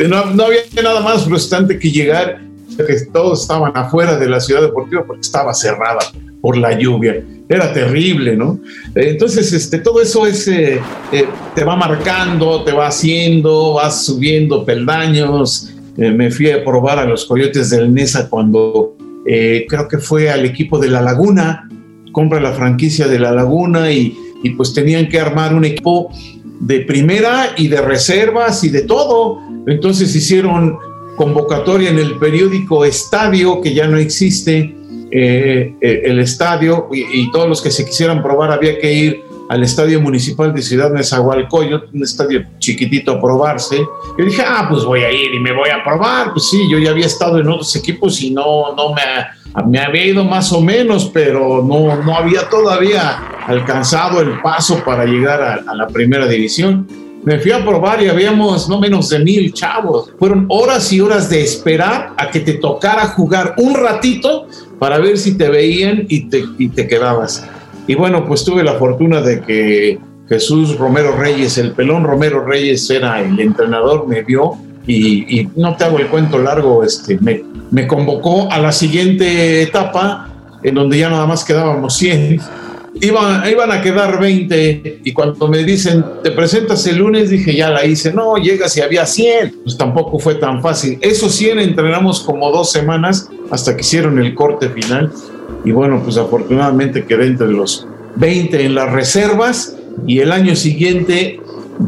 No, 0.08 0.26
no 0.26 0.46
había 0.46 0.62
nada 0.82 1.02
más 1.02 1.24
frustrante 1.24 1.78
que 1.80 1.92
llegar, 1.92 2.42
que 2.78 2.96
todos 3.12 3.42
estaban 3.42 3.72
afuera 3.76 4.18
de 4.18 4.30
la 4.30 4.40
ciudad 4.40 4.62
deportiva 4.62 5.04
porque 5.06 5.22
estaba 5.22 5.54
cerrada 5.54 6.00
por 6.42 6.58
la 6.58 6.78
lluvia. 6.78 7.24
Era 7.48 7.72
terrible, 7.74 8.36
¿no? 8.36 8.60
Entonces, 8.96 9.54
este, 9.54 9.80
todo 9.80 10.02
eso 10.02 10.26
es, 10.26 10.48
eh, 10.48 10.82
eh, 11.12 11.26
te 11.54 11.64
va 11.64 11.76
marcando, 11.76 12.64
te 12.64 12.72
va 12.72 12.88
haciendo, 12.88 13.76
vas 13.76 14.06
subiendo 14.06 14.66
peldaños. 14.66 15.72
Eh, 15.98 16.12
me 16.12 16.32
fui 16.32 16.50
a 16.50 16.64
probar 16.64 17.00
a 17.00 17.06
los 17.06 17.26
Coyotes 17.26 17.70
del 17.70 17.94
Nesa 17.94 18.30
cuando 18.30 18.96
creo 19.24 19.88
que 19.88 20.00
fue 20.00 20.32
al 20.32 20.46
equipo 20.46 20.80
de 20.80 20.90
La 20.90 21.00
Laguna, 21.00 21.70
compra 22.12 22.42
la 22.42 22.54
franquicia 22.54 23.08
de 23.08 23.20
La 23.20 23.32
Laguna 23.32 23.92
y, 23.92 24.18
y 24.42 24.50
pues 24.52 24.74
tenían 24.74 25.08
que 25.10 25.20
armar 25.20 25.54
un 25.54 25.64
equipo 25.64 26.10
de 26.60 26.80
primera 26.82 27.50
y 27.56 27.68
de 27.68 27.82
reservas 27.82 28.64
y 28.64 28.70
de 28.70 28.82
todo. 28.82 29.38
Entonces 29.68 30.16
hicieron 30.16 30.76
convocatoria 31.22 31.92
en 31.92 32.00
el 32.00 32.18
periódico 32.18 32.84
Estadio, 32.84 33.62
que 33.62 33.76
ya 33.76 33.86
no 33.86 33.98
existe, 33.98 34.76
eh, 35.12 35.76
eh, 35.80 36.02
el 36.06 36.18
estadio 36.18 36.88
y, 36.92 37.30
todos 37.32 37.48
los 37.48 37.62
que 37.62 37.70
se 37.70 37.86
quisieran 37.86 38.24
probar 38.24 38.52
había 38.52 38.80
que 38.80 38.92
ir 38.92 39.22
al 39.48 39.62
estadio 39.62 40.02
municipal 40.02 40.52
de 40.52 40.64
Ciudad 40.64 40.90
Nezahualcóyotl, 40.92 41.96
un 41.96 42.02
estadio 42.02 42.44
chiquitito 42.58 43.12
a 43.12 43.22
probarse. 43.22 43.78
Yo 44.18 44.26
dije, 44.26 44.42
ah, 44.44 44.66
pues 44.68 44.84
voy 44.84 45.02
a 45.02 45.12
ir 45.12 45.32
y 45.36 45.40
me 45.40 45.54
voy 45.54 45.70
a 45.70 45.84
probar. 45.84 46.32
Pues 46.32 46.50
sí, 46.50 46.68
yo 46.72 46.80
ya 46.80 46.90
había 46.90 47.06
estado 47.06 47.38
en 47.38 47.48
otros 47.48 47.76
equipos 47.76 48.20
y 48.24 48.32
no, 48.32 48.74
no 48.76 48.96
me, 48.96 49.68
me 49.68 49.80
había 49.80 50.08
ido 50.08 50.24
más 50.24 50.52
o 50.52 50.60
menos, 50.60 51.12
pero 51.14 51.64
no, 51.64 52.02
no 52.02 52.16
había 52.16 52.50
todavía 52.50 53.44
alcanzado 53.46 54.22
el 54.22 54.42
paso 54.42 54.84
para 54.84 55.06
llegar 55.06 55.40
a, 55.40 55.54
a 55.72 55.76
la 55.76 55.86
primera 55.86 56.26
división. 56.26 56.88
Me 57.24 57.40
fui 57.40 57.52
a 57.52 57.64
probar 57.64 58.02
y 58.02 58.08
habíamos 58.08 58.68
no 58.68 58.80
menos 58.80 59.10
de 59.10 59.20
mil 59.20 59.54
chavos. 59.54 60.12
Fueron 60.18 60.46
horas 60.50 60.92
y 60.92 61.02
horas 61.02 61.30
de 61.30 61.44
esperar 61.44 62.14
a 62.18 62.32
que 62.32 62.40
te 62.40 62.54
tocara 62.54 63.08
jugar 63.08 63.54
un 63.58 63.76
ratito 63.76 64.48
para 64.80 64.98
ver 64.98 65.18
si 65.18 65.38
te 65.38 65.50
veían 65.50 66.06
y 66.10 66.30
te, 66.30 66.44
y 66.58 66.70
te 66.70 66.88
quedabas. 66.88 67.46
Y 67.86 67.96
bueno, 67.96 68.26
pues 68.26 68.44
tuve 68.44 68.64
la 68.64 68.74
fortuna 68.74 69.22
de 69.22 69.42
que 69.42 70.00
Jesús 70.28 70.78
Romero 70.78 71.16
Reyes, 71.16 71.58
el 71.58 71.74
pelón 71.74 72.04
Romero 72.04 72.44
Reyes 72.44 72.90
era 72.90 73.22
el 73.22 73.40
entrenador, 73.40 74.08
me 74.08 74.24
vio 74.24 74.58
y, 74.88 75.48
no 75.56 75.76
te 75.76 75.84
hago 75.84 76.00
el 76.00 76.08
cuento 76.08 76.40
largo, 76.40 76.84
este, 76.84 77.18
me, 77.20 77.44
me 77.70 77.86
convocó 77.86 78.52
a 78.52 78.58
la 78.60 78.72
siguiente 78.72 79.62
etapa 79.62 80.30
en 80.64 80.76
donde 80.76 80.98
ya 80.98 81.10
nada 81.10 81.28
más 81.28 81.44
quedábamos 81.44 81.96
100 81.96 82.40
iban, 82.96 83.50
iban 83.50 83.72
a 83.72 83.82
quedar 83.82 84.20
20 84.20 85.02
y 85.04 85.14
cuando 85.14 85.48
me 85.48 85.64
dicen, 85.64 86.04
te 86.24 86.32
presentas 86.32 86.86
el 86.88 86.98
lunes, 86.98 87.30
dije, 87.30 87.56
ya 87.56 87.70
la 87.70 87.86
hice, 87.86 88.14
no, 88.14 88.38
llegas 88.38 88.76
y 88.78 88.82
había 88.82 89.06
100, 89.06 89.62
pues 89.64 89.78
tampoco 89.78 90.20
fue 90.20 90.36
tan 90.36 90.62
fácil. 90.62 90.98
Esos 91.02 91.34
100 91.34 91.60
entrenamos 91.60 92.22
como 92.22 92.52
dos 92.52 92.72
semanas 92.72 93.30
hasta 93.50 93.76
que 93.76 93.82
hicieron 93.82 94.20
el 94.20 94.36
corte 94.36 94.70
final 94.70 95.12
y 95.64 95.72
bueno, 95.72 96.02
pues 96.04 96.18
afortunadamente 96.18 97.06
quedé 97.06 97.28
entre 97.28 97.48
los 97.48 97.88
20 98.16 98.66
en 98.66 98.76
las 98.76 98.92
reservas 98.92 99.78
y 100.06 100.20
el 100.20 100.32
año 100.32 100.56
siguiente 100.56 101.40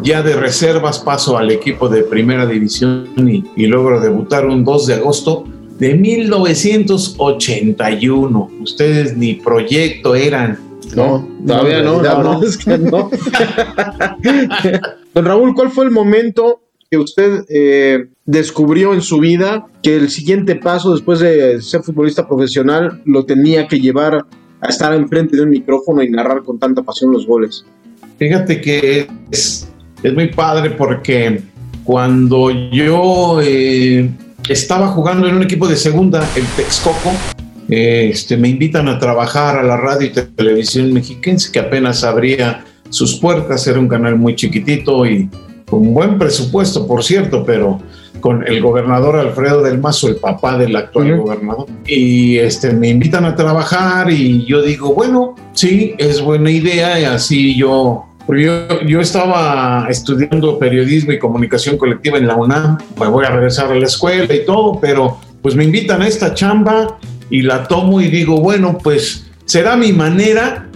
ya 0.02 0.24
de 0.24 0.36
reservas 0.36 1.00
paso 1.00 1.38
al 1.38 1.52
equipo 1.52 1.90
de 1.90 2.04
primera 2.04 2.46
división 2.46 3.10
y, 3.18 3.44
y 3.56 3.68
logro 3.68 4.00
debutar 4.00 4.46
un 4.46 4.64
2 4.64 4.88
de 4.88 4.94
agosto 4.96 5.46
de 5.78 5.94
1981. 5.96 8.52
Ustedes 8.62 9.18
ni 9.18 9.34
proyecto 9.36 10.16
eran. 10.16 10.73
No, 10.96 11.28
todavía 11.46 11.82
no, 11.82 11.94
no. 11.94 12.02
verdad 12.02 12.44
es 12.44 12.58
que 12.58 12.78
no. 12.78 13.10
Don 15.14 15.26
Raúl, 15.26 15.54
¿cuál 15.56 15.72
fue 15.72 15.86
el 15.86 15.92
momento 15.92 16.62
que 16.90 16.98
usted 16.98 17.46
eh, 17.50 18.08
descubrió 18.26 18.94
en 18.94 19.02
su 19.02 19.20
vida 19.20 19.66
que 19.82 19.96
el 19.96 20.10
siguiente 20.10 20.56
paso 20.56 20.94
después 20.94 21.20
de 21.20 21.62
ser 21.62 21.82
futbolista 21.82 22.28
profesional 22.28 23.02
lo 23.06 23.26
tenía 23.26 23.68
que 23.68 23.80
llevar 23.80 24.26
a 24.62 24.70
estar 24.70 24.94
enfrente 24.94 25.36
de 25.36 25.44
un 25.44 25.50
micrófono 25.50 26.04
y 26.04 26.10
narrar 26.10 26.44
con 26.44 26.60
tanta 26.60 26.84
pasión 26.84 27.12
los 27.12 27.26
goles? 27.26 27.66
Fíjate 28.18 28.62
que 28.62 29.08
es, 29.32 29.68
es 30.04 30.14
muy 30.14 30.28
padre 30.28 30.72
porque 30.72 31.42
cuando 31.84 32.52
yo 32.72 33.40
eh, 33.42 34.10
estaba 34.48 34.88
jugando 34.88 35.28
en 35.28 35.36
un 35.36 35.44
equipo 35.44 35.68
de 35.68 35.76
segunda, 35.76 36.26
el 36.36 36.46
Texcoco, 36.56 37.12
este, 37.70 38.38
me 38.38 38.50
invitan 38.50 38.88
a 38.88 39.00
trabajar 39.00 39.58
a 39.58 39.64
la 39.64 39.78
radio 39.78 40.08
y 40.08 40.12
televisión 40.12 40.94
mexiquense, 40.94 41.52
que 41.52 41.60
apenas 41.60 42.04
abría 42.04 42.66
sus 42.90 43.20
puertas, 43.20 43.66
era 43.68 43.80
un 43.80 43.88
canal 43.88 44.18
muy 44.18 44.36
chiquitito 44.36 45.06
y 45.06 45.30
con 45.70 45.94
buen 45.94 46.20
presupuesto, 46.20 46.86
por 46.86 47.04
cierto, 47.04 47.44
pero 47.44 47.82
con 48.20 48.48
el 48.48 48.62
gobernador 48.62 49.18
Alfredo 49.18 49.64
del 49.64 49.80
Mazo, 49.80 50.08
el 50.08 50.18
papá 50.18 50.58
del 50.58 50.76
actual 50.76 51.14
Ujú. 51.14 51.24
gobernador. 51.24 51.66
Y 51.88 52.38
este, 52.38 52.72
me 52.72 52.90
invitan 52.90 53.26
a 53.26 53.36
trabajar 53.36 54.12
y 54.12 54.46
yo 54.46 54.62
digo, 54.62 54.94
bueno, 54.94 55.36
sí, 55.54 55.96
es 55.98 56.22
buena 56.22 56.52
idea 56.52 57.00
y 57.00 57.06
así 57.06 57.56
yo... 57.56 58.06
Yo, 58.26 58.80
yo 58.88 59.02
estaba 59.02 59.86
estudiando 59.90 60.58
periodismo 60.58 61.12
y 61.12 61.20
comunicación 61.20 61.78
colectiva 61.78 62.18
en 62.18 62.26
la 62.26 62.38
UNAM, 62.38 62.78
me 62.98 63.08
voy 63.08 63.26
a 63.26 63.30
regresar 63.30 63.70
a 63.70 63.76
la 63.76 63.86
escuela 63.86 64.34
y 64.34 64.46
todo, 64.46 64.80
pero 64.80 65.18
pues 65.42 65.58
me 65.58 65.66
invitan 65.66 66.02
a 66.02 66.08
esta 66.08 66.34
chamba 66.34 66.98
y 67.30 67.42
la 67.42 67.68
tomo 67.68 68.02
y 68.02 68.08
digo, 68.08 68.40
bueno, 68.40 68.78
pues 68.78 69.26
será 69.46 69.76
mi 69.76 69.92
manera, 69.92 70.70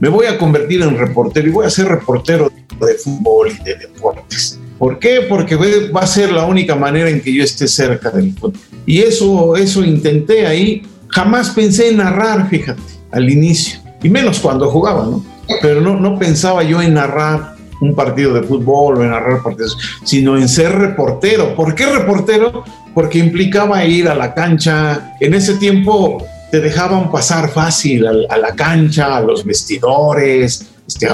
me 0.00 0.08
voy 0.08 0.26
a 0.26 0.38
convertir 0.38 0.82
en 0.82 0.96
reportero 0.96 1.48
y 1.48 1.50
voy 1.50 1.66
a 1.66 1.70
ser 1.70 1.86
reportero 1.86 2.50
de 2.80 2.94
fútbol 2.94 3.50
y 3.50 3.64
de 3.64 3.76
deportes. 3.76 4.58
¿Por 4.78 4.98
qué? 4.98 5.26
Porque 5.28 5.56
va 5.56 6.00
a 6.00 6.06
ser 6.06 6.32
la 6.32 6.44
única 6.44 6.74
manera 6.74 7.08
en 7.08 7.20
que 7.20 7.32
yo 7.32 7.44
esté 7.44 7.68
cerca 7.68 8.10
del 8.10 8.32
fútbol. 8.32 8.58
Y 8.86 9.00
eso, 9.00 9.56
eso 9.56 9.84
intenté 9.84 10.46
ahí. 10.46 10.82
Jamás 11.08 11.50
pensé 11.50 11.90
en 11.90 11.98
narrar, 11.98 12.48
fíjate, 12.48 12.82
al 13.12 13.30
inicio. 13.30 13.78
Y 14.02 14.08
menos 14.08 14.40
cuando 14.40 14.68
jugaba, 14.70 15.04
¿no? 15.06 15.24
Pero 15.62 15.80
no, 15.80 15.98
no 15.98 16.18
pensaba 16.18 16.62
yo 16.64 16.82
en 16.82 16.94
narrar 16.94 17.54
un 17.80 17.94
partido 17.94 18.34
de 18.34 18.42
fútbol 18.42 18.98
o 18.98 19.02
en 19.02 19.10
narrar 19.10 19.42
partidos, 19.42 19.78
sino 20.04 20.36
en 20.36 20.48
ser 20.48 20.72
reportero. 20.72 21.54
¿Por 21.54 21.74
qué 21.74 21.86
reportero? 21.86 22.64
Porque 22.94 23.18
implicaba 23.18 23.84
ir 23.84 24.08
a 24.08 24.14
la 24.14 24.32
cancha. 24.32 25.16
En 25.20 25.34
ese 25.34 25.54
tiempo 25.54 26.24
te 26.50 26.60
dejaban 26.60 27.10
pasar 27.10 27.50
fácil 27.50 28.06
a, 28.06 28.12
a 28.30 28.38
la 28.38 28.54
cancha, 28.54 29.16
a 29.16 29.20
los 29.20 29.44
vestidores, 29.44 30.68
este, 30.86 31.08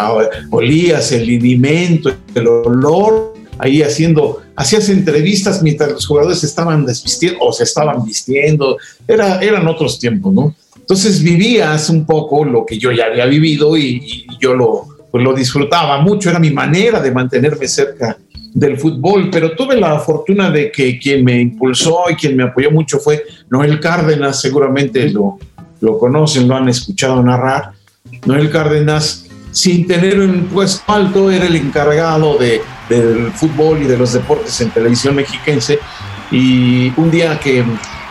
olías 0.50 1.12
el 1.12 1.26
linimento, 1.26 2.12
el 2.34 2.46
olor, 2.46 3.34
ahí 3.58 3.82
haciendo, 3.82 4.42
hacías 4.56 4.88
entrevistas 4.88 5.62
mientras 5.62 5.92
los 5.92 6.06
jugadores 6.06 6.42
estaban 6.44 6.84
desvistiendo 6.84 7.38
o 7.40 7.52
se 7.52 7.64
estaban 7.64 8.04
vistiendo, 8.04 8.78
Era, 9.06 9.40
eran 9.40 9.68
otros 9.68 9.98
tiempos, 9.98 10.32
¿no? 10.32 10.54
Entonces 10.76 11.22
vivías 11.22 11.88
un 11.88 12.04
poco 12.04 12.44
lo 12.44 12.66
que 12.66 12.78
yo 12.78 12.90
ya 12.90 13.06
había 13.06 13.26
vivido 13.26 13.76
y, 13.76 14.02
y 14.04 14.26
yo 14.40 14.54
lo, 14.54 14.86
pues 15.10 15.22
lo 15.22 15.32
disfrutaba 15.32 16.00
mucho, 16.00 16.30
era 16.30 16.38
mi 16.38 16.50
manera 16.50 17.00
de 17.00 17.12
mantenerme 17.12 17.68
cerca 17.68 18.18
del 18.52 18.78
fútbol, 18.78 19.28
pero 19.30 19.52
tuve 19.52 19.76
la 19.76 19.98
fortuna 20.00 20.50
de 20.50 20.70
que 20.70 20.98
quien 20.98 21.24
me 21.24 21.40
impulsó 21.40 22.04
y 22.10 22.14
quien 22.14 22.36
me 22.36 22.44
apoyó 22.44 22.70
mucho 22.70 22.98
fue 22.98 23.24
Noel 23.48 23.78
Cárdenas, 23.80 24.40
seguramente 24.40 25.08
lo, 25.10 25.38
lo 25.80 25.98
conocen, 25.98 26.48
lo 26.48 26.56
han 26.56 26.68
escuchado 26.68 27.22
narrar. 27.22 27.72
Noel 28.26 28.50
Cárdenas, 28.50 29.26
sin 29.52 29.86
tener 29.86 30.20
un 30.20 30.46
puesto 30.46 30.82
alto, 30.92 31.30
era 31.30 31.46
el 31.46 31.56
encargado 31.56 32.38
de, 32.38 32.60
del 32.88 33.30
fútbol 33.32 33.82
y 33.82 33.86
de 33.86 33.96
los 33.96 34.12
deportes 34.12 34.60
en 34.60 34.70
televisión 34.70 35.14
mexiquense. 35.14 35.78
Y 36.30 36.92
un 36.96 37.10
día 37.10 37.38
que 37.38 37.64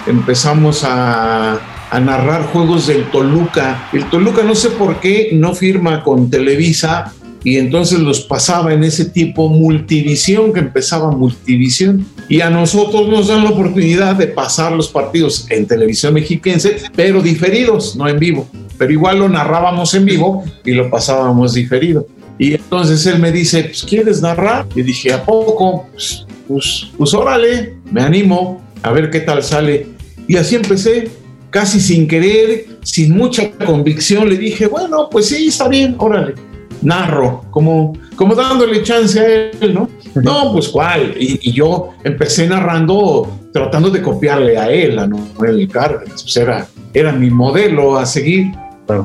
empezamos 0.07 0.83
a 0.83 1.59
narrar 2.01 2.43
juegos 2.47 2.87
del 2.87 3.09
Toluca, 3.09 3.89
el 3.93 4.05
Toluca 4.09 4.43
no 4.43 4.55
sé 4.55 4.69
por 4.71 4.99
qué 4.99 5.29
no 5.33 5.53
firma 5.53 6.03
con 6.03 6.29
Televisa 6.29 7.13
y 7.43 7.57
entonces 7.57 7.99
los 7.99 8.21
pasaba 8.21 8.73
en 8.73 8.83
ese 8.83 9.05
tipo 9.05 9.47
multivisión, 9.49 10.51
que 10.51 10.59
empezaba 10.59 11.11
multivisión, 11.11 12.05
y 12.27 12.41
a 12.41 12.49
nosotros 12.49 13.07
nos 13.07 13.27
dan 13.27 13.43
la 13.43 13.51
oportunidad 13.51 14.15
de 14.15 14.27
pasar 14.27 14.73
los 14.73 14.89
partidos 14.89 15.45
en 15.49 15.65
televisión 15.65 16.13
mexiquense, 16.13 16.77
pero 16.95 17.21
diferidos, 17.21 17.95
no 17.95 18.07
en 18.07 18.19
vivo, 18.19 18.47
pero 18.77 18.91
igual 18.91 19.19
lo 19.19 19.29
narrábamos 19.29 19.93
en 19.93 20.05
vivo 20.05 20.43
y 20.65 20.71
lo 20.71 20.89
pasábamos 20.89 21.53
diferido. 21.53 22.07
Y 22.37 22.53
entonces 22.53 23.05
él 23.05 23.19
me 23.19 23.31
dice, 23.31 23.63
pues, 23.63 23.83
¿quieres 23.83 24.21
narrar? 24.21 24.65
Y 24.75 24.81
dije, 24.81 25.11
¿a 25.11 25.25
poco? 25.25 25.87
Pues, 25.91 26.25
pues, 26.47 26.87
pues 26.97 27.13
órale, 27.13 27.75
me 27.91 28.01
animo, 28.01 28.61
a 28.81 28.91
ver 28.91 29.09
qué 29.09 29.19
tal 29.19 29.43
sale. 29.43 29.87
Y 30.27 30.37
así 30.37 30.55
empecé, 30.55 31.09
casi 31.49 31.81
sin 31.81 32.07
querer, 32.07 32.65
sin 32.83 33.15
mucha 33.15 33.51
convicción, 33.51 34.29
le 34.29 34.37
dije, 34.37 34.67
bueno, 34.67 35.09
pues 35.09 35.27
sí, 35.27 35.47
está 35.47 35.67
bien, 35.67 35.95
órale 35.97 36.35
narro, 36.81 37.45
como, 37.51 37.93
como 38.15 38.35
dándole 38.35 38.83
chance 38.83 39.19
a 39.19 39.27
él, 39.27 39.73
¿no? 39.73 39.89
No, 40.15 40.53
pues 40.53 40.69
cuál. 40.69 41.15
Y, 41.19 41.39
y 41.41 41.51
yo 41.51 41.89
empecé 42.03 42.47
narrando, 42.47 43.39
tratando 43.53 43.89
de 43.89 44.01
copiarle 44.01 44.57
a 44.57 44.69
él, 44.71 44.97
a 44.99 45.07
Noel 45.07 45.67
Cárdenas. 45.67 46.23
Pues 46.23 46.37
era, 46.37 46.67
era 46.93 47.11
mi 47.11 47.29
modelo 47.29 47.97
a 47.97 48.05
seguir. 48.05 48.51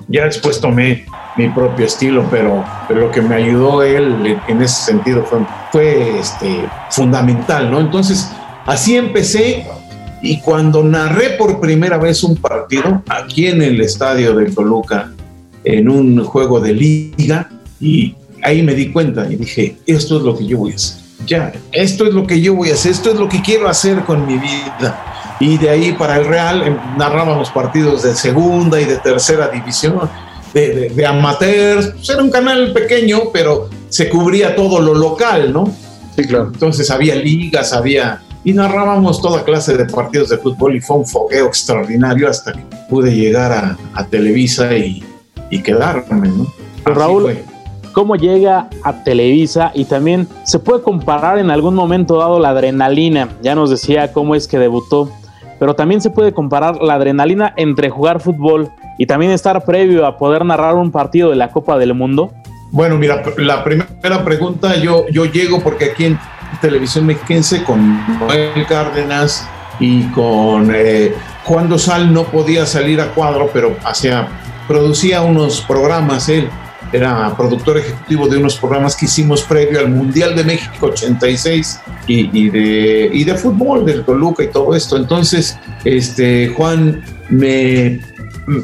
Ya 0.08 0.24
después 0.24 0.60
tomé 0.60 1.04
mi 1.36 1.50
propio 1.50 1.84
estilo, 1.84 2.26
pero, 2.30 2.64
pero 2.88 3.00
lo 3.00 3.10
que 3.10 3.20
me 3.20 3.34
ayudó 3.34 3.82
él 3.82 4.38
en 4.48 4.62
ese 4.62 4.84
sentido 4.86 5.24
fue, 5.24 5.40
fue 5.72 6.18
este, 6.18 6.64
fundamental, 6.90 7.70
¿no? 7.70 7.80
Entonces, 7.80 8.30
así 8.64 8.96
empecé. 8.96 9.66
Y 10.22 10.40
cuando 10.40 10.82
narré 10.82 11.30
por 11.30 11.60
primera 11.60 11.98
vez 11.98 12.24
un 12.24 12.36
partido 12.36 13.02
aquí 13.10 13.46
en 13.46 13.60
el 13.60 13.78
estadio 13.82 14.34
de 14.34 14.50
Toluca, 14.50 15.12
en 15.64 15.88
un 15.90 16.24
juego 16.24 16.60
de 16.60 16.72
liga, 16.72 17.50
y 17.80 18.14
ahí 18.42 18.62
me 18.62 18.74
di 18.74 18.92
cuenta 18.92 19.26
y 19.30 19.36
dije, 19.36 19.76
esto 19.86 20.18
es 20.18 20.22
lo 20.22 20.36
que 20.36 20.46
yo 20.46 20.58
voy 20.58 20.72
a 20.72 20.74
hacer. 20.76 21.04
Ya, 21.26 21.52
esto 21.72 22.06
es 22.06 22.12
lo 22.12 22.26
que 22.26 22.40
yo 22.40 22.54
voy 22.54 22.70
a 22.70 22.74
hacer, 22.74 22.92
esto 22.92 23.10
es 23.10 23.16
lo 23.16 23.28
que 23.28 23.40
quiero 23.40 23.68
hacer 23.68 24.04
con 24.04 24.26
mi 24.26 24.36
vida. 24.36 25.36
Y 25.40 25.58
de 25.58 25.70
ahí 25.70 25.92
para 25.92 26.16
el 26.16 26.26
Real 26.26 26.62
em, 26.62 26.76
narrábamos 26.96 27.50
partidos 27.50 28.02
de 28.02 28.14
segunda 28.14 28.80
y 28.80 28.84
de 28.84 28.98
tercera 28.98 29.48
división, 29.48 30.08
de, 30.52 30.74
de, 30.74 30.88
de 30.90 31.06
amateurs. 31.06 31.88
Pues 31.88 32.10
era 32.10 32.22
un 32.22 32.30
canal 32.30 32.72
pequeño, 32.72 33.30
pero 33.32 33.68
se 33.88 34.08
cubría 34.08 34.54
todo 34.54 34.80
lo 34.80 34.94
local, 34.94 35.52
¿no? 35.52 35.72
Sí, 36.16 36.24
claro. 36.24 36.50
Entonces 36.52 36.90
había 36.90 37.14
ligas, 37.16 37.72
había... 37.72 38.22
Y 38.46 38.52
narrábamos 38.52 39.22
toda 39.22 39.42
clase 39.42 39.74
de 39.74 39.86
partidos 39.86 40.28
de 40.28 40.36
fútbol 40.36 40.76
y 40.76 40.80
fue 40.80 40.98
un 40.98 41.06
fogueo 41.06 41.46
extraordinario 41.46 42.28
hasta 42.28 42.52
que 42.52 42.60
pude 42.90 43.14
llegar 43.14 43.50
a, 43.52 43.78
a 43.94 44.06
Televisa 44.06 44.76
y, 44.76 45.02
y 45.48 45.62
quedarme, 45.62 46.28
¿no? 46.28 46.52
Así 46.84 46.94
Raúl, 46.94 47.22
fue. 47.22 47.53
¿Cómo 47.94 48.16
llega 48.16 48.68
a 48.82 49.04
Televisa? 49.04 49.70
Y 49.72 49.86
también 49.86 50.28
se 50.42 50.58
puede 50.58 50.82
comparar 50.82 51.38
en 51.38 51.50
algún 51.50 51.74
momento 51.74 52.18
dado 52.18 52.38
la 52.38 52.50
adrenalina. 52.50 53.30
Ya 53.40 53.54
nos 53.54 53.70
decía 53.70 54.12
cómo 54.12 54.34
es 54.34 54.46
que 54.46 54.58
debutó, 54.58 55.10
pero 55.58 55.74
también 55.74 56.02
se 56.02 56.10
puede 56.10 56.34
comparar 56.34 56.82
la 56.82 56.94
adrenalina 56.94 57.54
entre 57.56 57.88
jugar 57.88 58.20
fútbol 58.20 58.70
y 58.98 59.06
también 59.06 59.32
estar 59.32 59.64
previo 59.64 60.04
a 60.06 60.18
poder 60.18 60.44
narrar 60.44 60.74
un 60.74 60.90
partido 60.90 61.30
de 61.30 61.36
la 61.36 61.50
Copa 61.50 61.78
del 61.78 61.94
Mundo. 61.94 62.32
Bueno, 62.70 62.96
mira, 62.96 63.22
la 63.38 63.62
primera 63.62 64.24
pregunta, 64.24 64.76
yo, 64.76 65.06
yo 65.08 65.24
llego 65.24 65.60
porque 65.60 65.86
aquí 65.86 66.06
en 66.06 66.18
Televisión 66.60 67.06
Mexiquense 67.06 67.62
con 67.62 68.18
Noel 68.18 68.66
Cárdenas 68.68 69.48
y 69.78 70.02
con 70.08 70.72
eh, 70.74 71.14
Juan 71.44 71.68
Dosal 71.68 72.12
no 72.12 72.24
podía 72.24 72.66
salir 72.66 73.00
a 73.00 73.08
cuadro, 73.08 73.48
pero 73.52 73.76
hacía, 73.84 74.28
producía 74.66 75.22
unos 75.22 75.60
programas 75.60 76.28
él 76.28 76.48
era 76.92 77.36
productor 77.36 77.78
ejecutivo 77.78 78.28
de 78.28 78.38
unos 78.38 78.56
programas 78.56 78.96
que 78.96 79.06
hicimos 79.06 79.42
previo 79.42 79.80
al 79.80 79.90
Mundial 79.90 80.34
de 80.36 80.44
México 80.44 80.86
86 80.86 81.80
y, 82.06 82.38
y, 82.38 82.50
de, 82.50 83.10
y 83.12 83.24
de 83.24 83.34
fútbol, 83.34 83.84
del 83.84 84.04
Toluca 84.04 84.44
y 84.44 84.48
todo 84.48 84.74
esto. 84.74 84.96
Entonces, 84.96 85.58
este, 85.84 86.48
Juan 86.48 87.02
me 87.30 88.00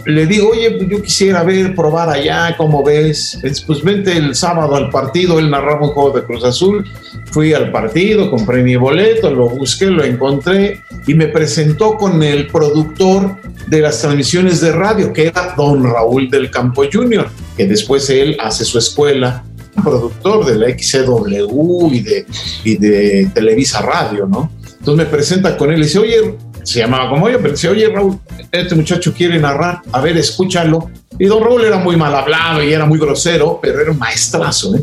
le 0.04 0.26
digo, 0.26 0.50
oye, 0.50 0.86
yo 0.88 1.02
quisiera 1.02 1.42
ver, 1.42 1.74
probar 1.74 2.08
allá, 2.10 2.54
¿cómo 2.56 2.82
ves? 2.84 3.40
Pues 3.66 3.82
vente 3.82 4.16
el 4.16 4.34
sábado 4.34 4.76
al 4.76 4.90
partido, 4.90 5.38
él 5.38 5.50
narraba 5.50 5.86
un 5.86 5.92
juego 5.92 6.10
de 6.10 6.24
Cruz 6.24 6.44
Azul, 6.44 6.86
fui 7.30 7.54
al 7.54 7.70
partido, 7.70 8.30
compré 8.30 8.62
mi 8.62 8.76
boleto, 8.76 9.30
lo 9.30 9.48
busqué, 9.48 9.86
lo 9.86 10.04
encontré 10.04 10.82
y 11.06 11.14
me 11.14 11.28
presentó 11.28 11.96
con 11.96 12.22
el 12.22 12.46
productor 12.48 13.36
de 13.68 13.80
las 13.80 14.00
transmisiones 14.00 14.60
de 14.60 14.72
radio, 14.72 15.12
que 15.12 15.28
era 15.28 15.54
don 15.56 15.84
Raúl 15.84 16.28
del 16.28 16.50
Campo 16.50 16.84
Jr., 16.90 17.28
que 17.60 17.66
después 17.66 18.08
él 18.08 18.38
hace 18.40 18.64
su 18.64 18.78
escuela 18.78 19.44
productor 19.84 20.46
de 20.46 20.56
la 20.56 20.66
XCW 20.70 21.92
y 21.92 22.00
de, 22.00 22.26
y 22.64 22.76
de 22.76 23.30
Televisa 23.34 23.82
Radio, 23.82 24.26
¿no? 24.26 24.50
Entonces 24.78 25.04
me 25.04 25.10
presenta 25.10 25.58
con 25.58 25.70
él 25.70 25.80
y 25.80 25.82
dice, 25.82 25.98
oye, 25.98 26.36
se 26.62 26.78
llamaba 26.78 27.10
como 27.10 27.28
yo, 27.28 27.38
pero 27.38 27.52
dice, 27.52 27.68
oye 27.68 27.86
Raúl, 27.90 28.18
este 28.50 28.74
muchacho 28.74 29.12
quiere 29.12 29.38
narrar, 29.38 29.82
a 29.92 30.00
ver, 30.00 30.16
escúchalo. 30.16 30.90
Y 31.18 31.26
don 31.26 31.44
Raúl 31.44 31.62
era 31.62 31.76
muy 31.76 31.96
mal 31.96 32.14
hablado 32.14 32.62
y 32.62 32.72
era 32.72 32.86
muy 32.86 32.98
grosero, 32.98 33.58
pero 33.60 33.78
era 33.78 33.90
un 33.90 33.98
maestrazo, 33.98 34.76
¿eh? 34.76 34.82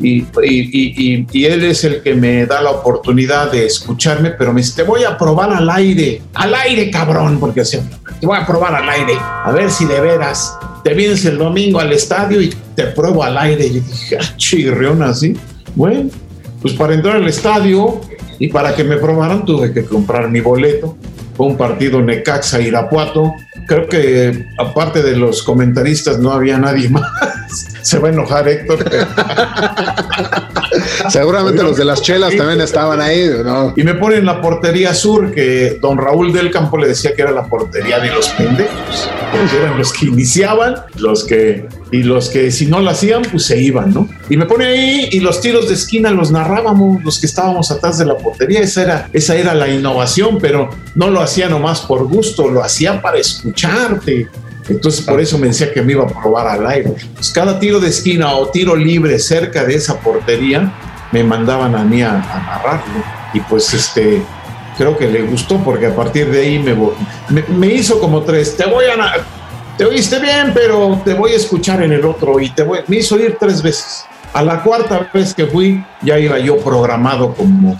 Y, 0.00 0.22
y, 0.22 0.26
y, 0.42 1.26
y, 1.30 1.44
él 1.44 1.62
es 1.62 1.84
el 1.84 2.02
que 2.02 2.14
me 2.14 2.46
da 2.46 2.62
la 2.62 2.70
oportunidad 2.70 3.52
de 3.52 3.66
escucharme, 3.66 4.30
pero 4.30 4.52
me 4.52 4.62
dice, 4.62 4.76
te 4.76 4.82
voy 4.82 5.04
a 5.04 5.16
probar 5.16 5.52
al 5.52 5.68
aire, 5.68 6.22
al 6.32 6.54
aire 6.54 6.90
cabrón, 6.90 7.38
porque 7.38 7.60
así, 7.60 7.78
te 8.18 8.26
voy 8.26 8.38
a 8.38 8.46
probar 8.46 8.74
al 8.74 8.88
aire, 8.88 9.14
a 9.18 9.52
ver 9.52 9.70
si 9.70 9.84
de 9.84 10.00
veras 10.00 10.58
te 10.84 10.92
vienes 10.92 11.24
el 11.24 11.38
domingo 11.38 11.80
al 11.80 11.92
estadio 11.92 12.40
y 12.40 12.54
te 12.76 12.84
pruebo 12.88 13.24
al 13.24 13.38
aire. 13.38 13.66
Y 13.66 13.80
dije, 13.80 14.18
ah, 14.20 14.36
chirrión 14.36 15.02
así. 15.02 15.34
Bueno, 15.74 16.10
pues 16.60 16.74
para 16.74 16.94
entrar 16.94 17.16
al 17.16 17.26
estadio 17.26 18.00
y 18.38 18.48
para 18.48 18.76
que 18.76 18.84
me 18.84 18.98
probaran 18.98 19.44
tuve 19.44 19.72
que 19.72 19.84
comprar 19.84 20.30
mi 20.30 20.40
boleto. 20.40 20.96
Fue 21.36 21.46
un 21.46 21.56
partido 21.56 22.00
Necaxa-Irapuato. 22.00 23.32
Creo 23.66 23.88
que 23.88 24.46
aparte 24.58 25.02
de 25.02 25.16
los 25.16 25.42
comentaristas 25.42 26.18
no 26.18 26.30
había 26.30 26.58
nadie 26.58 26.88
más. 26.90 27.08
Se 27.82 27.98
va 27.98 28.08
a 28.08 28.12
enojar 28.12 28.46
Héctor. 28.46 28.84
Seguramente 31.08 31.62
los 31.62 31.76
de 31.76 31.84
las 31.84 32.02
chelas 32.02 32.36
también 32.36 32.60
estaban 32.60 33.00
ahí, 33.00 33.30
¿no? 33.44 33.72
Y 33.76 33.82
me 33.82 33.94
ponen 33.94 34.24
la 34.24 34.40
portería 34.40 34.94
sur, 34.94 35.32
que 35.32 35.78
don 35.80 35.98
Raúl 35.98 36.32
del 36.32 36.50
Campo 36.50 36.78
le 36.78 36.88
decía 36.88 37.14
que 37.14 37.22
era 37.22 37.30
la 37.30 37.44
portería 37.46 37.98
de 37.98 38.10
los 38.10 38.28
pendejos. 38.30 39.10
Porque 39.32 39.56
eran 39.56 39.78
los 39.78 39.92
que 39.92 40.06
iniciaban, 40.06 40.76
los 40.96 41.24
que, 41.24 41.66
y 41.90 42.02
los 42.02 42.28
que 42.28 42.50
si 42.50 42.66
no 42.66 42.80
lo 42.80 42.90
hacían, 42.90 43.22
pues 43.30 43.44
se 43.44 43.60
iban, 43.60 43.92
¿no? 43.92 44.08
Y 44.28 44.36
me 44.36 44.46
pone 44.46 44.66
ahí 44.66 45.08
y 45.12 45.20
los 45.20 45.40
tiros 45.40 45.68
de 45.68 45.74
esquina 45.74 46.10
los 46.10 46.30
narrábamos, 46.30 47.02
los 47.02 47.18
que 47.18 47.26
estábamos 47.26 47.70
atrás 47.70 47.98
de 47.98 48.06
la 48.06 48.16
portería. 48.16 48.60
Esa 48.60 48.82
era, 48.82 49.08
esa 49.12 49.36
era 49.36 49.54
la 49.54 49.68
innovación, 49.68 50.38
pero 50.40 50.70
no 50.94 51.10
lo 51.10 51.20
hacía 51.20 51.48
nomás 51.48 51.80
por 51.80 52.04
gusto, 52.06 52.48
lo 52.50 52.62
hacía 52.62 53.02
para 53.02 53.18
escucharte. 53.18 54.28
Entonces 54.68 55.02
por 55.02 55.20
eso 55.20 55.38
me 55.38 55.48
decía 55.48 55.72
que 55.72 55.82
me 55.82 55.92
iba 55.92 56.04
a 56.04 56.08
probar 56.08 56.46
al 56.46 56.66
aire. 56.66 56.94
Pues 57.14 57.30
cada 57.30 57.58
tiro 57.58 57.80
de 57.80 57.88
esquina 57.88 58.32
o 58.34 58.48
tiro 58.48 58.74
libre 58.74 59.18
cerca 59.18 59.64
de 59.64 59.74
esa 59.74 59.98
portería 60.00 60.72
me 61.12 61.22
mandaban 61.22 61.74
a 61.74 61.84
mí 61.84 62.02
a, 62.02 62.12
a 62.12 62.40
narrarlo. 62.46 63.04
Y 63.32 63.40
pues 63.40 63.72
este, 63.74 64.22
creo 64.78 64.96
que 64.96 65.06
le 65.06 65.22
gustó 65.22 65.58
porque 65.62 65.86
a 65.86 65.94
partir 65.94 66.30
de 66.30 66.40
ahí 66.40 66.58
me, 66.58 66.74
me, 66.74 67.42
me 67.56 67.66
hizo 67.66 68.00
como 68.00 68.22
tres. 68.22 68.56
Te 68.56 68.64
voy 68.66 68.84
a... 68.86 69.24
Te 69.76 69.84
oíste 69.84 70.20
bien, 70.20 70.52
pero 70.54 71.02
te 71.04 71.14
voy 71.14 71.32
a 71.32 71.36
escuchar 71.36 71.82
en 71.82 71.92
el 71.92 72.04
otro 72.04 72.38
y 72.38 72.48
te 72.50 72.62
voy, 72.62 72.78
me 72.86 72.98
hizo 72.98 73.18
ir 73.18 73.36
tres 73.40 73.60
veces. 73.60 74.04
A 74.32 74.40
la 74.40 74.62
cuarta 74.62 75.10
vez 75.12 75.34
que 75.34 75.46
fui, 75.46 75.84
ya 76.00 76.16
iba 76.16 76.38
yo 76.38 76.58
programado 76.58 77.34
como 77.34 77.76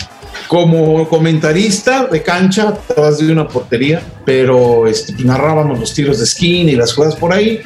como 0.55 1.09
comentarista 1.09 2.07
de 2.07 2.22
cancha 2.22 2.68
atrás 2.68 3.18
de 3.18 3.32
una 3.32 3.48
portería, 3.48 4.00
pero 4.24 4.86
este, 4.86 5.12
narrábamos 5.24 5.80
los 5.80 5.92
tiros 5.92 6.18
de 6.18 6.24
esquina 6.24 6.70
y 6.70 6.76
las 6.76 6.94
jugadas 6.94 7.16
por 7.16 7.32
ahí. 7.32 7.61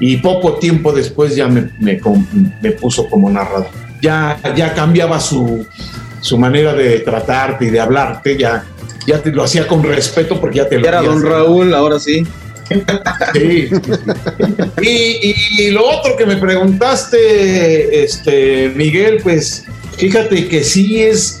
Y 0.00 0.18
poco 0.18 0.58
tiempo 0.58 0.92
después 0.92 1.34
ya 1.34 1.48
me, 1.48 1.70
me, 1.78 1.98
me 2.60 2.72
puso 2.72 3.08
como 3.08 3.30
narrador. 3.30 3.68
Ya, 4.02 4.38
ya 4.54 4.74
cambiaba 4.74 5.18
su, 5.18 5.66
su, 6.20 6.36
manera 6.36 6.74
de 6.74 6.98
tratarte 6.98 7.64
y 7.64 7.70
de 7.70 7.80
hablarte, 7.80 8.36
ya, 8.36 8.66
ya 9.06 9.22
te 9.22 9.32
lo 9.32 9.42
hacía 9.42 9.66
con 9.66 9.82
respeto 9.82 10.38
porque 10.38 10.58
ya 10.58 10.68
te 10.68 10.78
lo 10.78 10.86
Era 10.86 11.00
don 11.00 11.22
Raúl, 11.22 11.72
ahora 11.72 11.98
sí. 11.98 12.22
Sí. 13.32 13.70
y, 14.82 14.86
y, 14.86 15.34
y, 15.58 15.70
lo 15.70 15.88
otro 15.88 16.14
que 16.18 16.26
me 16.26 16.36
preguntaste, 16.36 18.04
este, 18.04 18.72
Miguel, 18.76 19.20
pues 19.22 19.64
fíjate 19.96 20.48
que 20.48 20.62
sí 20.62 21.00
es 21.00 21.40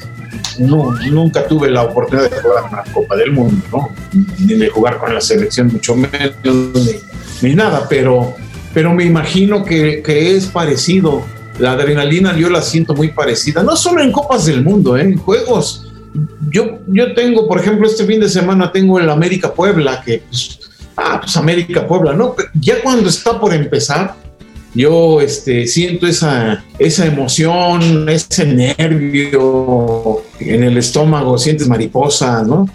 no, 0.58 0.92
nunca 1.10 1.46
tuve 1.46 1.70
la 1.70 1.82
oportunidad 1.82 2.30
de 2.30 2.40
jugar 2.40 2.64
una 2.70 2.82
Copa 2.92 3.16
del 3.16 3.32
Mundo, 3.32 3.62
¿no? 3.72 3.90
ni 4.38 4.54
de 4.54 4.68
jugar 4.68 4.98
con 4.98 5.14
la 5.14 5.20
selección, 5.20 5.68
mucho 5.68 5.94
menos, 5.94 6.34
ni, 6.42 7.48
ni 7.48 7.54
nada, 7.54 7.86
pero, 7.88 8.34
pero 8.72 8.92
me 8.94 9.04
imagino 9.04 9.64
que, 9.64 10.02
que, 10.02 10.36
es 10.36 10.46
parecido. 10.46 11.24
La 11.58 11.72
adrenalina 11.72 12.36
yo 12.36 12.50
la 12.50 12.60
siento 12.60 12.94
muy 12.94 13.08
parecida, 13.08 13.62
no 13.62 13.76
solo 13.76 14.02
en 14.02 14.12
Copas 14.12 14.44
del 14.46 14.62
Mundo, 14.62 14.96
¿eh? 14.96 15.02
en 15.02 15.16
juegos. 15.16 15.86
Yo, 16.50 16.78
yo 16.86 17.14
tengo, 17.14 17.48
por 17.48 17.58
ejemplo, 17.58 17.86
este 17.86 18.04
fin 18.04 18.20
de 18.20 18.28
semana 18.28 18.70
tengo 18.72 18.98
el 18.98 19.08
América 19.08 19.52
Puebla, 19.52 20.02
que, 20.04 20.22
pues, 20.28 20.60
ah, 20.96 21.18
pues 21.20 21.36
América 21.36 21.86
Puebla, 21.86 22.12
¿no? 22.12 22.34
Ya 22.60 22.82
cuando 22.82 23.08
está 23.08 23.40
por 23.40 23.54
empezar, 23.54 24.14
yo 24.76 25.22
este, 25.22 25.66
siento 25.66 26.06
esa, 26.06 26.62
esa 26.78 27.06
emoción, 27.06 28.06
ese 28.10 28.44
nervio 28.44 30.22
en 30.38 30.62
el 30.64 30.76
estómago, 30.76 31.38
sientes 31.38 31.66
mariposa, 31.66 32.42
¿no? 32.42 32.68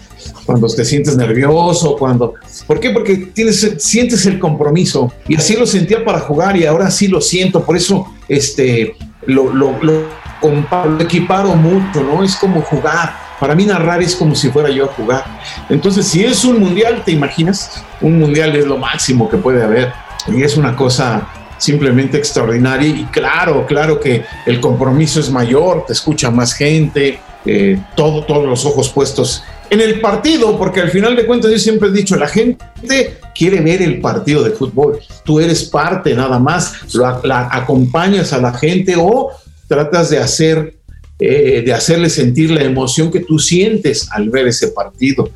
Cuando 0.44 0.66
te 0.66 0.84
sientes 0.84 1.16
nervioso, 1.16 1.96
cuando... 1.96 2.34
¿Por 2.66 2.80
qué? 2.80 2.90
Porque 2.90 3.16
tienes, 3.32 3.76
sientes 3.78 4.26
el 4.26 4.40
compromiso 4.40 5.12
y 5.28 5.36
así 5.36 5.54
lo 5.56 5.64
sentía 5.64 6.04
para 6.04 6.18
jugar 6.18 6.56
y 6.56 6.66
ahora 6.66 6.90
sí 6.90 7.06
lo 7.06 7.20
siento, 7.20 7.64
por 7.64 7.76
eso 7.76 8.06
este, 8.28 8.96
lo, 9.26 9.54
lo, 9.54 9.80
lo, 9.80 10.02
lo 10.42 11.00
equiparo 11.00 11.54
mucho, 11.54 12.02
¿no? 12.02 12.24
Es 12.24 12.34
como 12.34 12.62
jugar. 12.62 13.14
Para 13.38 13.54
mí 13.54 13.64
narrar 13.64 14.02
es 14.02 14.16
como 14.16 14.34
si 14.34 14.50
fuera 14.50 14.70
yo 14.70 14.86
a 14.86 14.88
jugar. 14.88 15.24
Entonces, 15.68 16.06
si 16.06 16.24
es 16.24 16.44
un 16.44 16.58
mundial, 16.58 17.02
¿te 17.04 17.12
imaginas? 17.12 17.84
Un 18.00 18.18
mundial 18.18 18.54
es 18.56 18.66
lo 18.66 18.76
máximo 18.76 19.28
que 19.28 19.36
puede 19.36 19.62
haber 19.62 19.92
y 20.28 20.42
es 20.42 20.56
una 20.56 20.76
cosa 20.76 21.28
simplemente 21.62 22.18
extraordinaria 22.18 22.88
y 22.88 23.04
claro, 23.04 23.64
claro 23.66 24.00
que 24.00 24.24
el 24.46 24.60
compromiso 24.60 25.20
es 25.20 25.30
mayor, 25.30 25.84
te 25.86 25.92
escucha 25.92 26.28
más 26.28 26.54
gente, 26.54 27.20
eh, 27.46 27.78
todo, 27.94 28.24
todos 28.24 28.44
los 28.44 28.66
ojos 28.66 28.88
puestos 28.88 29.44
en 29.70 29.80
el 29.80 30.00
partido, 30.00 30.58
porque 30.58 30.80
al 30.80 30.90
final 30.90 31.14
de 31.14 31.24
cuentas 31.24 31.52
yo 31.52 31.58
siempre 31.60 31.88
he 31.88 31.92
dicho, 31.92 32.16
la 32.16 32.26
gente 32.26 33.16
quiere 33.32 33.60
ver 33.60 33.80
el 33.80 34.00
partido 34.00 34.42
de 34.42 34.50
fútbol, 34.50 34.98
tú 35.24 35.38
eres 35.38 35.62
parte 35.62 36.14
nada 36.14 36.40
más, 36.40 36.92
lo, 36.94 37.22
la, 37.22 37.48
acompañas 37.52 38.32
a 38.32 38.40
la 38.40 38.52
gente 38.52 38.96
o 38.98 39.30
tratas 39.68 40.10
de 40.10 40.18
hacer, 40.18 40.78
eh, 41.20 41.62
de 41.64 41.72
hacerle 41.72 42.10
sentir 42.10 42.50
la 42.50 42.64
emoción 42.64 43.12
que 43.12 43.20
tú 43.20 43.38
sientes 43.38 44.08
al 44.10 44.30
ver 44.30 44.48
ese 44.48 44.68
partido, 44.68 45.30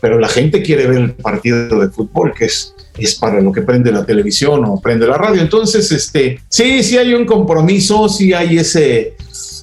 pero 0.00 0.18
la 0.18 0.28
gente 0.28 0.62
quiere 0.62 0.86
ver 0.86 0.98
el 0.98 1.12
partido 1.12 1.80
de 1.80 1.88
fútbol, 1.88 2.32
que 2.36 2.46
es 2.46 2.74
es 2.98 3.14
para 3.14 3.40
lo 3.40 3.52
que 3.52 3.62
prende 3.62 3.92
la 3.92 4.04
televisión 4.04 4.64
o 4.64 4.80
prende 4.80 5.06
la 5.06 5.18
radio. 5.18 5.42
Entonces, 5.42 5.90
este, 5.92 6.40
sí, 6.48 6.82
sí 6.82 6.96
hay 6.96 7.14
un 7.14 7.26
compromiso, 7.26 8.08
sí 8.08 8.32
hay 8.32 8.58
ese, 8.58 9.14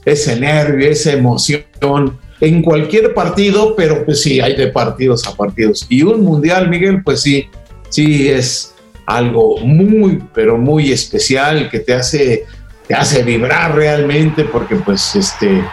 ese 0.06 0.40
nervio, 0.40 0.90
esa 0.90 1.14
emoción 1.14 1.64
en 2.40 2.62
cualquier 2.62 3.14
partido, 3.14 3.76
pero 3.76 4.06
pues 4.06 4.22
sí, 4.22 4.40
hay 4.40 4.56
de 4.56 4.68
partidos 4.68 5.26
a 5.28 5.36
partidos. 5.36 5.86
Y 5.90 6.04
un 6.04 6.22
mundial, 6.22 6.70
Miguel, 6.70 7.02
pues 7.04 7.22
sí, 7.22 7.48
sí 7.90 8.30
es 8.30 8.74
algo 9.06 9.58
muy, 9.60 10.22
pero 10.34 10.58
muy 10.58 10.92
especial 10.92 11.70
que 11.70 11.80
te 11.80 11.94
hace, 11.94 12.46
te 12.88 12.94
hace 12.94 13.24
vibrar 13.24 13.76
realmente 13.76 14.46
porque 14.46 14.76
pues 14.76 15.16
este 15.16 15.64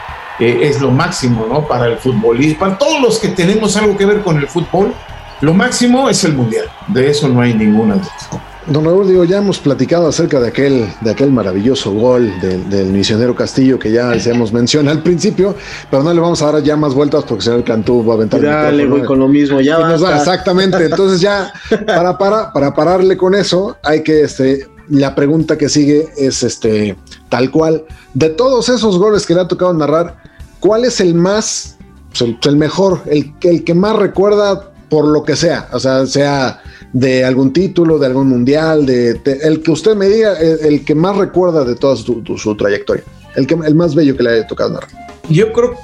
eh, 0.41 0.61
es 0.63 0.81
lo 0.81 0.91
máximo, 0.91 1.47
¿no? 1.49 1.67
Para 1.69 1.87
el 1.87 1.99
fútbol 1.99 2.41
y 2.43 2.55
para 2.55 2.79
todos 2.79 3.01
los 3.01 3.19
que 3.19 3.29
tenemos 3.29 3.77
algo 3.77 3.97
que 3.97 4.07
ver 4.07 4.23
con 4.23 4.39
el 4.39 4.49
fútbol, 4.49 4.93
lo 5.41 5.55
máximo 5.55 6.09
es 6.09 6.25
el 6.25 6.35
mundial, 6.35 6.67
de 6.89 7.11
eso 7.11 7.29
no 7.29 7.41
hay 7.41 7.55
ninguna 7.55 7.95
duda. 7.95 8.41
Don 8.67 8.85
Raúl, 8.85 9.09
digo, 9.09 9.25
ya 9.25 9.39
hemos 9.39 9.59
platicado 9.59 10.07
acerca 10.07 10.39
de 10.39 10.49
aquel, 10.49 10.87
de 11.01 11.11
aquel 11.11 11.33
maravilloso 11.33 11.93
gol 11.93 12.31
de, 12.41 12.59
del 12.59 12.89
misionero 12.89 13.35
Castillo 13.35 13.79
que 13.79 13.91
ya 13.91 14.13
hemos 14.15 14.53
mencionado 14.53 14.97
al 14.97 15.03
principio, 15.03 15.57
pero 15.91 16.03
no 16.03 16.13
le 16.13 16.21
vamos 16.21 16.43
a 16.43 16.53
dar 16.53 16.63
ya 16.63 16.77
más 16.77 16.95
vueltas 16.95 17.25
porque 17.25 17.41
el 17.41 17.43
señor 17.43 17.65
Cantú 17.65 18.05
va 18.05 18.13
a 18.13 18.17
aventar. 18.17 18.41
Ya 18.41 18.71
le 18.71 18.87
voy 18.87 19.03
con 19.03 19.19
lo 19.19 19.29
mismo, 19.29 19.61
ya 19.61 19.79
va. 19.79 19.95
Exactamente, 19.95 20.85
entonces 20.85 21.21
ya 21.21 21.53
para, 21.87 22.17
para, 22.19 22.53
para 22.53 22.75
pararle 22.75 23.17
con 23.17 23.35
eso, 23.35 23.77
hay 23.83 24.03
que, 24.03 24.23
este, 24.23 24.69
la 24.91 25.15
pregunta 25.15 25.57
que 25.57 25.69
sigue 25.69 26.09
es 26.17 26.43
este, 26.43 26.97
tal 27.29 27.51
cual, 27.51 27.85
de 28.13 28.29
todos 28.29 28.69
esos 28.69 28.99
goles 28.99 29.27
que 29.27 29.35
le 29.35 29.41
ha 29.41 29.49
tocado 29.49 29.73
narrar, 29.73 30.17
¿cuál 30.61 30.85
es 30.85 31.01
el 31.01 31.15
más, 31.15 31.79
el, 32.21 32.39
el 32.43 32.57
mejor, 32.57 33.03
el, 33.07 33.33
el 33.43 33.65
que 33.65 33.75
más 33.75 33.97
recuerda 33.97 34.71
por 34.89 35.07
lo 35.07 35.23
que 35.23 35.37
sea, 35.37 35.69
o 35.73 35.81
sea, 35.81 36.07
sea 36.07 36.63
de 36.93 37.25
algún 37.25 37.53
título, 37.53 37.99
de 37.99 38.07
algún 38.07 38.29
mundial, 38.29 38.85
de, 38.85 39.15
de 39.15 39.39
el 39.43 39.63
que 39.63 39.71
usted 39.71 39.95
me 39.95 40.09
diga, 40.09 40.39
el, 40.39 40.59
el, 40.75 40.85
que 40.85 40.95
más 40.95 41.17
recuerda 41.17 41.65
de 41.65 41.77
toda 41.77 41.97
su, 41.97 42.23
su, 42.27 42.37
su 42.37 42.57
trayectoria, 42.57 43.05
el, 43.37 43.47
que, 43.47 43.55
el 43.55 43.75
más 43.75 43.95
bello 43.95 44.17
que 44.17 44.23
le 44.23 44.31
haya 44.31 44.47
tocado 44.47 44.71
narrar. 44.71 44.91
Yo 45.29 45.53
creo 45.53 45.75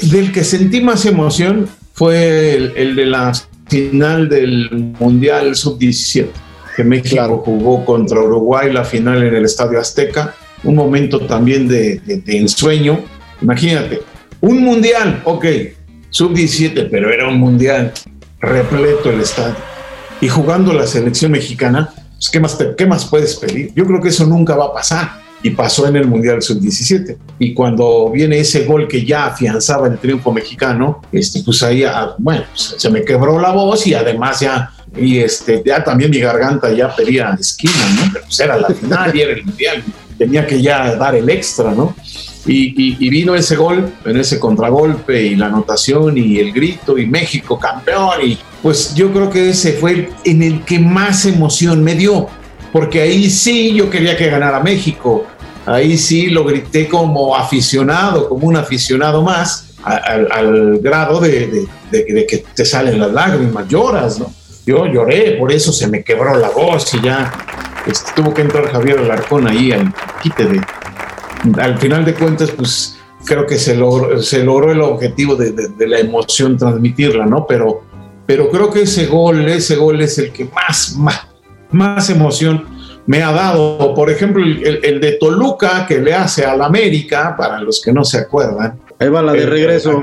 que 0.00 0.06
del 0.08 0.32
que 0.32 0.42
sentí 0.42 0.80
más 0.80 1.06
emoción 1.06 1.68
fue 1.92 2.54
el, 2.54 2.72
el 2.76 2.96
de 2.96 3.06
la 3.06 3.32
final 3.68 4.28
del 4.28 4.94
Mundial 4.98 5.54
Sub-17, 5.54 6.28
que 6.76 6.84
México 6.84 7.14
claro. 7.14 7.38
jugó 7.38 7.84
contra 7.84 8.20
Uruguay 8.20 8.72
la 8.72 8.84
final 8.84 9.22
en 9.22 9.34
el 9.34 9.44
Estadio 9.44 9.78
Azteca, 9.78 10.34
un 10.64 10.74
momento 10.74 11.20
también 11.20 11.68
de, 11.68 12.00
de, 12.00 12.16
de 12.18 12.38
ensueño. 12.38 13.00
Imagínate, 13.40 14.02
un 14.40 14.62
Mundial, 14.62 15.22
ok, 15.24 15.44
Sub-17, 16.10 16.88
pero 16.90 17.12
era 17.12 17.28
un 17.28 17.38
Mundial 17.38 17.92
repleto 18.40 19.10
el 19.10 19.20
estadio. 19.20 19.56
Y 20.20 20.28
jugando 20.28 20.72
la 20.72 20.86
selección 20.86 21.32
mexicana, 21.32 21.90
pues, 22.14 22.30
¿qué, 22.30 22.40
más 22.40 22.58
¿qué 22.76 22.86
más 22.86 23.04
puedes 23.06 23.36
pedir? 23.36 23.72
Yo 23.74 23.86
creo 23.86 24.00
que 24.00 24.08
eso 24.08 24.26
nunca 24.26 24.56
va 24.56 24.66
a 24.66 24.72
pasar. 24.72 25.26
y 25.42 25.50
pasó 25.50 25.86
en 25.86 25.96
el 25.96 26.06
Mundial 26.06 26.42
Sub-17. 26.42 27.16
Y 27.38 27.54
cuando 27.54 28.10
viene 28.10 28.38
ese 28.38 28.64
gol 28.64 28.88
que 28.88 29.04
ya 29.04 29.26
afianzaba 29.26 29.86
el 29.86 29.98
triunfo 29.98 30.32
mexicano, 30.32 31.02
este, 31.12 31.42
pues 31.44 31.62
ahí, 31.62 31.84
ah, 31.84 32.14
bueno, 32.18 32.44
pues, 32.50 32.74
se 32.78 32.90
me 32.90 33.04
quebró 33.04 33.38
la 33.38 33.52
voz 33.52 33.86
y 33.86 33.94
además 33.94 34.40
ya, 34.40 34.72
y 34.96 35.18
este, 35.18 35.62
ya 35.64 35.84
también 35.84 36.10
mi 36.10 36.18
garganta 36.18 36.72
ya 36.72 36.94
pedía 36.96 37.36
esquina, 37.38 37.74
¿no? 37.94 38.12
Pero 38.12 38.24
pues 38.24 38.40
era 38.40 38.56
la 38.56 38.68
final 38.68 39.14
y 39.14 39.20
era 39.20 39.32
el 39.34 39.44
Mundial, 39.44 39.84
tenía 40.18 40.46
que 40.46 40.60
ya 40.60 40.96
dar 40.96 41.14
el 41.14 41.28
extra, 41.28 41.72
¿no? 41.72 41.94
Y, 42.46 43.04
y, 43.04 43.10
vino 43.10 43.34
ese 43.34 43.56
gol, 43.56 43.92
en 44.04 44.16
ese 44.18 44.38
contragolpe 44.38 45.20
y 45.20 45.34
la 45.34 45.46
anotación 45.46 46.16
y 46.16 46.38
el 46.38 46.52
grito 46.52 46.96
y 46.96 47.04
México 47.04 47.58
campeón 47.58 48.20
y 48.24 48.38
pues 48.62 48.94
yo 48.94 49.12
creo 49.12 49.30
que 49.30 49.50
ese 49.50 49.74
fue 49.74 50.10
en 50.24 50.42
el 50.42 50.64
que 50.64 50.78
más 50.78 51.24
emoción 51.24 51.82
me 51.82 51.94
dio, 51.94 52.28
porque 52.72 53.00
ahí 53.00 53.30
sí 53.30 53.72
yo 53.74 53.90
quería 53.90 54.16
que 54.16 54.28
ganara 54.28 54.60
México, 54.60 55.24
ahí 55.66 55.96
sí 55.96 56.30
lo 56.30 56.44
grité 56.44 56.88
como 56.88 57.36
aficionado, 57.36 58.28
como 58.28 58.46
un 58.46 58.56
aficionado 58.56 59.22
más, 59.22 59.66
al, 59.84 60.78
grado 60.80 61.20
de, 61.20 61.68
que 61.90 62.44
te 62.54 62.64
salen 62.64 62.98
las 62.98 63.12
lágrimas, 63.12 63.68
lloras, 63.68 64.18
¿no? 64.18 64.32
Yo 64.66 64.86
lloré, 64.86 65.36
por 65.38 65.52
eso 65.52 65.72
se 65.72 65.86
me 65.86 66.02
quebró 66.02 66.36
la 66.36 66.50
voz 66.50 66.92
y 66.94 67.00
ya 67.02 67.32
este, 67.86 68.10
tuvo 68.16 68.34
que 68.34 68.42
entrar 68.42 68.68
Javier 68.72 68.98
Alarcón 68.98 69.46
ahí 69.46 69.70
al 69.70 69.94
quite 70.20 70.44
de... 70.44 70.60
Al 71.58 71.78
final 71.78 72.04
de 72.04 72.14
cuentas, 72.14 72.50
pues 72.50 72.98
creo 73.24 73.46
que 73.46 73.58
se 73.58 73.76
logró, 73.76 74.22
se 74.22 74.44
logró 74.44 74.72
el 74.72 74.80
objetivo 74.80 75.36
de, 75.36 75.52
la 75.86 75.98
emoción 75.98 76.56
transmitirla, 76.56 77.26
¿no? 77.26 77.46
Pero, 77.46 77.82
pero 78.26 78.50
creo 78.50 78.70
que 78.70 78.82
ese 78.82 79.06
gol, 79.06 79.46
ese 79.48 79.76
gol 79.76 80.00
es 80.00 80.18
el 80.18 80.32
que 80.32 80.44
más, 80.46 80.94
más, 80.96 81.26
más 81.70 82.10
emoción 82.10 82.64
me 83.06 83.22
ha 83.22 83.30
dado, 83.32 83.94
por 83.94 84.10
ejemplo, 84.10 84.44
el, 84.44 85.00
de 85.00 85.12
Toluca 85.12 85.86
que 85.86 86.00
le 86.00 86.12
hace 86.12 86.44
al 86.44 86.60
América, 86.62 87.36
para 87.36 87.60
los 87.60 87.80
que 87.80 87.92
no 87.92 88.04
se 88.04 88.18
acuerdan. 88.18 88.80
Ahí 88.98 89.08
va 89.08 89.22
la 89.22 89.32
de 89.32 89.46
regreso. 89.46 90.02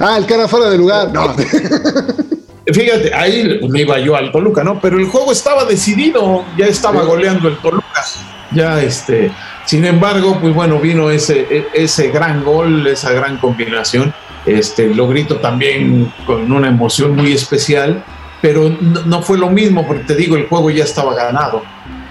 ah, 0.00 0.16
el 0.18 0.26
cara 0.26 0.46
fuera 0.46 0.70
de 0.70 0.78
lugar. 0.78 1.12
No. 1.12 1.34
Fíjate, 2.66 3.12
ahí 3.14 3.60
me 3.68 3.82
iba 3.82 3.98
yo 3.98 4.16
al 4.16 4.32
Toluca, 4.32 4.64
¿no? 4.64 4.80
Pero 4.80 4.98
el 4.98 5.06
juego 5.06 5.32
estaba 5.32 5.64
decidido, 5.64 6.44
ya 6.56 6.66
estaba 6.66 7.02
goleando 7.02 7.48
el 7.48 7.58
Toluca. 7.58 8.04
Ya 8.52 8.80
este, 8.82 9.30
sin 9.64 9.84
embargo, 9.84 10.38
pues 10.40 10.54
bueno, 10.54 10.78
vino 10.78 11.10
ese, 11.10 11.46
e, 11.50 11.66
ese 11.74 12.10
gran 12.10 12.44
gol, 12.44 12.86
esa 12.86 13.12
gran 13.12 13.38
combinación. 13.38 14.14
Este, 14.46 14.94
lo 14.94 15.08
grito 15.08 15.36
también 15.36 16.12
con 16.26 16.50
una 16.52 16.68
emoción 16.68 17.16
muy 17.16 17.32
especial 17.32 18.04
pero 18.44 18.68
no, 18.68 19.22
fue 19.22 19.38
lo 19.38 19.48
mismo, 19.48 19.86
porque 19.86 20.04
te 20.04 20.14
digo, 20.14 20.36
el 20.36 20.46
juego 20.48 20.68
ya 20.68 20.84
estaba 20.84 21.14
ganado. 21.14 21.62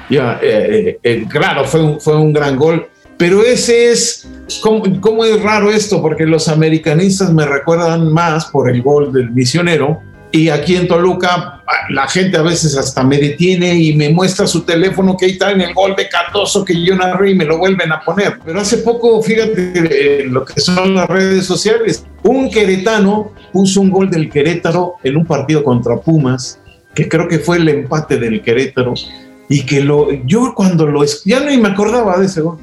Ya, 0.09 0.39
eh, 0.41 0.97
eh, 0.97 0.99
eh, 1.03 1.25
claro, 1.29 1.63
fue 1.63 1.83
un, 1.83 2.01
fue 2.01 2.17
un 2.17 2.33
gran 2.33 2.57
gol, 2.57 2.87
pero 3.19 3.43
ese 3.43 3.91
es, 3.91 4.27
¿cómo, 4.63 4.81
¿cómo, 4.99 5.23
es 5.25 5.39
raro 5.43 5.69
esto? 5.69 6.01
Porque 6.01 6.25
los 6.25 6.47
americanistas 6.47 7.31
me 7.31 7.45
recuerdan 7.45 8.11
más 8.11 8.45
por 8.45 8.67
el 8.67 8.81
gol 8.81 9.13
del 9.13 9.29
misionero, 9.29 10.01
y 10.33 10.49
aquí 10.49 10.75
en 10.75 10.87
Toluca 10.87 11.63
la 11.89 12.07
gente 12.07 12.37
a 12.37 12.41
veces 12.41 12.75
hasta 12.75 13.03
me 13.03 13.19
detiene 13.19 13.75
y 13.75 13.95
me 13.95 14.09
muestra 14.09 14.47
su 14.47 14.63
teléfono 14.63 15.15
que 15.15 15.25
ahí 15.25 15.31
está 15.33 15.51
en 15.51 15.61
el 15.61 15.75
gol 15.75 15.95
de 15.95 16.09
Cardoso 16.09 16.65
que 16.65 16.83
yo 16.83 16.95
narré 16.95 17.31
y 17.31 17.35
me 17.35 17.45
lo 17.45 17.59
vuelven 17.59 17.91
a 17.91 18.01
poner. 18.01 18.39
Pero 18.43 18.59
hace 18.59 18.79
poco, 18.79 19.21
fíjate 19.21 20.25
lo 20.25 20.43
que 20.43 20.59
son 20.59 20.95
las 20.95 21.07
redes 21.07 21.45
sociales, 21.45 22.03
un 22.23 22.49
queretano 22.49 23.31
puso 23.51 23.79
un 23.79 23.91
gol 23.91 24.09
del 24.09 24.27
Querétaro 24.27 24.95
en 25.03 25.17
un 25.17 25.25
partido 25.25 25.63
contra 25.63 25.97
Pumas, 25.97 26.59
que 26.95 27.07
creo 27.07 27.27
que 27.27 27.37
fue 27.37 27.57
el 27.57 27.69
empate 27.69 28.17
del 28.17 28.41
Querétaro, 28.41 28.95
y 29.49 29.63
que 29.67 29.81
lo, 29.81 30.11
yo 30.25 30.53
cuando 30.55 30.87
lo, 30.87 31.05
ya 31.25 31.41
no 31.41 31.61
me 31.61 31.69
acordaba 31.69 32.17
de 32.17 32.25
ese 32.25 32.41
gol, 32.41 32.57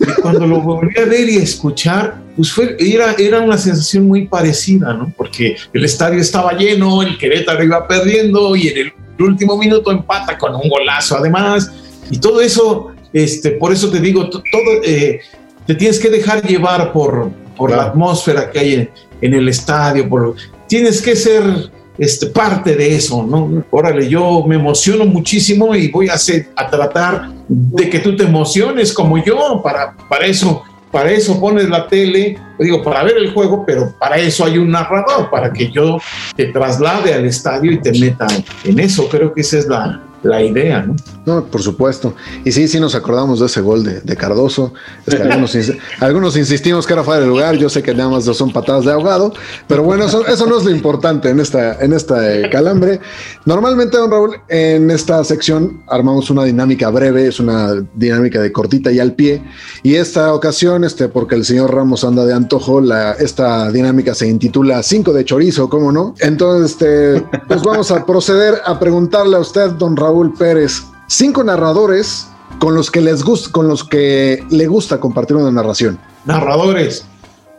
y 0.00 0.20
cuando 0.20 0.46
lo 0.46 0.60
volví 0.60 0.98
a 0.98 1.04
ver 1.04 1.28
y 1.28 1.36
escuchar, 1.36 2.20
pues 2.36 2.52
fue, 2.52 2.76
era, 2.78 3.14
era 3.18 3.40
una 3.40 3.56
sensación 3.56 4.06
muy 4.06 4.26
parecida, 4.26 4.92
¿no? 4.92 5.12
Porque 5.16 5.56
el 5.72 5.84
estadio 5.84 6.20
estaba 6.20 6.52
lleno, 6.52 7.02
el 7.02 7.16
Querétaro 7.18 7.64
iba 7.64 7.86
perdiendo 7.86 8.54
y 8.56 8.68
en 8.68 8.78
el 8.78 8.92
último 9.18 9.56
minuto 9.56 9.90
empata 9.90 10.36
con 10.36 10.54
un 10.54 10.68
golazo 10.68 11.16
además, 11.16 11.70
y 12.10 12.18
todo 12.18 12.40
eso, 12.40 12.92
este, 13.12 13.52
por 13.52 13.72
eso 13.72 13.90
te 13.90 14.00
digo, 14.00 14.28
todo, 14.28 14.42
eh, 14.84 15.20
te 15.66 15.74
tienes 15.74 15.98
que 15.98 16.10
dejar 16.10 16.46
llevar 16.46 16.92
por, 16.92 17.30
por 17.56 17.70
la 17.70 17.84
atmósfera 17.84 18.50
que 18.50 18.58
hay 18.58 18.74
en, 18.74 18.90
en 19.22 19.34
el 19.34 19.48
estadio, 19.48 20.08
por, 20.08 20.36
tienes 20.68 21.00
que 21.00 21.16
ser 21.16 21.70
este, 21.98 22.26
parte 22.26 22.76
de 22.76 22.94
eso, 22.96 23.22
¿no? 23.22 23.64
Órale, 23.70 24.08
yo 24.08 24.44
me 24.46 24.56
emociono 24.56 25.06
muchísimo 25.06 25.74
y 25.74 25.88
voy 25.90 26.08
a, 26.08 26.14
hacer, 26.14 26.48
a 26.56 26.68
tratar 26.68 27.30
de 27.48 27.88
que 27.88 27.98
tú 28.00 28.16
te 28.16 28.24
emociones 28.24 28.92
como 28.92 29.22
yo, 29.22 29.60
para, 29.62 29.96
para 30.08 30.26
eso. 30.26 30.62
Para 30.90 31.10
eso 31.10 31.38
pones 31.38 31.68
la 31.68 31.88
tele, 31.88 32.38
digo, 32.58 32.82
para 32.82 33.02
ver 33.02 33.18
el 33.18 33.34
juego, 33.34 33.64
pero 33.66 33.92
para 33.98 34.16
eso 34.16 34.44
hay 34.44 34.56
un 34.56 34.70
narrador, 34.70 35.28
para 35.30 35.52
que 35.52 35.70
yo 35.70 35.98
te 36.34 36.46
traslade 36.46 37.12
al 37.12 37.26
estadio 37.26 37.72
y 37.72 37.78
te 37.78 37.92
meta 37.98 38.26
en 38.64 38.78
eso. 38.78 39.06
Creo 39.08 39.34
que 39.34 39.42
esa 39.42 39.58
es 39.58 39.66
la, 39.66 40.00
la 40.26 40.42
idea, 40.42 40.82
¿no? 40.82 40.94
No, 41.26 41.44
por 41.44 41.60
supuesto. 41.60 42.14
Y 42.44 42.52
sí, 42.52 42.68
sí 42.68 42.78
nos 42.78 42.94
acordamos 42.94 43.40
de 43.40 43.46
ese 43.46 43.60
gol 43.60 43.82
de, 43.82 44.16
Cardoso. 44.16 44.72
algunos, 46.00 46.36
insistimos 46.36 46.86
que 46.86 46.92
era 46.92 47.02
fuera 47.02 47.20
de 47.20 47.26
lugar. 47.26 47.56
Yo 47.56 47.68
sé 47.68 47.82
que 47.82 47.92
nada 47.92 48.10
más 48.10 48.24
son 48.24 48.52
patadas 48.52 48.84
de 48.84 48.92
ahogado, 48.92 49.32
pero 49.66 49.82
bueno, 49.82 50.04
eso, 50.04 50.46
no 50.46 50.58
es 50.58 50.64
lo 50.64 50.70
importante 50.70 51.28
en 51.28 51.40
esta, 51.40 51.80
en 51.80 51.92
esta 51.92 52.32
eh, 52.32 52.48
calambre. 52.48 53.00
Normalmente, 53.44 53.96
don 53.96 54.10
Raúl, 54.10 54.36
en 54.48 54.88
esta 54.90 55.22
sección 55.24 55.82
armamos 55.88 56.30
una 56.30 56.44
dinámica 56.44 56.90
breve, 56.90 57.26
es 57.26 57.40
una 57.40 57.74
dinámica 57.94 58.40
de 58.40 58.52
cortita 58.52 58.92
y 58.92 59.00
al 59.00 59.14
pie. 59.14 59.42
Y 59.82 59.96
esta 59.96 60.32
ocasión, 60.32 60.84
este, 60.84 61.08
porque 61.08 61.34
el 61.34 61.44
señor 61.44 61.74
Ramos 61.74 62.04
anda 62.04 62.24
de 62.24 62.34
antojo, 62.34 62.80
la, 62.80 63.12
esta 63.14 63.72
dinámica 63.72 64.14
se 64.14 64.28
intitula 64.28 64.80
5 64.80 65.12
de 65.12 65.24
chorizo, 65.24 65.68
¿cómo 65.68 65.90
no? 65.90 66.14
Entonces, 66.20 66.70
este, 66.70 67.20
pues 67.48 67.62
vamos 67.62 67.90
a 67.90 68.06
proceder 68.06 68.60
a 68.64 68.78
preguntarle 68.78 69.36
a 69.36 69.40
usted, 69.40 69.70
don 69.72 69.96
Raúl 69.96 70.15
Raúl 70.16 70.32
Pérez, 70.32 70.82
cinco 71.08 71.44
narradores 71.44 72.26
con 72.58 72.74
los 72.74 72.90
que 72.90 73.02
les 73.02 73.22
gusta, 73.22 73.52
con 73.52 73.68
los 73.68 73.84
que 73.84 74.42
le 74.48 74.66
gusta 74.66 74.98
compartir 74.98 75.36
una 75.36 75.50
narración. 75.50 75.98
Narradores. 76.24 77.06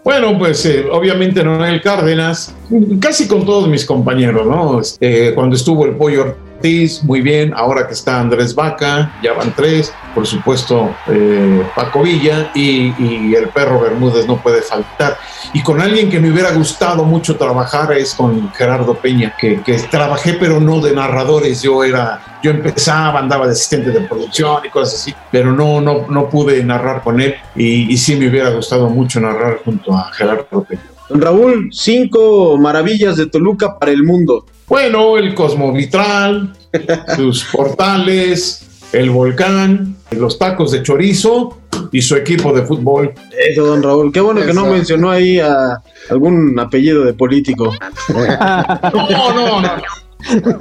Bueno, 0.03 0.36
pues 0.39 0.66
eh, 0.66 0.88
obviamente 0.91 1.43
Noel 1.43 1.80
Cárdenas, 1.84 2.55
casi 2.99 3.28
con 3.28 3.45
todos 3.45 3.68
mis 3.68 3.86
compañeros, 3.86 4.47
¿no? 4.47 4.82
Eh, 4.99 5.34
cuando 5.36 5.55
estuvo 5.55 5.86
el 5.86 5.95
Pollo 5.97 6.36
muy 7.03 7.22
bien, 7.22 7.53
ahora 7.55 7.88
que 7.88 7.93
está 7.93 8.20
Andrés 8.20 8.55
Vaca, 8.55 9.14
ya 9.22 9.34
van 9.34 9.53
tres, 9.55 9.93
por 10.16 10.26
supuesto 10.26 10.93
eh, 11.08 11.64
Paco 11.76 12.01
Villa 12.01 12.51
y, 12.55 13.36
el 13.36 13.49
perro 13.49 13.80
Bermúdez 13.80 14.28
no 14.28 14.41
puede 14.41 14.62
faltar. 14.62 15.18
Y 15.53 15.62
con 15.62 15.80
alguien 15.80 16.10
que 16.10 16.20
me 16.20 16.32
hubiera 16.32 16.51
gustado 16.51 17.03
mucho 17.03 17.38
trabajar 17.38 17.91
es 17.93 18.16
con 18.16 18.51
Gerardo 18.53 18.95
Peña, 18.95 19.36
que, 19.38 19.62
trabajé 19.89 20.34
pero 20.34 20.60
no 20.60 20.82
de 20.82 20.93
narradores, 20.93 21.62
yo 21.62 21.84
era, 21.84 22.39
yo 22.43 22.51
empezaba, 22.51 23.20
andaba 23.20 23.45
de 23.45 23.53
asistente 23.53 23.91
de 23.91 24.01
producción 24.01 24.66
y 24.66 24.70
cosas 24.70 24.95
así, 24.95 25.14
pero 25.32 25.51
no, 25.51 25.80
no, 25.80 26.08
no 26.10 26.30
pude 26.30 26.64
narrar 26.64 27.01
con 27.03 27.22
él 27.22 27.36
y, 27.55 27.91
y 27.91 27.97
sí 27.97 28.16
me 28.16 28.28
hubiera 28.28 28.49
gustado 28.49 28.89
mucho 28.89 29.20
narrar 29.20 29.60
junto 29.64 29.95
a 29.95 30.12
Gerardo 30.12 30.64
Peña. 30.64 30.82
Don 31.10 31.22
Raúl, 31.22 31.70
cinco 31.72 32.58
maravillas 32.58 33.16
de 33.16 33.28
Toluca 33.28 33.80
para 33.80 33.91
el 33.91 34.03
mundo. 34.03 34.45
Bueno, 34.68 35.18
el 35.18 35.34
Cosmovitral, 35.34 36.53
sus 37.15 37.45
portales, 37.45 38.89
el 38.91 39.09
volcán, 39.09 39.95
los 40.11 40.38
tacos 40.38 40.72
de 40.72 40.84
chorizo 40.84 41.57
y 41.91 42.01
su 42.01 42.18
equipo 42.18 42.51
de 42.51 42.63
fútbol. 42.63 43.13
Eso, 43.49 43.65
don 43.65 43.82
Raúl. 43.82 44.11
Qué 44.11 44.20
bueno 44.20 44.45
que 44.45 44.53
no 44.53 44.65
mencionó 44.65 45.09
ahí 45.09 45.39
a 45.39 45.82
algún 46.09 46.59
apellido 46.59 47.05
de 47.05 47.13
político. 47.13 47.74
no, 48.93 49.34
no, 49.34 49.61
no. 49.61 49.70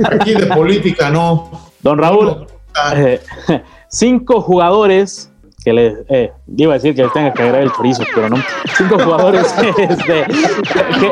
Aquí 0.04 0.34
de 0.34 0.46
política 0.46 1.10
no. 1.10 1.50
Don 1.80 1.98
Raúl, 1.98 2.46
eh, 2.94 3.20
cinco 3.88 4.40
jugadores 4.40 5.30
que 5.66 5.72
le 5.72 5.96
eh, 6.08 6.30
iba 6.56 6.74
a 6.74 6.76
decir 6.76 6.94
que 6.94 7.02
les 7.02 7.12
tenga 7.12 7.32
que 7.32 7.42
agregar 7.42 7.62
el 7.64 7.72
chorizo, 7.72 8.04
pero 8.14 8.28
no. 8.28 8.36
Cinco 8.76 8.98
jugadores 9.04 9.52
este, 9.76 10.24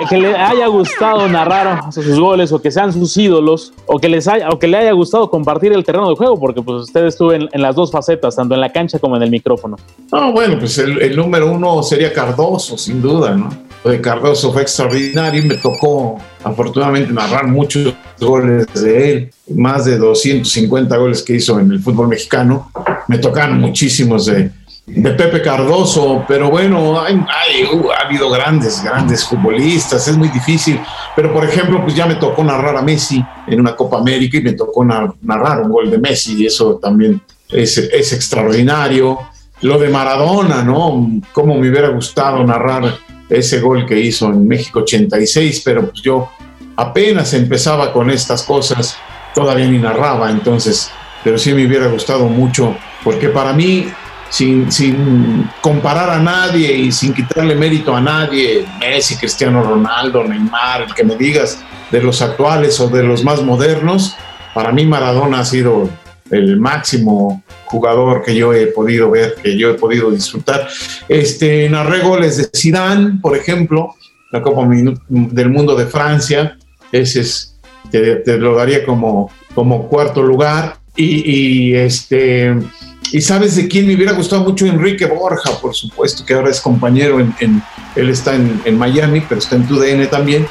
que, 0.08 0.16
le 0.16 0.36
haya 0.36 0.68
gustado 0.68 1.26
narrar 1.26 1.92
sus 1.92 2.20
goles 2.20 2.52
o 2.52 2.62
que 2.62 2.70
sean 2.70 2.92
sus 2.92 3.16
ídolos 3.16 3.72
o 3.86 3.98
que 3.98 4.08
les 4.08 4.28
haya 4.28 4.48
o 4.50 4.60
que 4.60 4.68
le 4.68 4.76
haya 4.76 4.92
gustado 4.92 5.28
compartir 5.28 5.72
el 5.72 5.82
terreno 5.82 6.08
de 6.08 6.14
juego, 6.14 6.38
porque 6.38 6.62
pues 6.62 6.82
usted 6.82 7.04
estuvo 7.04 7.32
en, 7.32 7.48
las 7.54 7.74
dos 7.74 7.90
facetas, 7.90 8.36
tanto 8.36 8.54
en 8.54 8.60
la 8.60 8.70
cancha 8.70 9.00
como 9.00 9.16
en 9.16 9.24
el 9.24 9.30
micrófono. 9.30 9.76
No, 10.12 10.30
bueno, 10.30 10.56
pues 10.60 10.78
el, 10.78 11.02
el 11.02 11.16
número 11.16 11.50
uno 11.50 11.82
sería 11.82 12.12
Cardoso, 12.12 12.78
sin 12.78 13.02
duda, 13.02 13.34
¿no? 13.34 13.48
de 13.90 14.00
Cardoso 14.00 14.52
fue 14.52 14.62
extraordinario 14.62 15.42
y 15.42 15.46
me 15.46 15.56
tocó 15.56 16.18
afortunadamente 16.42 17.12
narrar 17.12 17.46
muchos 17.48 17.94
goles 18.18 18.66
de 18.74 19.12
él, 19.12 19.30
más 19.54 19.84
de 19.84 19.98
250 19.98 20.96
goles 20.96 21.22
que 21.22 21.34
hizo 21.34 21.58
en 21.60 21.70
el 21.70 21.80
fútbol 21.80 22.08
mexicano. 22.08 22.70
Me 23.08 23.18
tocaron 23.18 23.60
muchísimos 23.60 24.26
de, 24.26 24.50
de 24.86 25.10
Pepe 25.12 25.40
Cardoso, 25.40 26.24
pero 26.28 26.50
bueno, 26.50 27.00
hay, 27.00 27.14
uh, 27.72 27.90
ha 27.90 28.06
habido 28.06 28.30
grandes, 28.30 28.82
grandes 28.82 29.24
futbolistas, 29.24 30.06
es 30.08 30.16
muy 30.16 30.28
difícil. 30.28 30.80
Pero 31.16 31.32
por 31.32 31.44
ejemplo, 31.44 31.82
pues 31.82 31.94
ya 31.94 32.06
me 32.06 32.16
tocó 32.16 32.44
narrar 32.44 32.76
a 32.76 32.82
Messi 32.82 33.24
en 33.46 33.60
una 33.60 33.74
Copa 33.74 33.98
América 33.98 34.38
y 34.38 34.42
me 34.42 34.52
tocó 34.52 34.84
narrar 34.84 35.62
un 35.62 35.70
gol 35.70 35.90
de 35.90 35.98
Messi 35.98 36.42
y 36.42 36.46
eso 36.46 36.78
también 36.82 37.20
es, 37.48 37.78
es 37.78 38.12
extraordinario. 38.12 39.18
Lo 39.62 39.78
de 39.78 39.88
Maradona, 39.88 40.62
¿no? 40.62 41.08
Cómo 41.32 41.54
me 41.54 41.70
hubiera 41.70 41.88
gustado 41.88 42.44
narrar 42.44 42.98
ese 43.28 43.60
gol 43.60 43.86
que 43.86 43.98
hizo 43.98 44.26
en 44.26 44.46
México 44.46 44.80
86, 44.80 45.62
pero 45.64 45.90
pues 45.90 46.02
yo 46.02 46.28
apenas 46.76 47.32
empezaba 47.34 47.92
con 47.92 48.10
estas 48.10 48.42
cosas, 48.42 48.96
todavía 49.34 49.66
ni 49.66 49.78
narraba, 49.78 50.30
entonces, 50.30 50.90
pero 51.22 51.38
sí 51.38 51.52
me 51.54 51.66
hubiera 51.66 51.86
gustado 51.86 52.26
mucho, 52.26 52.76
porque 53.04 53.28
para 53.28 53.52
mí, 53.52 53.88
sin, 54.30 54.72
sin 54.72 55.48
comparar 55.60 56.10
a 56.10 56.18
nadie 56.18 56.72
y 56.72 56.90
sin 56.90 57.14
quitarle 57.14 57.54
mérito 57.54 57.94
a 57.94 58.00
nadie, 58.00 58.64
Messi, 58.80 59.16
Cristiano 59.16 59.62
Ronaldo, 59.62 60.24
Neymar, 60.24 60.82
el 60.82 60.94
que 60.94 61.04
me 61.04 61.14
digas 61.14 61.62
de 61.90 62.02
los 62.02 62.22
actuales 62.22 62.80
o 62.80 62.88
de 62.88 63.04
los 63.04 63.22
más 63.22 63.42
modernos, 63.42 64.16
para 64.54 64.72
mí 64.72 64.86
Maradona 64.86 65.40
ha 65.40 65.44
sido 65.44 65.88
el 66.30 66.58
máximo 66.58 67.42
jugador 67.66 68.22
que 68.22 68.34
yo 68.34 68.52
he 68.52 68.66
podido 68.68 69.10
ver, 69.10 69.36
que 69.42 69.56
yo 69.56 69.70
he 69.70 69.74
podido 69.74 70.10
disfrutar. 70.10 70.68
Este, 71.08 71.68
narré 71.68 72.00
goles 72.00 72.36
de 72.36 72.48
Zidane, 72.56 73.18
por 73.20 73.36
ejemplo, 73.36 73.94
la 74.32 74.42
Copa 74.42 74.66
del 75.08 75.50
Mundo 75.50 75.76
de 75.76 75.86
Francia, 75.86 76.56
ese 76.90 77.20
es, 77.20 77.56
te, 77.90 78.38
lo 78.38 78.54
daría 78.54 78.84
como, 78.84 79.30
como 79.54 79.88
cuarto 79.88 80.22
lugar. 80.22 80.78
Y, 80.96 81.74
este, 81.74 82.54
y 83.12 83.20
sabes 83.20 83.56
de 83.56 83.68
quién 83.68 83.86
me 83.86 83.94
hubiera 83.94 84.12
gustado 84.12 84.42
mucho, 84.42 84.66
Enrique 84.66 85.06
Borja, 85.06 85.58
por 85.60 85.74
supuesto, 85.74 86.24
que 86.24 86.34
ahora 86.34 86.50
es 86.50 86.60
compañero, 86.60 87.18
él 87.20 88.10
está 88.10 88.34
en, 88.34 88.60
en 88.64 88.78
Miami, 88.78 89.22
pero 89.28 89.38
está 89.38 89.56
en 89.56 89.66
TUDN 89.66 90.08
también 90.08 90.46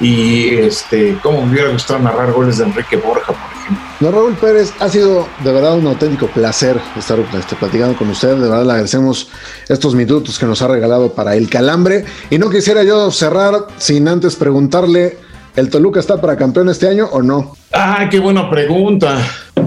y 0.00 0.54
este, 0.54 1.18
cómo 1.22 1.44
me 1.44 1.52
hubiera 1.52 1.70
gustado 1.70 1.98
narrar 2.00 2.32
goles 2.32 2.58
de 2.58 2.64
Enrique 2.64 2.96
Borja, 2.96 3.32
por 3.32 3.52
ejemplo. 3.60 3.84
No, 4.00 4.10
Raúl 4.12 4.34
Pérez, 4.34 4.72
ha 4.78 4.88
sido 4.88 5.26
de 5.42 5.52
verdad 5.52 5.76
un 5.76 5.86
auténtico 5.86 6.28
placer 6.28 6.80
estar 6.96 7.18
este, 7.36 7.56
platicando 7.56 7.96
con 7.96 8.08
usted. 8.10 8.36
De 8.36 8.48
verdad 8.48 8.64
le 8.64 8.70
agradecemos 8.70 9.28
estos 9.68 9.94
minutos 9.94 10.38
que 10.38 10.46
nos 10.46 10.62
ha 10.62 10.68
regalado 10.68 11.12
para 11.12 11.34
el 11.34 11.50
calambre. 11.50 12.04
Y 12.30 12.38
no 12.38 12.48
quisiera 12.48 12.84
yo 12.84 13.10
cerrar 13.10 13.66
sin 13.78 14.06
antes 14.06 14.36
preguntarle: 14.36 15.18
¿el 15.58 15.70
Toluca 15.70 15.98
está 15.98 16.20
para 16.20 16.36
campeón 16.36 16.68
este 16.68 16.88
año 16.88 17.06
o 17.10 17.20
no? 17.20 17.56
Ah, 17.72 18.06
qué 18.10 18.20
buena 18.20 18.48
pregunta. 18.48 19.18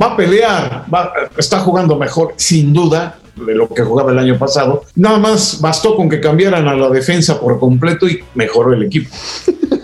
Va 0.01 0.13
a 0.13 0.17
pelear, 0.17 0.85
está 1.37 1.59
jugando 1.59 1.97
mejor, 1.97 2.33
sin 2.37 2.73
duda 2.73 3.17
de 3.35 3.55
lo 3.55 3.67
que 3.67 3.83
jugaba 3.83 4.11
el 4.11 4.19
año 4.19 4.37
pasado. 4.37 4.83
Nada 4.95 5.19
más 5.19 5.59
bastó 5.59 5.95
con 5.95 6.09
que 6.09 6.21
cambiaran 6.21 6.67
a 6.67 6.75
la 6.75 6.89
defensa 6.89 7.39
por 7.39 7.59
completo 7.59 8.07
y 8.07 8.23
mejoró 8.35 8.73
el 8.73 8.83
equipo. 8.83 9.09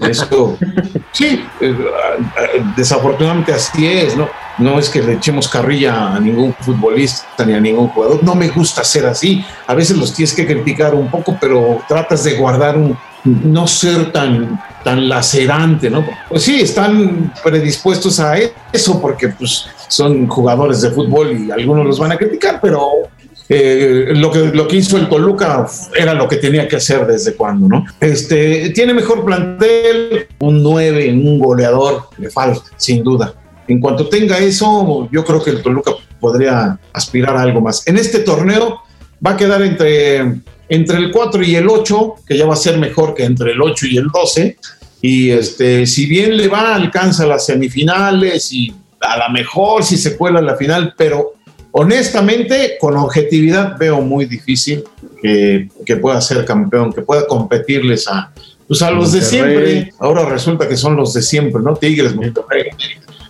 Esto, 0.01 0.57
sí, 1.11 1.43
eh, 1.59 1.75
eh, 1.75 2.63
desafortunadamente 2.75 3.53
así 3.53 3.85
es, 3.85 4.15
¿no? 4.15 4.29
No 4.59 4.79
es 4.79 4.89
que 4.89 5.03
le 5.03 5.13
echemos 5.13 5.47
carrilla 5.47 6.15
a 6.15 6.19
ningún 6.19 6.53
futbolista 6.53 7.45
ni 7.45 7.53
a 7.53 7.59
ningún 7.59 7.89
jugador. 7.89 8.23
No 8.23 8.33
me 8.33 8.47
gusta 8.47 8.83
ser 8.83 9.05
así. 9.05 9.45
A 9.67 9.75
veces 9.75 9.97
los 9.97 10.13
tienes 10.13 10.33
que 10.33 10.47
criticar 10.47 10.95
un 10.95 11.11
poco, 11.11 11.37
pero 11.39 11.79
tratas 11.87 12.23
de 12.23 12.35
guardar 12.35 12.75
un, 12.75 12.97
no 13.28 13.67
ser 13.67 14.11
tan, 14.11 14.61
tan 14.84 15.09
lacerante, 15.09 15.89
¿no? 15.89 16.05
Pues 16.30 16.43
sí, 16.43 16.61
están 16.61 17.34
predispuestos 17.43 18.19
a 18.19 18.38
eso 18.71 19.01
porque 19.01 19.30
pues, 19.30 19.65
son 19.88 20.28
jugadores 20.28 20.82
de 20.82 20.91
fútbol 20.91 21.38
y 21.38 21.51
algunos 21.51 21.86
los 21.86 21.99
van 21.99 22.13
a 22.13 22.17
criticar, 22.17 22.59
pero 22.61 23.09
eh, 23.49 24.13
lo, 24.15 24.32
que, 24.32 24.39
lo 24.47 24.67
que 24.67 24.78
hizo 24.78 24.97
el 24.97 25.07
Toluca 25.07 25.65
era 25.95 26.13
lo 26.13 26.28
que 26.28 26.38
tenía 26.38 26.67
que 26.67 26.78
hacer 26.78 27.05
desde 27.05 27.36
cuando, 27.36 27.67
¿no? 27.67 27.86
Este, 27.99 28.69
tiene 28.71 28.93
mejor 28.93 29.23
plantel, 29.23 30.28
un 30.39 30.63
9, 30.63 31.11
un 31.13 31.39
goleador, 31.39 32.09
le 32.17 32.30
falta, 32.30 32.61
sin 32.75 33.03
duda. 33.03 33.34
En 33.67 33.80
cuanto 33.80 34.07
tenga 34.07 34.38
eso, 34.38 35.09
yo 35.11 35.23
creo 35.25 35.43
que 35.43 35.51
el 35.51 35.61
Toluca 35.61 35.91
podría 36.19 36.80
aspirar 36.93 37.36
a 37.38 37.41
algo 37.41 37.61
más. 37.61 37.86
En 37.88 37.97
este 37.97 38.19
torneo 38.19 38.82
va 39.25 39.32
a 39.32 39.38
quedar 39.38 39.61
entre, 39.61 40.41
entre 40.70 40.97
el 40.97 41.11
4 41.11 41.43
y 41.43 41.55
el 41.55 41.68
8, 41.70 42.15
que 42.26 42.38
ya 42.38 42.45
va 42.45 42.53
a 42.53 42.57
ser 42.57 42.78
mejor 42.78 43.13
que 43.13 43.24
entre 43.24 43.51
el 43.51 43.61
8 43.61 43.88
y 43.88 43.97
el 43.97 44.07
12. 44.07 44.57
Y 45.01 45.30
este, 45.32 45.86
si 45.86 46.05
bien 46.05 46.36
le 46.36 46.47
va, 46.47 46.76
alcanza 46.76 47.26
las 47.26 47.45
semifinales 47.45 48.51
y 48.51 48.74
a 48.99 49.28
lo 49.28 49.34
mejor 49.34 49.84
si 49.84 49.97
se 49.97 50.18
cuela 50.18 50.41
la 50.41 50.55
final, 50.55 50.93
pero 50.97 51.34
honestamente, 51.72 52.78
con 52.80 52.97
objetividad, 52.97 53.78
veo 53.78 54.01
muy 54.01 54.26
difícil 54.26 54.84
que, 55.22 55.70
pueda 56.01 56.20
ser 56.22 56.43
campeón, 56.45 56.91
que 56.91 57.01
pueda 57.01 57.28
competirles 57.28 58.07
a, 58.07 58.32
pues 58.68 58.82
a 58.82 58.91
los 58.91 59.11
de 59.11 59.22
siempre. 59.22 59.93
Ahora 59.99 60.26
resulta 60.26 60.68
que 60.68 60.76
son 60.76 60.95
los 60.95 61.13
de 61.13 61.22
siempre, 61.22 61.61
¿no? 61.61 61.76
Tigres, 61.76 62.15
Monterrey, 62.15 62.70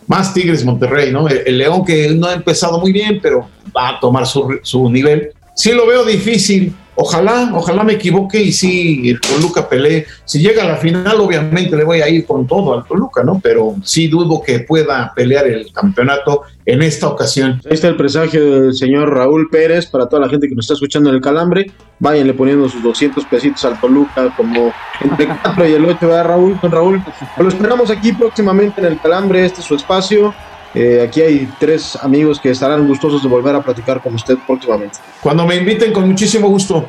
más 0.07 0.33
Tigres, 0.33 0.63
Monterrey, 0.63 1.11
¿no? 1.11 1.27
El, 1.27 1.57
León 1.57 1.83
que 1.83 2.09
no 2.11 2.27
ha 2.27 2.33
empezado 2.33 2.79
muy 2.79 2.91
bien, 2.91 3.19
pero 3.21 3.49
va 3.75 3.89
a 3.89 3.99
tomar 3.99 4.25
su, 4.25 4.59
su 4.63 4.89
nivel. 4.89 5.33
Sí 5.53 5.73
lo 5.73 5.85
veo 5.85 6.05
difícil, 6.05 6.73
Ojalá, 6.99 7.51
ojalá 7.53 7.83
me 7.83 7.93
equivoque 7.93 8.41
y 8.41 8.51
sí, 8.51 9.09
el 9.09 9.21
Toluca 9.21 9.69
pelee. 9.69 10.07
Si 10.25 10.39
llega 10.39 10.63
a 10.63 10.67
la 10.67 10.77
final, 10.77 11.19
obviamente 11.19 11.75
le 11.77 11.83
voy 11.83 12.01
a 12.01 12.09
ir 12.09 12.25
con 12.25 12.47
todo 12.47 12.73
al 12.73 12.85
Toluca, 12.85 13.23
¿no? 13.23 13.39
Pero 13.39 13.75
sí 13.83 14.07
dudo 14.07 14.41
que 14.41 14.61
pueda 14.61 15.13
pelear 15.15 15.45
el 15.45 15.71
campeonato 15.71 16.41
en 16.65 16.81
esta 16.81 17.07
ocasión. 17.07 17.61
Ahí 17.65 17.73
está 17.73 17.87
el 17.87 17.97
presagio 17.97 18.63
del 18.63 18.73
señor 18.73 19.13
Raúl 19.13 19.47
Pérez 19.51 19.85
para 19.85 20.09
toda 20.09 20.23
la 20.23 20.29
gente 20.29 20.49
que 20.49 20.55
nos 20.55 20.65
está 20.65 20.73
escuchando 20.73 21.09
en 21.09 21.17
el 21.17 21.21
calambre. 21.21 21.71
Váyanle 21.99 22.33
poniendo 22.33 22.67
sus 22.67 22.81
200 22.81 23.25
pesitos 23.25 23.63
al 23.65 23.79
Toluca 23.79 24.33
como 24.35 24.73
entre 24.99 25.25
el 25.29 25.37
4 25.43 25.67
y 25.67 25.73
el 25.73 25.85
8, 25.85 25.97
¿verdad, 26.01 26.25
Raúl? 26.25 26.59
Con 26.59 26.71
Raúl. 26.71 27.03
Lo 27.37 27.47
esperamos 27.47 27.91
aquí 27.91 28.11
próximamente 28.11 28.81
en 28.81 28.87
el 28.87 28.99
calambre. 28.99 29.45
Este 29.45 29.61
es 29.61 29.67
su 29.67 29.75
espacio. 29.75 30.33
Eh, 30.79 31.01
aquí 31.01 31.21
hay 31.21 31.49
tres 31.59 31.97
amigos 32.03 32.39
que 32.39 32.51
estarán 32.51 32.87
gustosos 32.87 33.23
de 33.23 33.27
volver 33.27 33.55
a 33.55 33.63
platicar 33.63 33.99
con 33.99 34.13
usted 34.13 34.37
próximamente. 34.45 34.99
Cuando 35.23 35.43
me 35.47 35.55
inviten, 35.55 35.91
con 35.91 36.07
muchísimo 36.07 36.49
gusto. 36.49 36.85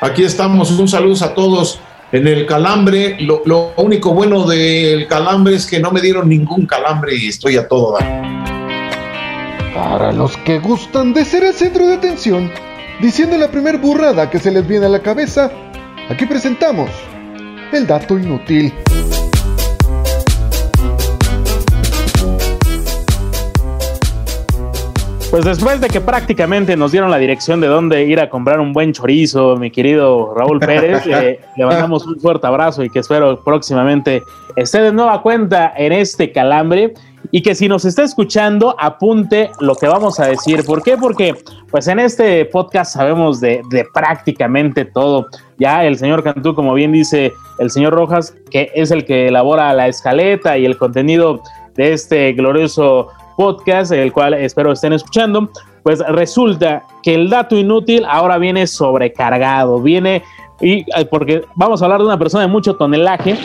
Aquí 0.00 0.22
estamos. 0.22 0.70
Un 0.70 0.86
saludo 0.86 1.24
a 1.24 1.34
todos 1.34 1.80
en 2.12 2.28
el 2.28 2.46
calambre. 2.46 3.16
Lo, 3.20 3.72
único 3.76 4.14
bueno 4.14 4.46
del 4.46 5.08
calambre 5.08 5.56
es 5.56 5.66
que 5.66 5.80
no 5.80 5.90
me 5.90 6.00
dieron 6.00 6.28
ningún 6.28 6.66
calambre 6.66 7.16
y 7.16 7.26
estoy 7.26 7.56
a 7.56 7.66
todo 7.66 7.98
dar. 7.98 8.22
Para 9.74 10.12
los 10.12 10.36
que 10.38 10.60
gustan 10.60 11.12
de 11.12 11.24
ser 11.24 11.42
el 11.42 11.54
centro 11.54 11.84
de 11.88 11.94
atención, 11.94 12.48
diciendo 13.00 13.36
la 13.36 13.50
primer 13.50 13.78
burrada 13.78 14.30
que 14.30 14.38
se 14.38 14.52
les 14.52 14.64
viene 14.68 14.86
a 14.86 14.90
la 14.90 15.02
cabeza, 15.02 15.50
aquí 16.08 16.26
presentamos 16.26 16.90
el 17.72 17.88
dato 17.88 18.16
inútil. 18.16 18.72
Pues 25.32 25.46
después 25.46 25.80
de 25.80 25.88
que 25.88 26.02
prácticamente 26.02 26.76
nos 26.76 26.92
dieron 26.92 27.10
la 27.10 27.16
dirección 27.16 27.58
de 27.62 27.66
dónde 27.66 28.04
ir 28.04 28.20
a 28.20 28.28
comprar 28.28 28.60
un 28.60 28.74
buen 28.74 28.92
chorizo, 28.92 29.56
mi 29.56 29.70
querido 29.70 30.34
Raúl 30.34 30.60
Pérez, 30.60 31.06
le 31.06 31.40
mandamos 31.56 32.06
un 32.06 32.20
fuerte 32.20 32.46
abrazo 32.46 32.84
y 32.84 32.90
que 32.90 32.98
espero 32.98 33.42
próximamente 33.42 34.22
esté 34.56 34.82
de 34.82 34.92
nueva 34.92 35.22
cuenta 35.22 35.72
en 35.74 35.92
este 35.92 36.32
calambre 36.32 36.92
y 37.30 37.40
que 37.40 37.54
si 37.54 37.66
nos 37.66 37.86
está 37.86 38.02
escuchando 38.02 38.76
apunte 38.78 39.50
lo 39.58 39.74
que 39.74 39.86
vamos 39.86 40.20
a 40.20 40.26
decir. 40.26 40.66
¿Por 40.66 40.82
qué? 40.82 40.98
Porque 40.98 41.34
pues 41.70 41.88
en 41.88 41.98
este 41.98 42.44
podcast 42.44 42.92
sabemos 42.92 43.40
de, 43.40 43.62
de 43.70 43.86
prácticamente 43.94 44.84
todo. 44.84 45.28
Ya 45.58 45.86
el 45.86 45.96
señor 45.96 46.22
Cantú, 46.22 46.54
como 46.54 46.74
bien 46.74 46.92
dice 46.92 47.32
el 47.58 47.70
señor 47.70 47.94
Rojas, 47.94 48.34
que 48.50 48.70
es 48.74 48.90
el 48.90 49.06
que 49.06 49.28
elabora 49.28 49.72
la 49.72 49.88
escaleta 49.88 50.58
y 50.58 50.66
el 50.66 50.76
contenido 50.76 51.42
de 51.74 51.94
este 51.94 52.34
glorioso 52.34 53.08
podcast, 53.36 53.92
el 53.92 54.12
cual 54.12 54.34
espero 54.34 54.72
estén 54.72 54.92
escuchando, 54.92 55.50
pues 55.82 56.00
resulta 56.00 56.84
que 57.02 57.14
el 57.14 57.30
dato 57.30 57.56
inútil 57.56 58.04
ahora 58.08 58.38
viene 58.38 58.66
sobrecargado, 58.66 59.80
viene 59.80 60.22
y 60.62 60.84
porque 61.10 61.44
vamos 61.56 61.82
a 61.82 61.86
hablar 61.86 62.00
de 62.00 62.06
una 62.06 62.18
persona 62.18 62.42
de 62.42 62.48
mucho 62.48 62.76
tonelaje. 62.76 63.36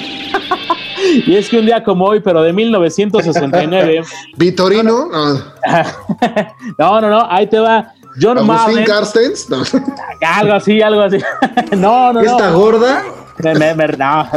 y 1.25 1.35
es 1.35 1.49
que 1.49 1.57
un 1.57 1.65
día 1.65 1.83
como 1.83 2.05
hoy, 2.05 2.19
pero 2.19 2.43
de 2.43 2.53
1969. 2.53 4.03
Vitorino. 4.37 5.09
no, 6.77 7.01
no, 7.01 7.09
no, 7.09 7.27
ahí 7.29 7.47
te 7.47 7.59
va. 7.59 7.93
John 8.21 8.45
Madden. 8.45 8.85
Algo 10.21 10.53
así, 10.53 10.81
algo 10.81 11.01
así. 11.01 11.17
no, 11.71 12.13
no, 12.13 12.21
no. 12.21 12.31
¿Esta 12.31 12.51
gorda? 12.51 13.03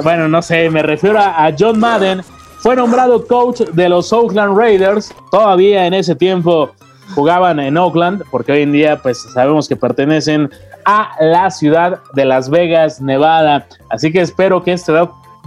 bueno, 0.03 0.28
no 0.28 0.42
sé, 0.42 0.68
me 0.68 0.82
refiero 0.82 1.18
a 1.18 1.51
John 1.59 1.78
Madden, 1.78 2.22
fue 2.61 2.76
nombrado 2.76 3.26
coach 3.26 3.61
de 3.61 3.88
los 3.88 4.12
Oakland 4.12 4.56
Raiders. 4.56 5.14
Todavía 5.30 5.86
en 5.86 5.94
ese 5.94 6.14
tiempo 6.14 6.70
jugaban 7.14 7.58
en 7.58 7.76
Oakland, 7.76 8.22
porque 8.30 8.52
hoy 8.52 8.62
en 8.62 8.72
día 8.72 9.00
pues 9.02 9.18
sabemos 9.34 9.68
que 9.68 9.76
pertenecen 9.76 10.50
a 10.84 11.11
la 11.20 11.50
ciudad 11.50 12.00
de 12.14 12.24
Las 12.24 12.50
Vegas, 12.50 13.00
Nevada. 13.00 13.66
Así 13.88 14.12
que 14.12 14.20
espero 14.20 14.62
que 14.62 14.72
este 14.72 14.92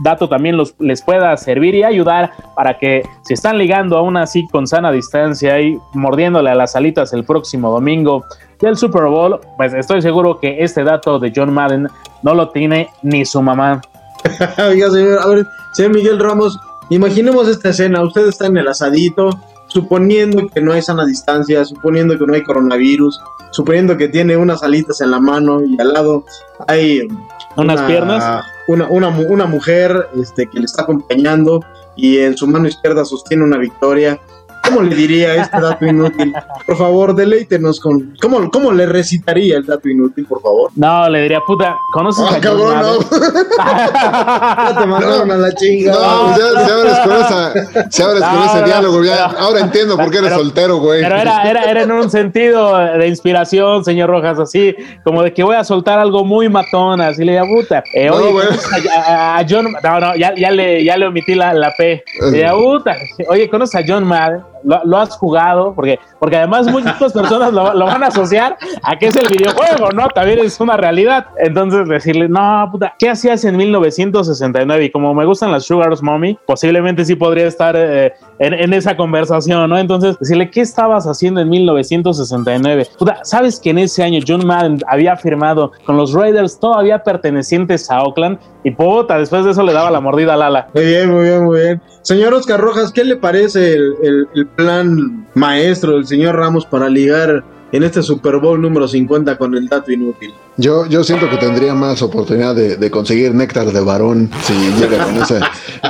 dato 0.01 0.27
también 0.27 0.57
les 0.79 1.01
pueda 1.01 1.35
servir 1.37 1.75
y 1.75 1.83
ayudar 1.83 2.31
para 2.55 2.77
que 2.77 3.03
si 3.23 3.33
están 3.33 3.57
ligando 3.57 3.97
aún 3.97 4.17
así 4.17 4.47
con 4.47 4.65
sana 4.65 4.91
distancia 4.91 5.61
y 5.61 5.77
mordiéndole 5.93 6.49
a 6.49 6.55
las 6.55 6.75
alitas 6.75 7.13
el 7.13 7.23
próximo 7.23 7.69
domingo 7.69 8.25
del 8.59 8.75
Super 8.75 9.03
Bowl, 9.03 9.39
pues 9.57 9.73
estoy 9.73 10.01
seguro 10.01 10.39
que 10.39 10.63
este 10.63 10.83
dato 10.83 11.19
de 11.19 11.31
John 11.35 11.53
Madden 11.53 11.87
no 12.23 12.33
lo 12.33 12.49
tiene 12.49 12.89
ni 13.03 13.25
su 13.25 13.41
mamá. 13.41 13.81
Oiga, 14.57 14.89
señor, 14.89 15.19
a 15.19 15.27
ver, 15.27 15.45
Miguel 15.89 16.19
Ramos, 16.19 16.57
Imaginemos 16.93 17.47
esta 17.47 17.69
escena, 17.69 18.03
usted 18.03 18.27
está 18.27 18.45
en 18.47 18.57
el 18.57 18.67
asadito, 18.67 19.29
suponiendo 19.67 20.47
que 20.47 20.61
no 20.61 20.73
hay 20.73 20.81
sana 20.81 21.05
distancia, 21.05 21.65
suponiendo 21.65 22.17
que 22.17 22.25
no 22.27 22.33
hay 22.33 22.43
coronavirus, 22.43 23.19
suponiendo 23.51 23.97
que 23.97 24.07
tiene 24.09 24.37
unas 24.37 24.61
alitas 24.61 25.01
en 25.01 25.09
la 25.11 25.19
mano 25.19 25.63
y 25.63 25.79
al 25.81 25.93
lado 25.93 26.23
hay 26.67 27.07
Unas 27.55 27.77
una- 27.79 27.87
piernas. 27.87 28.43
Una, 28.67 28.87
una, 28.89 29.09
una 29.09 29.45
mujer 29.45 30.07
este, 30.21 30.47
que 30.47 30.59
le 30.59 30.65
está 30.65 30.83
acompañando 30.83 31.61
y 31.95 32.19
en 32.19 32.37
su 32.37 32.47
mano 32.47 32.67
izquierda 32.67 33.03
sostiene 33.05 33.43
una 33.43 33.57
victoria. 33.57 34.19
¿Cómo 34.63 34.81
le 34.81 34.95
diría 34.95 35.35
este 35.35 35.59
dato 35.59 35.85
inútil? 35.85 36.33
Por 36.65 36.77
favor, 36.77 37.13
deleítenos 37.15 37.79
con. 37.79 38.15
¿Cómo, 38.21 38.49
cómo 38.49 38.71
le 38.71 38.85
recitaría 38.85 39.57
el 39.57 39.65
dato 39.65 39.89
inútil, 39.89 40.25
por 40.25 40.41
favor? 40.41 40.71
No, 40.75 41.09
le 41.09 41.21
diría, 41.23 41.41
puta, 41.45 41.75
¿conoces 41.91 42.23
Ah, 42.25 42.29
a 42.29 42.31
John 42.33 42.41
cabrón, 42.41 42.81
no. 42.81 42.99
Madden? 42.99 43.47
Ya 44.73 44.75
te 44.79 44.85
mandaron 44.87 45.31
a 45.31 45.35
la 45.37 45.53
chinga. 45.55 45.91
No, 45.91 46.25
pues 46.25 46.37
ya, 46.37 46.65
si 46.65 46.71
abres 46.71 46.99
con, 46.99 47.13
esa, 47.13 47.89
si 47.91 48.01
abres 48.01 48.23
con 48.23 48.35
No, 48.35 48.45
ese 48.45 48.59
no, 48.61 48.65
diálogo, 48.65 49.03
ya, 49.03 49.27
pero- 49.29 49.39
ahora 49.41 49.59
entiendo 49.59 49.97
por 49.97 50.09
qué 50.11 50.17
eres 50.19 50.29
pero- 50.31 50.41
soltero, 50.43 50.77
güey. 50.77 51.01
Pero 51.01 51.15
era, 51.17 51.43
era, 51.49 51.63
era 51.63 51.81
en 51.83 51.91
un 51.91 52.09
sentido 52.09 52.77
de 52.77 53.07
inspiración, 53.07 53.83
señor 53.83 54.09
Rojas, 54.09 54.39
así 54.39 54.75
como 55.03 55.23
de 55.23 55.33
que 55.33 55.43
voy 55.43 55.55
a 55.55 55.63
soltar 55.63 55.99
algo 55.99 56.23
muy 56.23 56.49
matón, 56.49 57.01
así 57.01 57.23
le 57.23 57.33
diría, 57.33 57.47
puta. 57.47 57.83
Eh, 57.93 58.07
No, 58.07 58.15
oye, 58.15 58.31
güey. 58.31 58.47
¿conoces 58.47 58.87
a, 58.89 59.01
a- 59.35 59.37
a 59.39 59.45
John, 59.49 59.67
no, 59.83 59.99
no, 59.99 60.15
ya, 60.15 60.33
ya, 60.35 60.51
le, 60.51 60.83
ya 60.83 60.97
le 60.97 61.07
omití 61.07 61.35
la, 61.35 61.53
la 61.53 61.73
P. 61.77 62.03
Le 62.21 62.31
diría, 62.31 62.53
puta, 62.53 62.95
oye, 63.27 63.49
¿conoces 63.49 63.75
a 63.75 63.83
John 63.87 64.05
Madden? 64.05 64.41
¿Lo, 64.63 64.81
lo 64.85 64.97
has 64.97 65.15
jugado? 65.17 65.73
Porque, 65.75 65.99
porque 66.19 66.37
además 66.37 66.67
muchas 66.67 66.95
personas 67.13 67.51
lo, 67.53 67.73
lo 67.73 67.85
van 67.85 68.03
a 68.03 68.07
asociar 68.07 68.57
a 68.83 68.97
que 68.97 69.07
es 69.07 69.15
el 69.15 69.27
videojuego, 69.27 69.89
¿no? 69.93 70.07
También 70.09 70.39
es 70.39 70.59
una 70.59 70.77
realidad. 70.77 71.25
Entonces 71.37 71.87
decirle, 71.87 72.29
no, 72.29 72.67
puta, 72.71 72.93
¿qué 72.99 73.09
hacías 73.09 73.43
en 73.45 73.57
1969? 73.57 74.85
Y 74.85 74.91
como 74.91 75.13
me 75.13 75.25
gustan 75.25 75.51
las 75.51 75.65
Sugar's 75.65 76.01
Mommy, 76.01 76.37
posiblemente 76.45 77.05
sí 77.05 77.15
podría 77.15 77.47
estar 77.47 77.75
eh, 77.77 78.13
en, 78.39 78.53
en 78.53 78.73
esa 78.73 78.95
conversación, 78.97 79.69
¿no? 79.69 79.77
Entonces 79.77 80.17
decirle, 80.19 80.49
¿qué 80.49 80.61
estabas 80.61 81.05
haciendo 81.07 81.41
en 81.41 81.49
1969? 81.49 82.87
Puta, 82.97 83.19
¿sabes 83.23 83.59
que 83.59 83.69
en 83.71 83.79
ese 83.79 84.03
año 84.03 84.19
John 84.27 84.45
Madden 84.45 84.79
había 84.87 85.15
firmado 85.15 85.71
con 85.85 85.97
los 85.97 86.13
Raiders 86.13 86.59
todavía 86.59 87.03
pertenecientes 87.03 87.89
a 87.91 88.01
Oakland? 88.03 88.39
Y 88.63 88.71
puta, 88.71 89.17
después 89.17 89.43
de 89.43 89.51
eso 89.51 89.63
le 89.63 89.73
daba 89.73 89.91
la 89.91 89.99
mordida 89.99 90.35
al 90.35 90.41
ala. 90.41 90.67
Muy 90.73 90.85
bien, 90.85 91.11
muy 91.11 91.23
bien, 91.23 91.43
muy 91.43 91.59
bien. 91.59 91.81
Señor 92.01 92.33
Oscar 92.33 92.59
Rojas, 92.59 92.91
¿qué 92.91 93.03
le 93.03 93.15
parece 93.17 93.73
el, 93.73 93.93
el- 94.03 94.27
el 94.35 94.47
plan 94.55 95.25
maestro 95.33 95.93
del 95.93 96.05
señor 96.07 96.35
Ramos 96.35 96.65
para 96.65 96.89
ligar 96.89 97.43
en 97.73 97.81
este 97.81 98.03
Super 98.03 98.37
Bowl 98.37 98.61
número 98.61 98.87
50 98.87 99.35
con 99.37 99.55
el 99.55 99.67
dato 99.67 99.91
inútil? 99.91 100.31
Yo, 100.57 100.85
yo 100.85 101.03
siento 101.03 101.27
que 101.27 101.37
tendría 101.37 101.73
más 101.73 102.03
oportunidad 102.03 102.55
de, 102.55 102.77
de 102.77 102.91
conseguir 102.91 103.33
néctar 103.33 103.71
de 103.71 103.81
varón 103.81 104.29
si 104.43 104.53
llega 104.79 105.03
con 105.03 105.17
ese, 105.17 105.39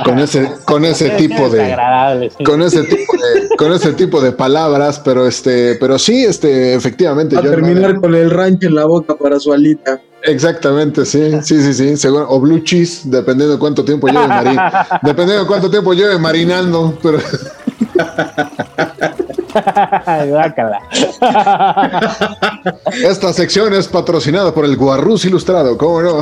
con 0.04 0.18
ese, 0.18 0.52
con 0.64 0.84
ese 0.86 1.10
tipo 1.10 1.50
de, 1.50 1.76
con 2.42 2.62
ese 2.62 2.84
tipo 2.84 3.12
de, 3.12 3.56
con 3.58 3.72
ese 3.74 3.92
tipo 3.92 4.22
de 4.22 4.32
palabras, 4.32 4.98
pero 5.04 5.26
este, 5.26 5.74
pero 5.74 5.98
sí, 5.98 6.24
este, 6.24 6.72
efectivamente, 6.74 7.36
A 7.36 7.42
yo 7.42 7.50
terminar 7.50 8.00
con 8.00 8.14
el 8.14 8.30
rancho 8.30 8.68
en 8.68 8.76
la 8.76 8.86
boca 8.86 9.14
para 9.16 9.38
su 9.38 9.52
alita. 9.52 10.00
exactamente, 10.22 11.04
sí, 11.04 11.32
sí, 11.42 11.60
sí, 11.60 11.74
sí, 11.74 11.96
seguro, 11.98 12.26
o 12.30 12.40
blue 12.40 12.60
cheese, 12.60 13.02
dependiendo 13.10 13.56
de 13.56 13.60
cuánto 13.60 13.84
tiempo 13.84 14.08
lleve 14.08 14.26
mari, 14.26 14.56
dependiendo 15.02 15.42
de 15.42 15.46
cuánto 15.46 15.70
tiempo 15.70 15.92
lleve 15.92 16.18
marinando, 16.18 16.98
pero. 17.02 17.18
esta 23.04 23.32
sección 23.32 23.72
es 23.74 23.88
patrocinada 23.88 24.52
por 24.52 24.64
el 24.64 24.76
Guarrus 24.76 25.24
Ilustrado, 25.24 25.78
¿cómo 25.78 26.02
no? 26.02 26.16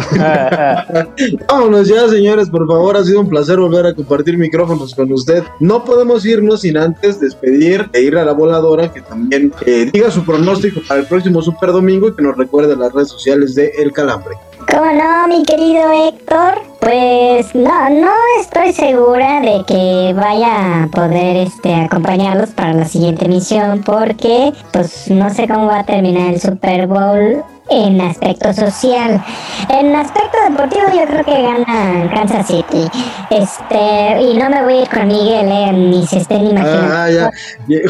Vámonos 1.49 1.89
ya, 1.89 2.09
señores, 2.09 2.51
por 2.51 2.67
favor. 2.67 2.97
Ha 2.97 3.05
sido 3.05 3.21
un 3.21 3.29
placer 3.29 3.59
volver 3.59 3.87
a 3.87 3.95
compartir 3.95 4.37
micrófonos 4.37 4.93
con 4.95 5.11
usted. 5.13 5.45
No 5.61 5.85
podemos 5.85 6.27
irnos 6.27 6.63
sin 6.63 6.77
antes 6.77 7.21
despedir 7.21 7.89
e 7.93 8.03
ir 8.03 8.17
a 8.17 8.25
la 8.25 8.33
voladora, 8.33 8.93
que 8.93 9.01
también 9.01 9.53
eh, 9.67 9.89
diga 9.93 10.11
su 10.11 10.25
pronóstico 10.25 10.81
para 10.87 11.01
el 11.01 11.07
próximo 11.07 11.43
Super 11.43 11.73
Domingo 11.73 12.09
y 12.09 12.15
que 12.15 12.23
nos 12.23 12.37
recuerde 12.37 12.77
las 12.77 12.93
redes 12.93 13.09
sociales 13.09 13.55
de 13.55 13.73
El 13.79 13.93
Calambre. 13.93 14.35
¿Cómo 14.71 14.93
no, 14.93 15.29
mi 15.29 15.43
querido 15.45 15.91
Héctor? 16.09 16.72
Pues 16.87 17.55
no, 17.55 17.91
no 17.91 18.11
estoy 18.41 18.73
segura 18.73 19.41
de 19.41 19.63
que 19.69 20.13
vaya 20.17 20.83
a 20.83 20.87
poder 20.89 21.37
este, 21.37 21.73
acompañarlos 21.77 22.51
para 22.51 22.73
la 22.73 22.85
siguiente 22.87 23.27
emisión 23.27 23.83
porque 23.85 24.53
pues 24.73 25.09
no 25.09 25.31
sé 25.33 25.47
cómo 25.47 25.67
va 25.67 25.79
a 25.79 25.85
terminar 25.85 26.35
el 26.35 26.41
Super 26.41 26.89
Bowl 26.89 27.45
en 27.71 28.01
aspecto 28.01 28.53
social. 28.53 29.23
En 29.69 29.95
aspecto 29.95 30.37
deportivo 30.51 30.83
yo 30.93 31.07
creo 31.07 31.25
que 31.25 31.43
gana 31.43 32.11
Kansas 32.13 32.49
City. 32.49 32.89
Este, 33.31 34.21
y 34.21 34.37
no 34.37 34.51
me 34.51 34.65
voy 34.65 34.73
a 34.79 34.83
ir 34.83 34.89
con 34.89 35.07
Miguel, 35.07 35.49
eh, 35.53 35.73
ni 35.73 36.05
se 36.05 36.19
estén 36.19 36.49
imaginando. 36.49 36.95
Ah, 36.97 37.09
ya. 37.09 37.31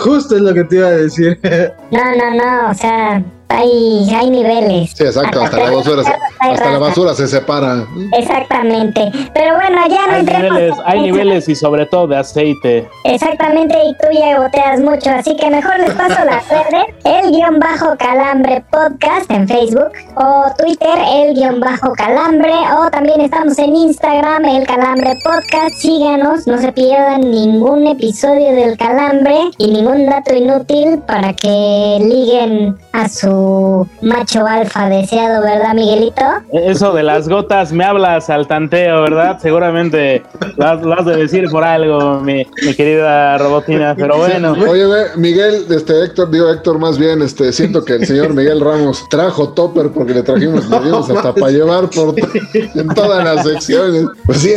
Justo 0.00 0.36
es 0.36 0.42
lo 0.42 0.52
que 0.52 0.64
te 0.64 0.76
iba 0.76 0.88
a 0.88 0.90
decir. 0.90 1.40
No, 1.90 2.00
no, 2.16 2.30
no, 2.34 2.70
o 2.70 2.74
sea, 2.74 3.22
hay, 3.48 4.08
hay 4.14 4.30
niveles. 4.30 4.92
Sí, 4.94 5.04
exacto, 5.04 5.42
hasta 5.42 5.58
la 5.58 5.70
basura, 5.70 6.02
se- 6.04 6.12
hasta 6.40 6.70
la 6.70 6.78
basura 6.78 7.14
se 7.14 7.26
separa. 7.28 7.84
Exactamente. 8.16 8.81
Pero 8.90 9.54
bueno, 9.54 9.78
ya 9.88 10.06
no 10.06 10.12
Hay 10.14 10.20
entremos 10.20 10.50
niveles, 10.50 10.74
hay 10.84 11.00
niveles 11.00 11.48
y 11.48 11.54
sobre 11.54 11.86
todo 11.86 12.08
de 12.08 12.16
aceite. 12.16 12.88
Exactamente, 13.04 13.76
y 13.84 13.94
tú 13.94 14.06
ya 14.12 14.38
goteas 14.38 14.80
mucho, 14.80 15.10
así 15.10 15.36
que 15.36 15.50
mejor 15.50 15.78
les 15.78 15.92
paso 15.94 16.24
las 16.24 16.48
redes, 16.70 16.86
el 17.04 17.30
guion 17.30 17.60
bajo 17.60 17.96
calambre 17.96 18.64
podcast 18.70 19.30
en 19.30 19.46
Facebook, 19.46 19.92
o 20.16 20.44
Twitter, 20.58 20.98
el 21.14 21.34
guion 21.34 21.60
bajo 21.60 21.92
calambre, 21.92 22.52
o 22.76 22.90
también 22.90 23.20
estamos 23.20 23.58
en 23.58 23.76
Instagram, 23.76 24.44
el 24.46 24.66
calambre 24.66 25.16
podcast, 25.22 25.74
síganos, 25.76 26.46
no 26.46 26.58
se 26.58 26.72
pierdan 26.72 27.30
ningún 27.30 27.86
episodio 27.86 28.52
del 28.52 28.76
calambre 28.76 29.36
y 29.58 29.70
ningún 29.70 30.06
dato 30.06 30.34
inútil 30.34 30.98
para 31.06 31.32
que 31.34 31.98
liguen 32.00 32.76
a 32.92 33.08
su 33.08 33.86
macho 34.00 34.46
alfa 34.46 34.88
deseado, 34.88 35.42
¿verdad, 35.42 35.74
Miguelito? 35.74 36.22
Eso 36.52 36.92
de 36.92 37.02
las 37.02 37.28
gotas 37.28 37.72
me 37.72 37.84
hablas 37.84 38.30
al 38.30 38.46
tanteo, 38.72 39.02
¿verdad? 39.02 39.38
Seguramente 39.40 40.22
lo 40.56 40.66
has, 40.66 40.82
lo 40.82 40.98
has 40.98 41.06
de 41.06 41.16
decir 41.16 41.48
por 41.50 41.62
algo, 41.62 42.20
mi, 42.20 42.46
mi 42.64 42.74
querida 42.74 43.36
robotina, 43.38 43.94
pero 43.96 44.16
bueno. 44.16 44.52
Oye, 44.68 44.86
Miguel, 45.16 45.66
este 45.70 46.04
Héctor, 46.04 46.30
digo 46.30 46.50
Héctor 46.50 46.78
más 46.78 46.98
bien, 46.98 47.22
este, 47.22 47.52
siento 47.52 47.84
que 47.84 47.94
el 47.94 48.06
señor 48.06 48.32
Miguel 48.34 48.60
Ramos 48.60 49.04
trajo 49.10 49.50
topper 49.50 49.90
porque 49.90 50.14
le 50.14 50.22
trajimos, 50.22 50.68
le 50.68 50.80
dimos 50.80 51.10
hasta 51.10 51.34
para 51.34 51.50
llevar 51.50 51.90
por 51.90 52.14
en 52.54 52.88
todas 52.88 53.24
las 53.24 53.46
secciones. 53.46 54.06
Pues 54.24 54.38
sí, 54.38 54.52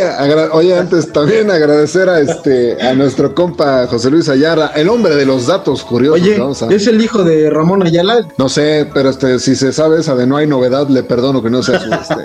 oye, 0.52 0.78
antes 0.78 1.12
también 1.12 1.52
agradecer 1.52 2.10
a 2.10 2.20
este 2.20 2.82
a 2.82 2.94
nuestro 2.94 3.36
compa 3.36 3.86
José 3.88 4.10
Luis 4.10 4.30
Ayala, 4.30 4.72
el 4.76 4.90
hombre 4.90 5.16
de 5.16 5.26
los 5.26 5.48
datos 5.48 5.84
curiosos. 5.84 6.22
Oye, 6.62 6.76
¿es 6.76 6.88
el 6.88 7.02
hijo 7.02 7.24
de 7.24 7.50
Ramón 7.50 7.86
Ayala? 7.86 8.28
No 8.38 8.48
sé, 8.48 8.90
pero 8.94 9.10
este, 9.10 9.40
si 9.40 9.56
se 9.56 9.74
sabe 9.74 10.00
esa 10.00 10.16
de 10.16 10.26
no 10.26 10.38
hay 10.38 10.48
novedad, 10.48 10.88
le 10.88 11.04
perdono 11.04 11.44
que 11.44 11.50
no 11.50 11.62
sea 11.62 11.80
su 11.80 11.92
este. 11.94 12.16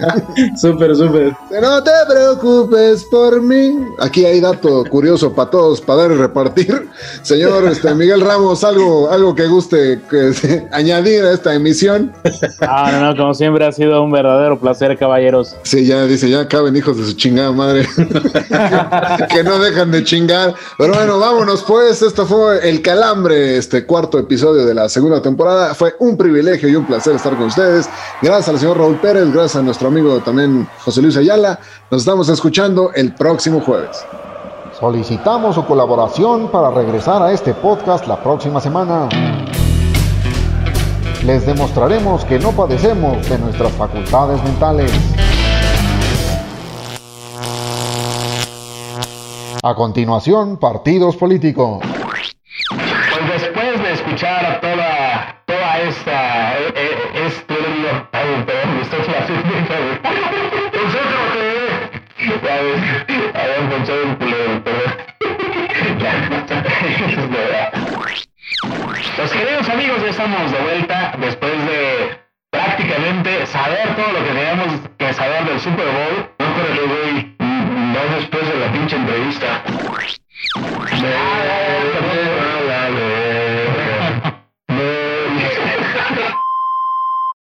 Súper, 0.57 0.95
súper. 0.95 1.35
No 1.81 1.85
te 1.85 2.13
preocupes 2.13 3.05
por 3.05 3.41
mí. 3.41 3.75
Aquí 4.01 4.27
hay 4.27 4.39
dato 4.39 4.85
curioso 4.85 5.33
para 5.33 5.49
todos, 5.49 5.81
para 5.81 6.03
dar 6.03 6.11
y 6.13 6.15
repartir. 6.17 6.91
Señor 7.23 7.65
este, 7.69 7.95
Miguel 7.95 8.21
Ramos, 8.21 8.65
algo, 8.65 9.11
algo 9.11 9.35
que 9.35 9.47
guste 9.47 9.99
que, 10.11 10.67
añadir 10.73 11.25
a 11.25 11.33
esta 11.33 11.55
emisión. 11.55 12.13
Ah, 12.61 12.91
no, 12.93 13.01
no, 13.01 13.17
como 13.17 13.33
siempre 13.33 13.65
ha 13.65 13.73
sido 13.73 14.03
un 14.03 14.13
verdadero 14.13 14.61
placer, 14.61 14.99
caballeros. 14.99 15.57
Sí, 15.63 15.87
ya 15.87 16.05
dice, 16.05 16.29
ya 16.29 16.47
caben 16.47 16.77
hijos 16.77 16.99
de 16.99 17.07
su 17.07 17.15
chingada 17.15 17.51
madre. 17.53 17.89
que 19.31 19.43
no 19.43 19.59
dejan 19.59 19.91
de 19.91 20.05
chingar. 20.05 20.55
Pero 20.77 20.93
bueno, 20.93 21.19
vámonos 21.19 21.63
pues. 21.63 22.03
Esto 22.03 22.27
fue 22.27 22.69
El 22.69 22.83
Calambre, 22.83 23.57
este 23.57 23.87
cuarto 23.87 24.19
episodio 24.19 24.67
de 24.67 24.75
la 24.75 24.91
segunda 24.91 25.23
temporada. 25.23 25.75
Fue 25.75 25.95
un 25.99 26.19
privilegio 26.19 26.69
y 26.69 26.77
un 26.77 26.87
placer 26.87 27.17
estar 27.17 27.35
con 27.37 27.47
ustedes. 27.47 27.89
Gracias 28.21 28.51
al 28.51 28.59
señor 28.59 28.77
Raúl 28.77 29.01
Pérez, 29.01 29.33
gracias 29.33 29.57
a 29.57 29.63
nuestro 29.63 29.89
amigo 29.89 30.21
también 30.21 30.69
José 30.85 31.01
Luis 31.01 31.17
Ayala. 31.17 31.59
Nos 31.91 32.03
estamos 32.03 32.29
escuchando 32.29 32.93
el 32.95 33.15
próximo 33.15 33.61
jueves. 33.61 34.05
Solicitamos 34.79 35.55
su 35.55 35.65
colaboración 35.65 36.49
para 36.49 36.71
regresar 36.71 37.23
a 37.23 37.33
este 37.33 37.53
podcast 37.55 38.07
la 38.07 38.23
próxima 38.23 38.61
semana. 38.61 39.09
Les 41.25 41.45
demostraremos 41.45 42.25
que 42.25 42.39
no 42.39 42.53
padecemos 42.53 43.29
de 43.29 43.39
nuestras 43.39 43.73
facultades 43.73 44.43
mentales. 44.43 44.91
A 49.63 49.75
continuación, 49.75 50.57
partidos 50.57 51.17
políticos. 51.17 51.81
Culero. 64.19 64.63
Los 69.19 69.33
queridos 69.33 69.69
amigos, 69.69 70.01
ya 70.03 70.11
estamos 70.11 70.51
de 70.51 70.59
vuelta 70.61 71.15
después 71.21 71.53
de 71.67 72.19
prácticamente 72.51 73.45
saber 73.47 73.95
todo 73.95 74.11
lo 74.13 74.25
que 74.25 74.31
teníamos 74.31 74.67
que 74.99 75.13
saber 75.13 75.45
del 75.45 75.61
Super 75.61 75.85
Bowl. 75.85 76.31
No, 76.39 76.47
pero 76.57 76.89
güey, 76.89 77.37
no 77.39 78.01
después 78.17 78.49
de 78.49 78.59
la 78.61 78.73
pinche 78.73 78.97
entrevista. 78.97 79.63